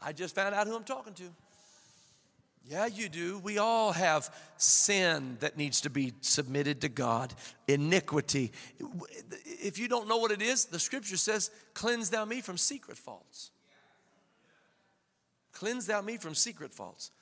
I 0.00 0.12
just 0.12 0.36
found 0.36 0.54
out 0.54 0.68
who 0.68 0.76
I'm 0.76 0.84
talking 0.84 1.12
to. 1.14 1.24
Yeah, 2.64 2.86
you 2.86 3.08
do. 3.08 3.40
We 3.40 3.58
all 3.58 3.90
have 3.90 4.32
sin 4.56 5.38
that 5.40 5.56
needs 5.56 5.80
to 5.80 5.90
be 5.90 6.12
submitted 6.20 6.82
to 6.82 6.88
God, 6.88 7.34
iniquity. 7.66 8.52
If 9.44 9.80
you 9.80 9.88
don't 9.88 10.08
know 10.08 10.18
what 10.18 10.30
it 10.30 10.40
is, 10.40 10.66
the 10.66 10.78
scripture 10.78 11.16
says, 11.16 11.50
Cleanse 11.74 12.10
thou 12.10 12.24
me 12.24 12.40
from 12.40 12.56
secret 12.56 12.96
faults. 12.96 13.51
Cleanse 15.62 15.86
thou 15.86 16.02
me 16.02 16.16
from 16.16 16.34
secret 16.34 16.74
faults. 16.74 17.12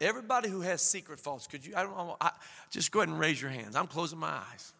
Everybody 0.00 0.48
who 0.48 0.62
has 0.62 0.80
secret 0.80 1.20
faults, 1.20 1.46
could 1.46 1.66
you? 1.66 1.74
I 1.76 1.82
don't. 1.82 2.16
I, 2.22 2.30
just 2.70 2.90
go 2.90 3.00
ahead 3.00 3.10
and 3.10 3.18
raise 3.18 3.42
your 3.42 3.50
hands. 3.50 3.76
I'm 3.76 3.86
closing 3.86 4.18
my 4.18 4.30
eyes. 4.50 4.72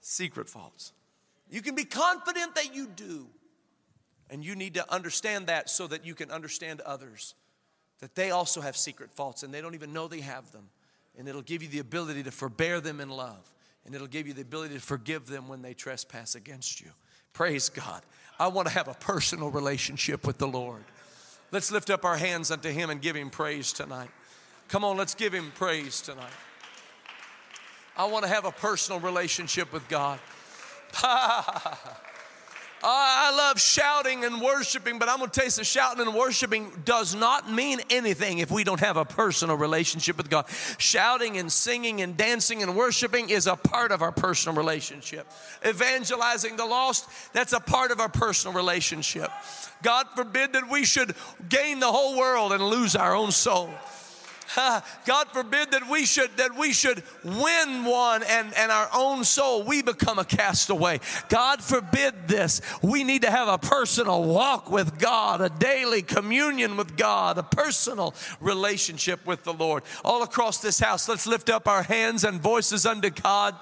Secret 0.00 0.48
faults. 0.48 0.94
You 1.50 1.60
can 1.60 1.74
be 1.74 1.84
confident 1.84 2.54
that 2.54 2.74
you 2.74 2.86
do. 2.86 3.26
And 4.30 4.42
you 4.42 4.56
need 4.56 4.72
to 4.74 4.90
understand 4.90 5.48
that 5.48 5.68
so 5.68 5.86
that 5.88 6.06
you 6.06 6.14
can 6.14 6.30
understand 6.30 6.80
others 6.80 7.34
that 8.00 8.14
they 8.14 8.30
also 8.30 8.62
have 8.62 8.74
secret 8.74 9.12
faults 9.12 9.42
and 9.42 9.52
they 9.52 9.60
don't 9.60 9.74
even 9.74 9.92
know 9.92 10.08
they 10.08 10.22
have 10.22 10.52
them. 10.52 10.70
And 11.18 11.28
it'll 11.28 11.42
give 11.42 11.62
you 11.62 11.68
the 11.68 11.80
ability 11.80 12.22
to 12.22 12.30
forbear 12.30 12.80
them 12.80 12.98
in 12.98 13.10
love. 13.10 13.52
And 13.84 13.94
it'll 13.94 14.06
give 14.06 14.26
you 14.26 14.32
the 14.32 14.40
ability 14.40 14.76
to 14.76 14.80
forgive 14.80 15.26
them 15.26 15.48
when 15.48 15.60
they 15.60 15.74
trespass 15.74 16.34
against 16.34 16.80
you. 16.80 16.88
Praise 17.34 17.68
God. 17.68 18.00
I 18.38 18.48
want 18.48 18.68
to 18.68 18.74
have 18.74 18.88
a 18.88 18.94
personal 18.94 19.50
relationship 19.50 20.26
with 20.26 20.38
the 20.38 20.48
Lord. 20.48 20.84
Let's 21.54 21.70
lift 21.70 21.88
up 21.88 22.04
our 22.04 22.16
hands 22.16 22.50
unto 22.50 22.68
Him 22.68 22.90
and 22.90 23.00
give 23.00 23.14
Him 23.14 23.30
praise 23.30 23.72
tonight. 23.72 24.10
Come 24.66 24.82
on, 24.82 24.96
let's 24.96 25.14
give 25.14 25.32
Him 25.32 25.52
praise 25.54 26.00
tonight. 26.00 26.32
I 27.96 28.06
want 28.06 28.24
to 28.24 28.28
have 28.28 28.44
a 28.44 28.50
personal 28.50 28.98
relationship 28.98 29.72
with 29.72 29.88
God. 29.88 30.18
Uh, 32.84 32.88
I 32.90 33.34
love 33.34 33.58
shouting 33.58 34.26
and 34.26 34.42
worshiping, 34.42 34.98
but 34.98 35.08
I'm 35.08 35.16
going 35.16 35.30
to 35.30 35.34
tell 35.34 35.46
you, 35.46 35.50
so 35.50 35.62
shouting 35.62 36.06
and 36.06 36.14
worshiping 36.14 36.70
does 36.84 37.14
not 37.14 37.50
mean 37.50 37.80
anything 37.88 38.40
if 38.40 38.50
we 38.50 38.62
don't 38.62 38.80
have 38.80 38.98
a 38.98 39.06
personal 39.06 39.56
relationship 39.56 40.18
with 40.18 40.28
God. 40.28 40.44
Shouting 40.76 41.38
and 41.38 41.50
singing 41.50 42.02
and 42.02 42.14
dancing 42.14 42.62
and 42.62 42.76
worshiping 42.76 43.30
is 43.30 43.46
a 43.46 43.56
part 43.56 43.90
of 43.90 44.02
our 44.02 44.12
personal 44.12 44.54
relationship. 44.54 45.26
Evangelizing 45.66 46.56
the 46.56 46.66
lost, 46.66 47.08
that's 47.32 47.54
a 47.54 47.60
part 47.60 47.90
of 47.90 48.00
our 48.00 48.10
personal 48.10 48.54
relationship. 48.54 49.30
God 49.82 50.06
forbid 50.14 50.52
that 50.52 50.68
we 50.68 50.84
should 50.84 51.14
gain 51.48 51.80
the 51.80 51.90
whole 51.90 52.18
world 52.18 52.52
and 52.52 52.62
lose 52.62 52.94
our 52.94 53.16
own 53.16 53.32
soul. 53.32 53.70
Ah, 54.56 54.84
God 55.06 55.28
forbid 55.28 55.72
that 55.72 55.88
we 55.90 56.06
should 56.06 56.36
that 56.36 56.56
we 56.56 56.72
should 56.72 57.02
win 57.24 57.84
one 57.84 58.22
and, 58.22 58.52
and 58.54 58.70
our 58.70 58.88
own 58.94 59.24
soul 59.24 59.64
we 59.64 59.82
become 59.82 60.18
a 60.18 60.24
castaway. 60.24 61.00
God 61.28 61.62
forbid 61.62 62.28
this. 62.28 62.60
We 62.82 63.04
need 63.04 63.22
to 63.22 63.30
have 63.30 63.48
a 63.48 63.58
personal 63.58 64.24
walk 64.24 64.70
with 64.70 64.98
God, 64.98 65.40
a 65.40 65.48
daily 65.48 66.02
communion 66.02 66.76
with 66.76 66.96
God, 66.96 67.38
a 67.38 67.42
personal 67.42 68.14
relationship 68.40 69.26
with 69.26 69.44
the 69.44 69.52
Lord. 69.52 69.82
All 70.04 70.22
across 70.22 70.58
this 70.58 70.78
house, 70.78 71.08
let's 71.08 71.26
lift 71.26 71.50
up 71.50 71.66
our 71.66 71.82
hands 71.82 72.24
and 72.24 72.40
voices 72.40 72.86
unto 72.86 73.10
God 73.10 73.54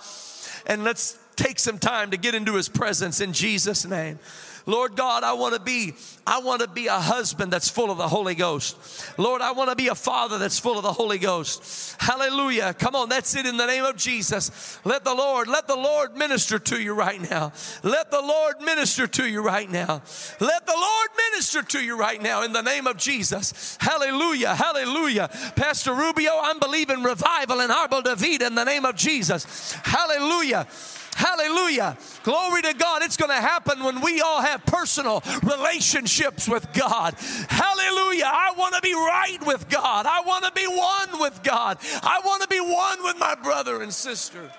and 0.66 0.84
let's 0.84 1.18
take 1.36 1.58
some 1.58 1.78
time 1.78 2.10
to 2.10 2.16
get 2.16 2.34
into 2.34 2.54
his 2.54 2.68
presence 2.68 3.20
in 3.20 3.32
Jesus' 3.32 3.84
name. 3.84 4.18
Lord 4.66 4.96
God, 4.96 5.24
I 5.24 5.32
want 5.32 5.54
to 5.54 5.60
be, 5.60 5.94
I 6.26 6.40
want 6.40 6.60
to 6.62 6.68
be 6.68 6.86
a 6.86 6.92
husband 6.92 7.52
that's 7.52 7.68
full 7.68 7.90
of 7.90 7.98
the 7.98 8.08
Holy 8.08 8.34
Ghost. 8.34 8.76
Lord, 9.18 9.42
I 9.42 9.52
want 9.52 9.70
to 9.70 9.76
be 9.76 9.88
a 9.88 9.94
father 9.94 10.38
that's 10.38 10.58
full 10.58 10.76
of 10.76 10.82
the 10.82 10.92
Holy 10.92 11.18
Ghost. 11.18 11.96
Hallelujah. 12.00 12.74
Come 12.74 12.94
on, 12.94 13.08
that's 13.08 13.34
it 13.34 13.46
in 13.46 13.56
the 13.56 13.66
name 13.66 13.84
of 13.84 13.96
Jesus. 13.96 14.78
Let 14.84 15.04
the 15.04 15.14
Lord, 15.14 15.48
let 15.48 15.66
the 15.66 15.76
Lord 15.76 16.16
minister 16.16 16.58
to 16.58 16.80
you 16.80 16.94
right 16.94 17.20
now. 17.30 17.52
Let 17.82 18.10
the 18.10 18.20
Lord 18.20 18.60
minister 18.60 19.06
to 19.06 19.28
you 19.28 19.42
right 19.42 19.70
now. 19.70 20.02
Let 20.40 20.66
the 20.66 20.76
Lord 20.76 21.08
minister 21.32 21.62
to 21.62 21.84
you 21.84 21.98
right 21.98 22.20
now 22.22 22.42
in 22.42 22.52
the 22.52 22.62
name 22.62 22.86
of 22.86 22.96
Jesus. 22.96 23.76
Hallelujah. 23.80 24.54
Hallelujah. 24.54 25.28
Pastor 25.56 25.94
Rubio, 25.94 26.32
I'm 26.42 26.58
believing 26.58 27.02
revival 27.02 27.60
in 27.60 27.70
Arbor 27.70 28.02
David 28.02 28.42
in 28.42 28.54
the 28.54 28.64
name 28.64 28.84
of 28.84 28.96
Jesus. 28.96 29.72
Hallelujah. 29.82 30.66
Hallelujah. 31.14 31.96
Glory 32.22 32.62
to 32.62 32.74
God. 32.74 33.02
It's 33.02 33.16
going 33.16 33.30
to 33.30 33.34
happen 33.34 33.82
when 33.84 34.00
we 34.00 34.20
all 34.20 34.40
have 34.40 34.64
personal 34.64 35.22
relationships 35.42 36.48
with 36.48 36.72
God. 36.72 37.14
Hallelujah. 37.48 38.24
I 38.26 38.54
want 38.56 38.74
to 38.74 38.80
be 38.80 38.94
right 38.94 39.38
with 39.46 39.68
God. 39.68 40.06
I 40.06 40.22
want 40.22 40.44
to 40.44 40.52
be 40.52 40.66
one 40.66 41.20
with 41.20 41.42
God. 41.42 41.78
I 42.02 42.20
want 42.24 42.42
to 42.42 42.48
be 42.48 42.60
one 42.60 43.02
with 43.04 43.18
my 43.18 43.34
brother 43.34 43.82
and 43.82 43.92
sister. 43.92 44.50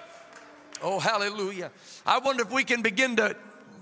Oh, 0.82 1.00
hallelujah. 1.00 1.72
I 2.06 2.20
wonder 2.20 2.44
if 2.44 2.52
we 2.52 2.64
can 2.64 2.82
begin 2.82 3.16
to 3.16 3.36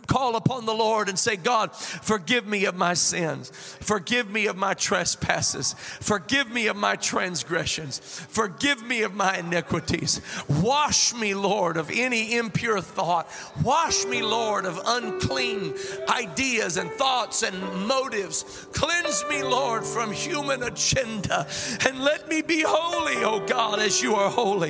call 0.08 0.36
upon 0.36 0.66
the 0.66 0.74
Lord 0.74 1.10
and 1.10 1.18
say, 1.18 1.36
God, 1.36 1.76
forgive 1.76 2.48
me 2.48 2.66
of 2.66 2.76
my 2.76 2.94
sins. 2.94 3.50
Forgive 3.82 4.30
me 4.30 4.48
of 4.48 4.58
my 4.58 4.74
trespasses. 4.74 5.74
Forgive 5.74 6.50
me 6.52 6.68
of 6.68 6.76
my 6.76 6.96
transgressions. 6.96 8.00
Forgive 8.00 8.84
me 8.84 9.04
of 9.04 9.14
my 9.14 9.38
iniquities. 9.38 10.22
Wash 10.62 11.14
me, 11.14 11.34
Lord, 11.34 11.78
of 11.78 11.90
any 11.92 12.36
impure 12.36 12.82
thought. 12.82 13.30
Wash 13.64 14.06
me, 14.06 14.22
Lord, 14.22 14.66
of 14.66 14.80
unclean 14.86 15.74
ideas 16.10 16.78
and 16.78 16.90
thoughts 16.92 17.44
and 17.44 17.88
motives. 17.88 18.68
Cleanse 18.74 19.24
me, 19.30 19.44
Lord, 19.44 19.84
from 19.86 20.12
human 20.12 20.64
agenda. 20.64 21.48
And 21.88 22.04
let 22.04 22.28
me 22.28 22.42
be 22.42 22.64
holy, 22.66 23.24
O 23.24 23.46
God, 23.46 23.80
as 23.80 24.02
you 24.02 24.16
are 24.16 24.30
holy. 24.30 24.70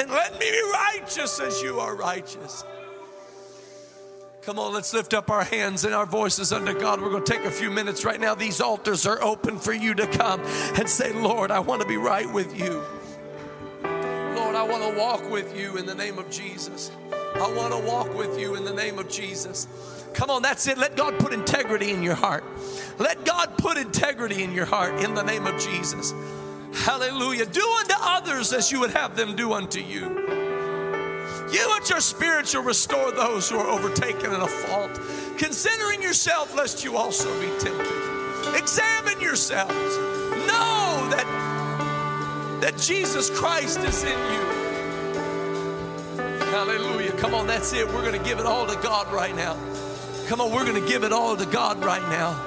And 0.00 0.10
let 0.10 0.38
me 0.38 0.50
be 0.50 0.62
righteous 0.72 1.40
as 1.40 1.62
you 1.62 1.80
are 1.80 1.94
righteous. 1.94 2.64
Come 4.42 4.58
on, 4.58 4.74
let's 4.74 4.92
lift 4.92 5.14
up 5.14 5.30
our 5.30 5.44
hands 5.44 5.84
and 5.84 5.94
our 5.94 6.04
voices 6.04 6.52
unto 6.52 6.76
God. 6.76 7.00
We're 7.00 7.10
going 7.10 7.22
to 7.22 7.32
take 7.32 7.44
a 7.44 7.50
few 7.50 7.70
minutes 7.70 8.04
right 8.04 8.18
now. 8.18 8.34
These 8.34 8.60
altars 8.60 9.06
are 9.06 9.22
open 9.22 9.56
for 9.56 9.72
you 9.72 9.94
to 9.94 10.04
come 10.08 10.40
and 10.76 10.88
say, 10.88 11.12
Lord, 11.12 11.52
I 11.52 11.60
want 11.60 11.80
to 11.80 11.86
be 11.86 11.96
right 11.96 12.28
with 12.32 12.58
you. 12.58 12.82
Lord, 13.84 14.56
I 14.56 14.64
want 14.64 14.82
to 14.82 14.98
walk 14.98 15.30
with 15.30 15.56
you 15.56 15.76
in 15.76 15.86
the 15.86 15.94
name 15.94 16.18
of 16.18 16.28
Jesus. 16.28 16.90
I 17.36 17.52
want 17.52 17.72
to 17.72 17.78
walk 17.88 18.12
with 18.16 18.36
you 18.36 18.56
in 18.56 18.64
the 18.64 18.74
name 18.74 18.98
of 18.98 19.08
Jesus. 19.08 19.68
Come 20.12 20.28
on, 20.28 20.42
that's 20.42 20.66
it. 20.66 20.76
Let 20.76 20.96
God 20.96 21.20
put 21.20 21.32
integrity 21.32 21.92
in 21.92 22.02
your 22.02 22.16
heart. 22.16 22.42
Let 22.98 23.24
God 23.24 23.56
put 23.58 23.76
integrity 23.76 24.42
in 24.42 24.52
your 24.54 24.66
heart 24.66 25.04
in 25.04 25.14
the 25.14 25.22
name 25.22 25.46
of 25.46 25.56
Jesus. 25.60 26.12
Hallelujah. 26.74 27.46
Do 27.46 27.76
unto 27.78 27.94
others 27.96 28.52
as 28.52 28.72
you 28.72 28.80
would 28.80 28.90
have 28.90 29.14
them 29.14 29.36
do 29.36 29.52
unto 29.52 29.78
you. 29.78 30.41
You 31.52 31.76
at 31.76 31.90
your 31.90 32.00
spirit 32.00 32.48
shall 32.48 32.62
restore 32.62 33.12
those 33.12 33.50
who 33.50 33.58
are 33.58 33.68
overtaken 33.68 34.32
in 34.32 34.40
a 34.40 34.48
fault, 34.48 34.98
considering 35.36 36.00
yourself 36.00 36.54
lest 36.54 36.82
you 36.82 36.96
also 36.96 37.28
be 37.40 37.48
tempted. 37.58 38.56
Examine 38.56 39.20
yourselves. 39.20 39.74
Know 40.46 41.08
that, 41.10 42.58
that 42.62 42.78
Jesus 42.78 43.28
Christ 43.30 43.80
is 43.80 44.02
in 44.02 44.18
you. 44.18 44.62
Hallelujah. 46.52 47.12
Come 47.12 47.34
on, 47.34 47.46
that's 47.46 47.72
it. 47.72 47.86
We're 47.86 48.02
going 48.02 48.18
to 48.18 48.24
give 48.26 48.38
it 48.38 48.46
all 48.46 48.66
to 48.66 48.76
God 48.82 49.12
right 49.12 49.34
now. 49.36 49.54
Come 50.28 50.40
on, 50.40 50.52
we're 50.52 50.64
going 50.64 50.82
to 50.82 50.88
give 50.88 51.04
it 51.04 51.12
all 51.12 51.36
to 51.36 51.46
God 51.46 51.84
right 51.84 52.02
now. 52.08 52.40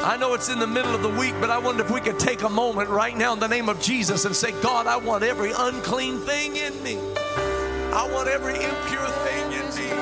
I 0.00 0.16
know 0.16 0.34
it's 0.34 0.48
in 0.48 0.58
the 0.58 0.66
middle 0.66 0.94
of 0.94 1.02
the 1.02 1.08
week, 1.08 1.34
but 1.40 1.50
I 1.50 1.58
wonder 1.58 1.84
if 1.84 1.90
we 1.92 2.00
could 2.00 2.18
take 2.18 2.42
a 2.42 2.48
moment 2.48 2.88
right 2.88 3.16
now 3.16 3.34
in 3.34 3.38
the 3.38 3.46
name 3.46 3.68
of 3.68 3.80
Jesus 3.80 4.24
and 4.24 4.34
say, 4.34 4.50
God, 4.60 4.88
I 4.88 4.96
want 4.96 5.22
every 5.22 5.52
unclean 5.56 6.18
thing 6.18 6.56
in 6.56 6.82
me. 6.82 6.98
I 7.94 8.08
want 8.10 8.28
every 8.28 8.54
impure 8.54 9.08
thing 9.24 9.52
in 9.52 9.66
me. 9.76 9.92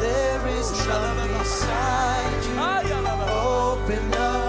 There 0.00 0.46
is 0.48 0.70
none 0.86 1.28
beside 1.38 2.44
you. 2.44 2.54
Ah, 2.58 3.72
Open 3.72 4.14
up. 4.14 4.47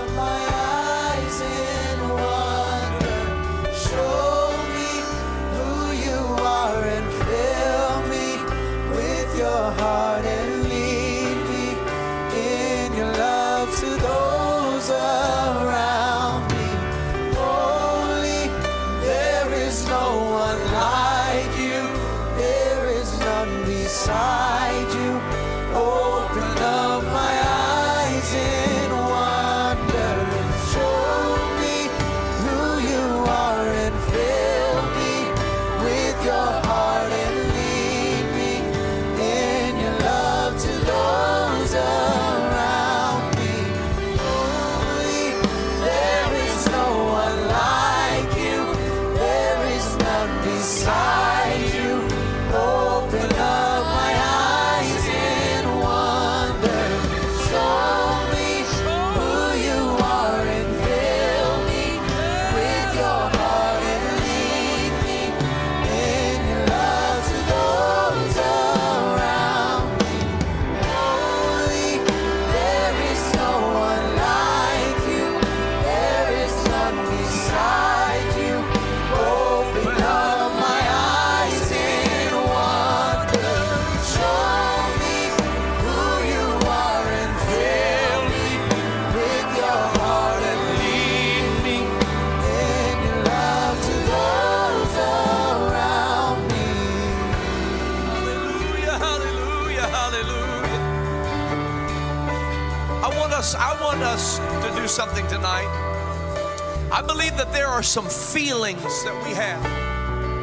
Believe 107.10 107.36
that 107.38 107.52
there 107.52 107.66
are 107.66 107.82
some 107.82 108.06
feelings 108.06 109.04
that 109.04 109.16
we 109.26 109.34
have 109.34 109.64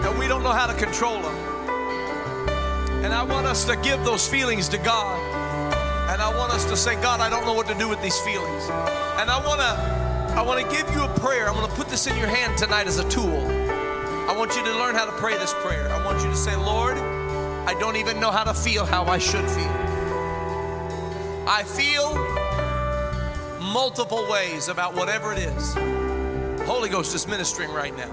that 0.03 0.19
we 0.19 0.27
don't 0.27 0.43
know 0.43 0.51
how 0.51 0.67
to 0.67 0.75
control 0.75 1.23
them. 1.23 1.37
And 3.05 3.15
I 3.15 3.23
want 3.23 3.47
us 3.47 3.65
to 3.67 3.77
give 3.77 4.05
those 4.05 4.29
feelings 4.29 4.69
to 4.71 4.79
God. 4.79 5.17
And 6.11 6.21
I 6.21 6.29
want 6.37 6.53
us 6.53 6.65
to 6.65 6.77
say, 6.77 7.01
God, 7.01 7.21
I 7.21 7.31
don't 7.31 7.45
know 7.45 7.53
what 7.53 7.69
to 7.69 7.75
do 7.79 7.89
with 7.89 8.03
these 8.03 8.19
feelings. 8.19 8.65
And 9.21 9.31
I 9.31 9.41
want 9.47 9.61
to 9.61 10.33
I 10.37 10.43
want 10.43 10.61
to 10.61 10.77
give 10.77 10.93
you 10.93 11.05
a 11.05 11.09
prayer. 11.21 11.49
I'm 11.49 11.55
going 11.55 11.71
to 11.71 11.77
put 11.77 11.89
this 11.89 12.09
in 12.09 12.19
your 12.19 12.27
hand 12.27 12.59
tonight 12.59 12.89
as 12.89 12.99
a 12.99 13.09
tool. 13.09 13.41
I 14.29 14.35
want 14.37 14.57
you 14.57 14.65
to 14.65 14.73
learn 14.73 14.97
how 14.97 15.07
to 15.07 15.13
pray 15.13 15.39
this 15.39 15.55
prayer. 15.55 15.89
I 15.89 16.05
want 16.05 16.21
you 16.21 16.29
to 16.29 16.37
say, 16.37 16.57
Lord, 16.57 16.99
I 16.99 17.75
don't 17.79 17.95
even 17.95 18.19
know 18.19 18.33
how 18.33 18.43
to 18.43 18.53
feel 18.53 18.85
how 18.85 19.05
I 19.05 19.19
should 19.19 19.49
feel. 19.49 19.77
I 21.47 21.63
feel 21.63 22.13
multiple 23.73 24.27
ways 24.29 24.67
about 24.67 24.95
whatever 24.95 25.33
it 25.33 25.39
is. 25.39 26.06
Holy 26.67 26.89
Ghost 26.89 27.15
is 27.15 27.29
ministering 27.29 27.71
right 27.71 27.97
now. 27.97 28.13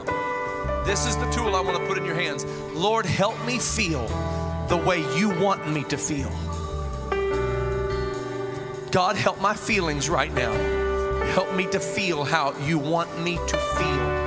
This 0.86 1.08
is 1.08 1.18
the 1.18 1.28
tool 1.32 1.56
I 1.56 1.62
want 1.62 1.76
to 1.76 1.88
put 1.88 1.98
in 1.98 2.06
your 2.06 2.14
hands. 2.14 2.46
Lord, 2.76 3.04
help 3.04 3.34
me 3.48 3.58
feel 3.58 4.06
the 4.68 4.78
way 4.78 5.00
you 5.18 5.30
want 5.42 5.68
me 5.68 5.84
to 5.86 5.98
feel. 5.98 6.30
God, 8.92 9.16
help 9.16 9.42
my 9.42 9.56
feelings 9.56 10.08
right 10.08 10.32
now. 10.32 10.54
Help 11.32 11.56
me 11.56 11.66
to 11.72 11.80
feel 11.80 12.24
how 12.24 12.56
you 12.60 12.78
want 12.78 13.20
me 13.24 13.38
to 13.48 13.58
feel. 13.58 14.24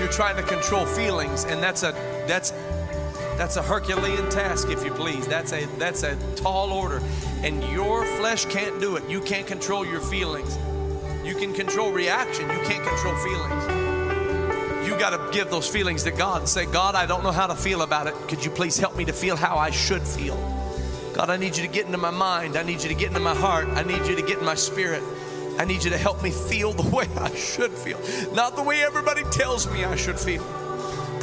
You're 0.00 0.10
trying 0.10 0.36
to 0.36 0.42
control 0.44 0.86
feelings, 0.86 1.44
and 1.44 1.62
that's 1.62 1.82
a 1.82 1.92
that's 2.26 2.52
that's 3.36 3.56
a 3.56 3.62
Herculean 3.62 4.30
task, 4.30 4.70
if 4.70 4.82
you 4.82 4.92
please. 4.92 5.26
That's 5.26 5.52
a 5.52 5.66
that's 5.76 6.04
a 6.04 6.16
tall 6.36 6.72
order, 6.72 7.02
and 7.42 7.62
your 7.64 8.06
flesh 8.16 8.46
can't 8.46 8.80
do 8.80 8.96
it. 8.96 9.06
You 9.10 9.20
can't 9.20 9.46
control 9.46 9.84
your 9.84 10.00
feelings. 10.00 10.56
You 11.34 11.40
can 11.40 11.52
control 11.52 11.90
reaction. 11.90 12.48
You 12.48 12.60
can't 12.60 12.84
control 12.84 13.14
feelings. 13.16 14.86
You 14.86 14.96
got 14.96 15.10
to 15.10 15.32
give 15.32 15.50
those 15.50 15.68
feelings 15.68 16.04
to 16.04 16.12
God 16.12 16.42
and 16.42 16.48
say, 16.48 16.64
God, 16.64 16.94
I 16.94 17.06
don't 17.06 17.24
know 17.24 17.32
how 17.32 17.48
to 17.48 17.56
feel 17.56 17.82
about 17.82 18.06
it. 18.06 18.14
Could 18.28 18.44
you 18.44 18.52
please 18.52 18.78
help 18.78 18.96
me 18.96 19.04
to 19.06 19.12
feel 19.12 19.34
how 19.34 19.56
I 19.56 19.70
should 19.70 20.02
feel? 20.02 20.36
God, 21.12 21.30
I 21.30 21.36
need 21.36 21.56
you 21.56 21.66
to 21.66 21.72
get 21.72 21.86
into 21.86 21.98
my 21.98 22.12
mind. 22.12 22.56
I 22.56 22.62
need 22.62 22.82
you 22.82 22.88
to 22.88 22.94
get 22.94 23.08
into 23.08 23.20
my 23.20 23.34
heart. 23.34 23.66
I 23.68 23.82
need 23.82 24.06
you 24.06 24.14
to 24.14 24.22
get 24.22 24.38
in 24.38 24.44
my 24.44 24.54
spirit. 24.54 25.02
I 25.58 25.64
need 25.64 25.82
you 25.82 25.90
to 25.90 25.98
help 25.98 26.22
me 26.22 26.30
feel 26.30 26.72
the 26.72 26.88
way 26.88 27.08
I 27.16 27.34
should 27.34 27.72
feel, 27.72 28.00
not 28.32 28.54
the 28.56 28.62
way 28.62 28.82
everybody 28.82 29.22
tells 29.24 29.70
me 29.70 29.84
I 29.84 29.96
should 29.96 30.18
feel. 30.18 30.42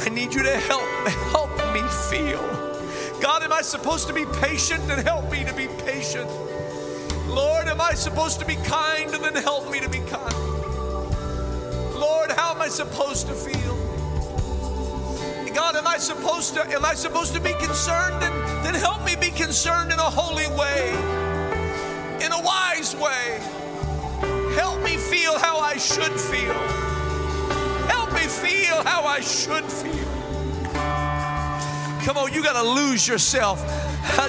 I 0.00 0.10
need 0.10 0.34
you 0.34 0.42
to 0.42 0.56
help 0.58 1.08
help 1.32 1.56
me 1.72 1.80
feel. 2.10 2.40
God, 3.20 3.42
am 3.42 3.52
I 3.52 3.62
supposed 3.62 4.08
to 4.08 4.14
be 4.14 4.26
patient? 4.40 4.82
And 4.90 5.06
help 5.06 5.30
me 5.30 5.44
to 5.44 5.54
be 5.54 5.68
patient. 5.84 6.28
I 7.82 7.94
supposed 7.94 8.40
to 8.40 8.46
be 8.46 8.56
kind? 8.56 9.12
And 9.12 9.22
then 9.22 9.34
help 9.34 9.70
me 9.70 9.80
to 9.80 9.88
be 9.88 9.98
kind. 9.98 10.34
Lord, 11.94 12.30
how 12.30 12.54
am 12.54 12.62
I 12.62 12.68
supposed 12.68 13.26
to 13.26 13.34
feel? 13.34 13.76
God, 15.54 15.76
am 15.76 15.86
I 15.86 15.98
supposed 15.98 16.54
to 16.54 16.62
am 16.62 16.84
I 16.84 16.94
supposed 16.94 17.34
to 17.34 17.40
be 17.40 17.52
concerned? 17.54 18.22
And 18.24 18.64
then 18.64 18.74
help 18.74 19.04
me 19.04 19.16
be 19.16 19.30
concerned 19.30 19.92
in 19.92 19.98
a 19.98 20.10
holy 20.10 20.48
way, 20.56 20.90
in 22.24 22.32
a 22.32 22.40
wise 22.40 22.96
way. 22.96 23.38
Help 24.56 24.82
me 24.82 24.96
feel 24.96 25.38
how 25.38 25.58
I 25.60 25.76
should 25.76 26.18
feel. 26.18 26.54
Help 27.88 28.12
me 28.14 28.20
feel 28.20 28.82
how 28.84 29.04
I 29.04 29.20
should 29.20 29.64
feel. 29.64 30.08
Come 32.04 32.16
on, 32.16 32.32
you 32.32 32.42
got 32.42 32.60
to 32.60 32.68
lose 32.68 33.06
yourself. 33.06 33.60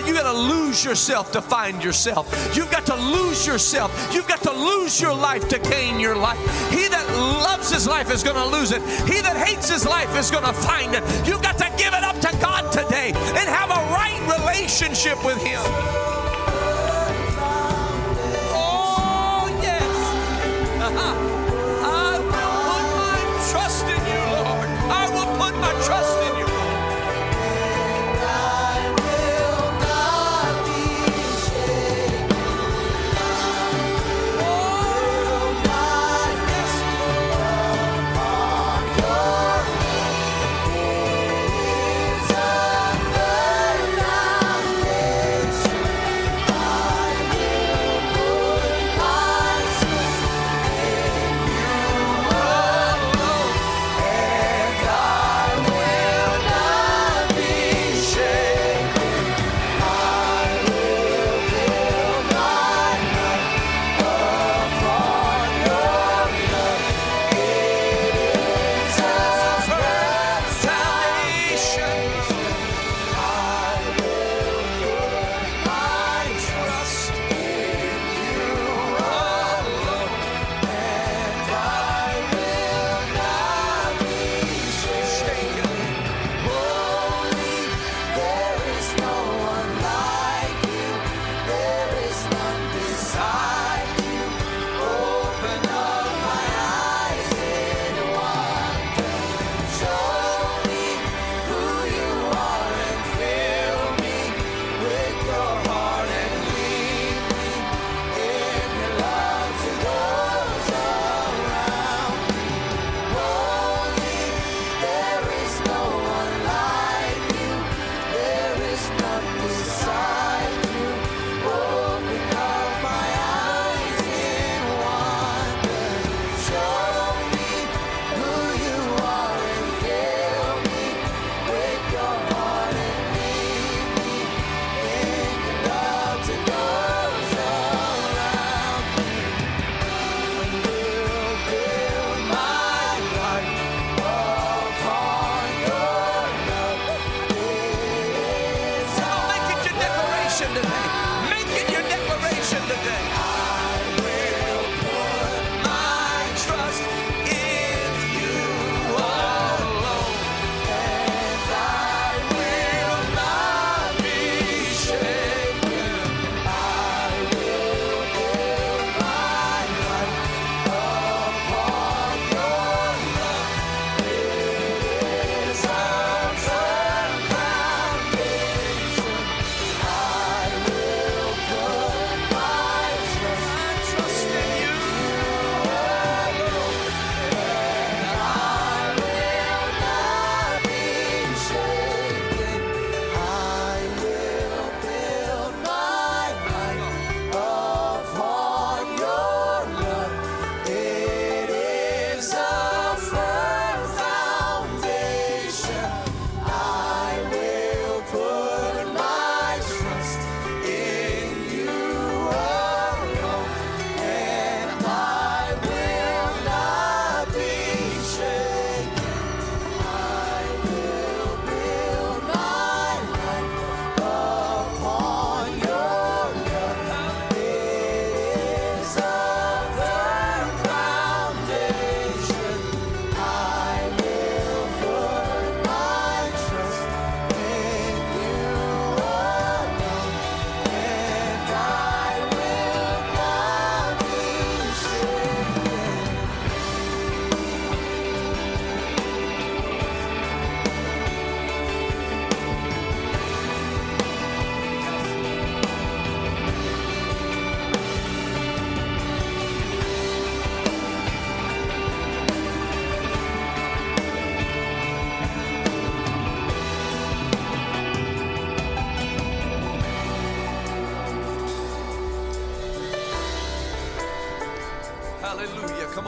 You 0.06 0.14
got 0.14 0.32
to 0.32 0.38
lose 0.38 0.84
yourself 0.84 1.32
to 1.32 1.42
find 1.42 1.84
yourself. 1.84 2.56
You've 2.56 2.72
got 2.72 2.86
to 2.88 2.96
lose 2.96 3.46
yourself. 3.48 3.92
You've 4.14 4.28
got 4.28 4.42
to 4.44 4.52
lose 4.52 5.02
your 5.02 5.14
life 5.14 5.48
to 5.50 5.60
gain 5.60 6.00
your 6.00 6.16
life. 6.16 6.40
He 6.72 6.88
that 6.88 7.08
loves 7.18 7.72
his 7.72 7.88
life 7.88 8.12
is 8.12 8.24
going 8.24 8.36
to 8.36 8.46
lose 8.46 8.72
it. 8.72 8.82
He 9.10 9.22
that 9.22 9.38
hates 9.38 9.70
his 9.70 9.86
life 9.86 10.16
is 10.18 10.32
going 10.32 10.46
to 10.46 10.54
find 10.54 10.94
it. 10.94 11.04
You've 11.28 11.42
got 11.42 11.58
to 11.58 11.72
give 11.78 11.94
it 11.94 12.04
up 12.04 12.20
to 12.22 12.32
God 12.40 12.72
today 12.72 13.12
and 13.14 13.50
have 13.50 13.70
a 13.70 13.82
right 13.94 14.14
relationship 14.40 15.24
with 15.26 15.42
Him. 15.44 16.23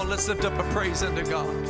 On, 0.06 0.10
let's 0.10 0.28
lift 0.28 0.45
up 0.45 0.58
a 0.60 0.64
praise 0.72 1.03
unto 1.03 1.24
God. 1.30 1.64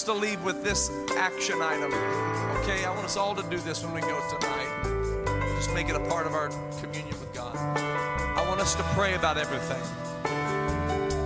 Us 0.00 0.04
to 0.04 0.12
leave 0.14 0.42
with 0.44 0.64
this 0.64 0.90
action 1.18 1.60
item. 1.60 1.92
Okay, 2.62 2.86
I 2.86 2.90
want 2.90 3.04
us 3.04 3.18
all 3.18 3.34
to 3.34 3.42
do 3.50 3.58
this 3.58 3.84
when 3.84 3.92
we 3.92 4.00
go 4.00 4.18
tonight. 4.30 4.82
Just 5.56 5.74
make 5.74 5.90
it 5.90 5.94
a 5.94 6.00
part 6.00 6.26
of 6.26 6.32
our 6.32 6.48
communion 6.80 7.14
with 7.20 7.30
God. 7.34 7.54
I 7.54 8.42
want 8.48 8.60
us 8.60 8.74
to 8.76 8.82
pray 8.94 9.12
about 9.12 9.36
everything. 9.36 9.82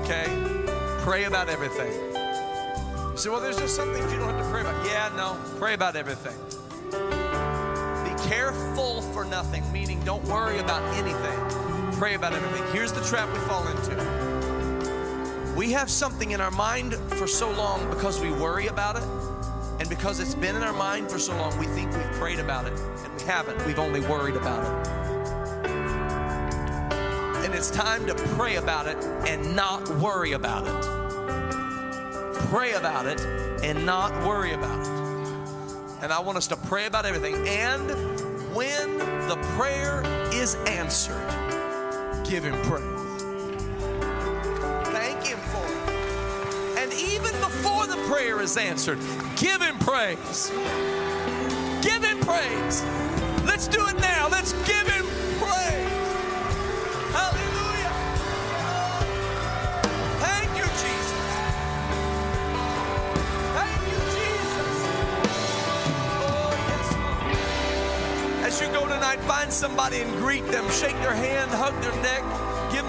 Okay? 0.03 0.27
Pray 1.05 1.25
about 1.25 1.49
everything. 1.49 1.93
You 3.13 3.17
say, 3.17 3.31
well, 3.31 3.41
there's 3.41 3.59
just 3.59 3.77
some 3.77 3.93
things 3.95 4.13
you 4.13 4.19
don't 4.19 4.31
have 4.31 4.45
to 4.45 4.51
pray 4.51 4.63
about. 4.63 4.85
Yeah, 4.85 5.09
no, 5.15 5.39
pray 5.61 5.75
about 5.75 5.95
everything. 5.95 6.37
Be 6.91 8.29
careful 8.29 9.03
for 9.13 9.25
nothing, 9.25 9.63
meaning 9.73 10.03
don't 10.05 10.25
worry 10.25 10.59
about 10.59 10.83
anything. 10.97 11.93
Pray 11.93 12.15
about 12.15 12.33
everything. 12.33 12.65
Here's 12.73 12.93
the 12.93 13.05
trap 13.05 13.33
we 13.33 13.39
fall 13.41 13.69
into. 13.69 14.54
We 15.65 15.73
have 15.73 15.89
something 15.89 16.33
in 16.33 16.43
our 16.43 16.51
mind 16.51 16.95
for 17.13 17.27
so 17.27 17.51
long 17.51 17.89
because 17.89 18.21
we 18.21 18.31
worry 18.31 18.67
about 18.67 18.97
it, 18.97 19.03
and 19.81 19.89
because 19.89 20.21
it's 20.21 20.35
been 20.35 20.57
in 20.57 20.63
our 20.63 20.75
mind 20.75 21.11
for 21.11 21.19
so 21.19 21.35
long, 21.35 21.57
we 21.59 21.65
think 21.65 21.91
we've 21.91 22.13
prayed 22.21 22.39
about 22.39 22.67
it, 22.67 22.79
and 22.79 23.15
we 23.19 23.23
haven't. 23.23 23.65
We've 23.65 23.79
only 23.79 24.01
worried 24.01 24.37
about 24.37 24.63
it. 24.63 24.89
And 27.47 27.55
it's 27.55 27.71
time 27.71 28.07
to 28.09 28.15
pray 28.37 28.57
about 28.57 28.87
it 28.87 29.03
and 29.27 29.57
not 29.57 29.89
worry 29.89 30.33
about 30.33 30.67
it. 30.67 30.83
Pray 32.51 32.75
about 32.75 33.07
it 33.07 33.23
and 33.65 33.87
not 33.87 34.13
worry 34.23 34.53
about 34.53 34.81
it. 34.81 34.93
And 36.03 36.13
I 36.13 36.21
want 36.21 36.37
us 36.37 36.47
to 36.49 36.57
pray 36.57 36.85
about 36.85 37.07
everything. 37.07 37.37
And 37.49 37.89
when 38.55 38.99
the 38.99 39.39
prayer 39.57 40.03
is 40.31 40.57
answered, 40.67 41.27
give 42.23 42.45
Him 42.45 42.61
praise. 42.65 42.94
is 48.45 48.57
answered. 48.59 48.99
Give 49.37 49.61
him 49.63 49.79
praise. 49.79 50.51
Give 51.81 52.05
him 52.05 52.21
praise. 52.21 52.85
Let's 53.47 53.67
do 53.67 53.87
it 53.89 53.99
now. 54.01 54.29
Let's 54.29 54.53
give 54.69 54.87
him 54.87 55.07
praise. 55.41 55.89
Hallelujah. 57.17 57.93
Thank 60.21 60.51
you, 60.59 60.69
Jesus. 60.85 61.21
Thank 63.57 63.83
you, 63.91 63.99
Jesus. 64.13 64.77
Oh, 66.21 66.53
yes, 66.69 66.87
Lord. 67.01 68.45
As 68.45 68.61
you 68.61 68.69
go 68.69 68.87
tonight, 68.87 69.21
find 69.21 69.51
somebody 69.51 70.03
and 70.03 70.13
greet 70.19 70.47
them. 70.49 70.71
Shake 70.71 71.01
their 71.01 71.15
hand, 71.15 71.51
hug 71.51 71.75
their 71.81 71.97
neck. 72.03 72.44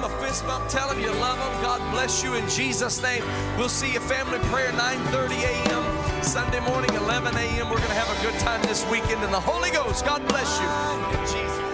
A 0.06 0.10
fist 0.22 0.46
bump. 0.46 0.70
Tell 0.70 0.88
them 0.90 1.00
you 1.00 1.12
love 1.14 1.40
them. 1.40 1.64
God 1.64 1.82
bless 1.92 2.24
you 2.24 2.36
in 2.36 2.48
Jesus' 2.48 3.02
name. 3.02 3.24
We'll 3.58 3.70
see 3.70 3.94
you 3.94 4.00
family 4.00 4.38
prayer 4.50 4.72
9:30 4.74 5.42
a.m. 5.42 6.24
Sunday 6.24 6.60
morning 6.60 6.94
11 6.94 7.36
a.m. 7.36 7.70
We're 7.72 7.78
to 7.78 8.00
have 8.02 8.12
a 8.16 8.22
good 8.22 8.40
time 8.40 8.62
this 8.62 8.88
weekend 8.92 9.24
in 9.24 9.32
the 9.32 9.40
Holy 9.40 9.72
Ghost. 9.72 10.06
God 10.06 10.22
bless 10.28 10.60
you 10.62 10.68
in 11.18 11.26
Jesus. 11.26 11.65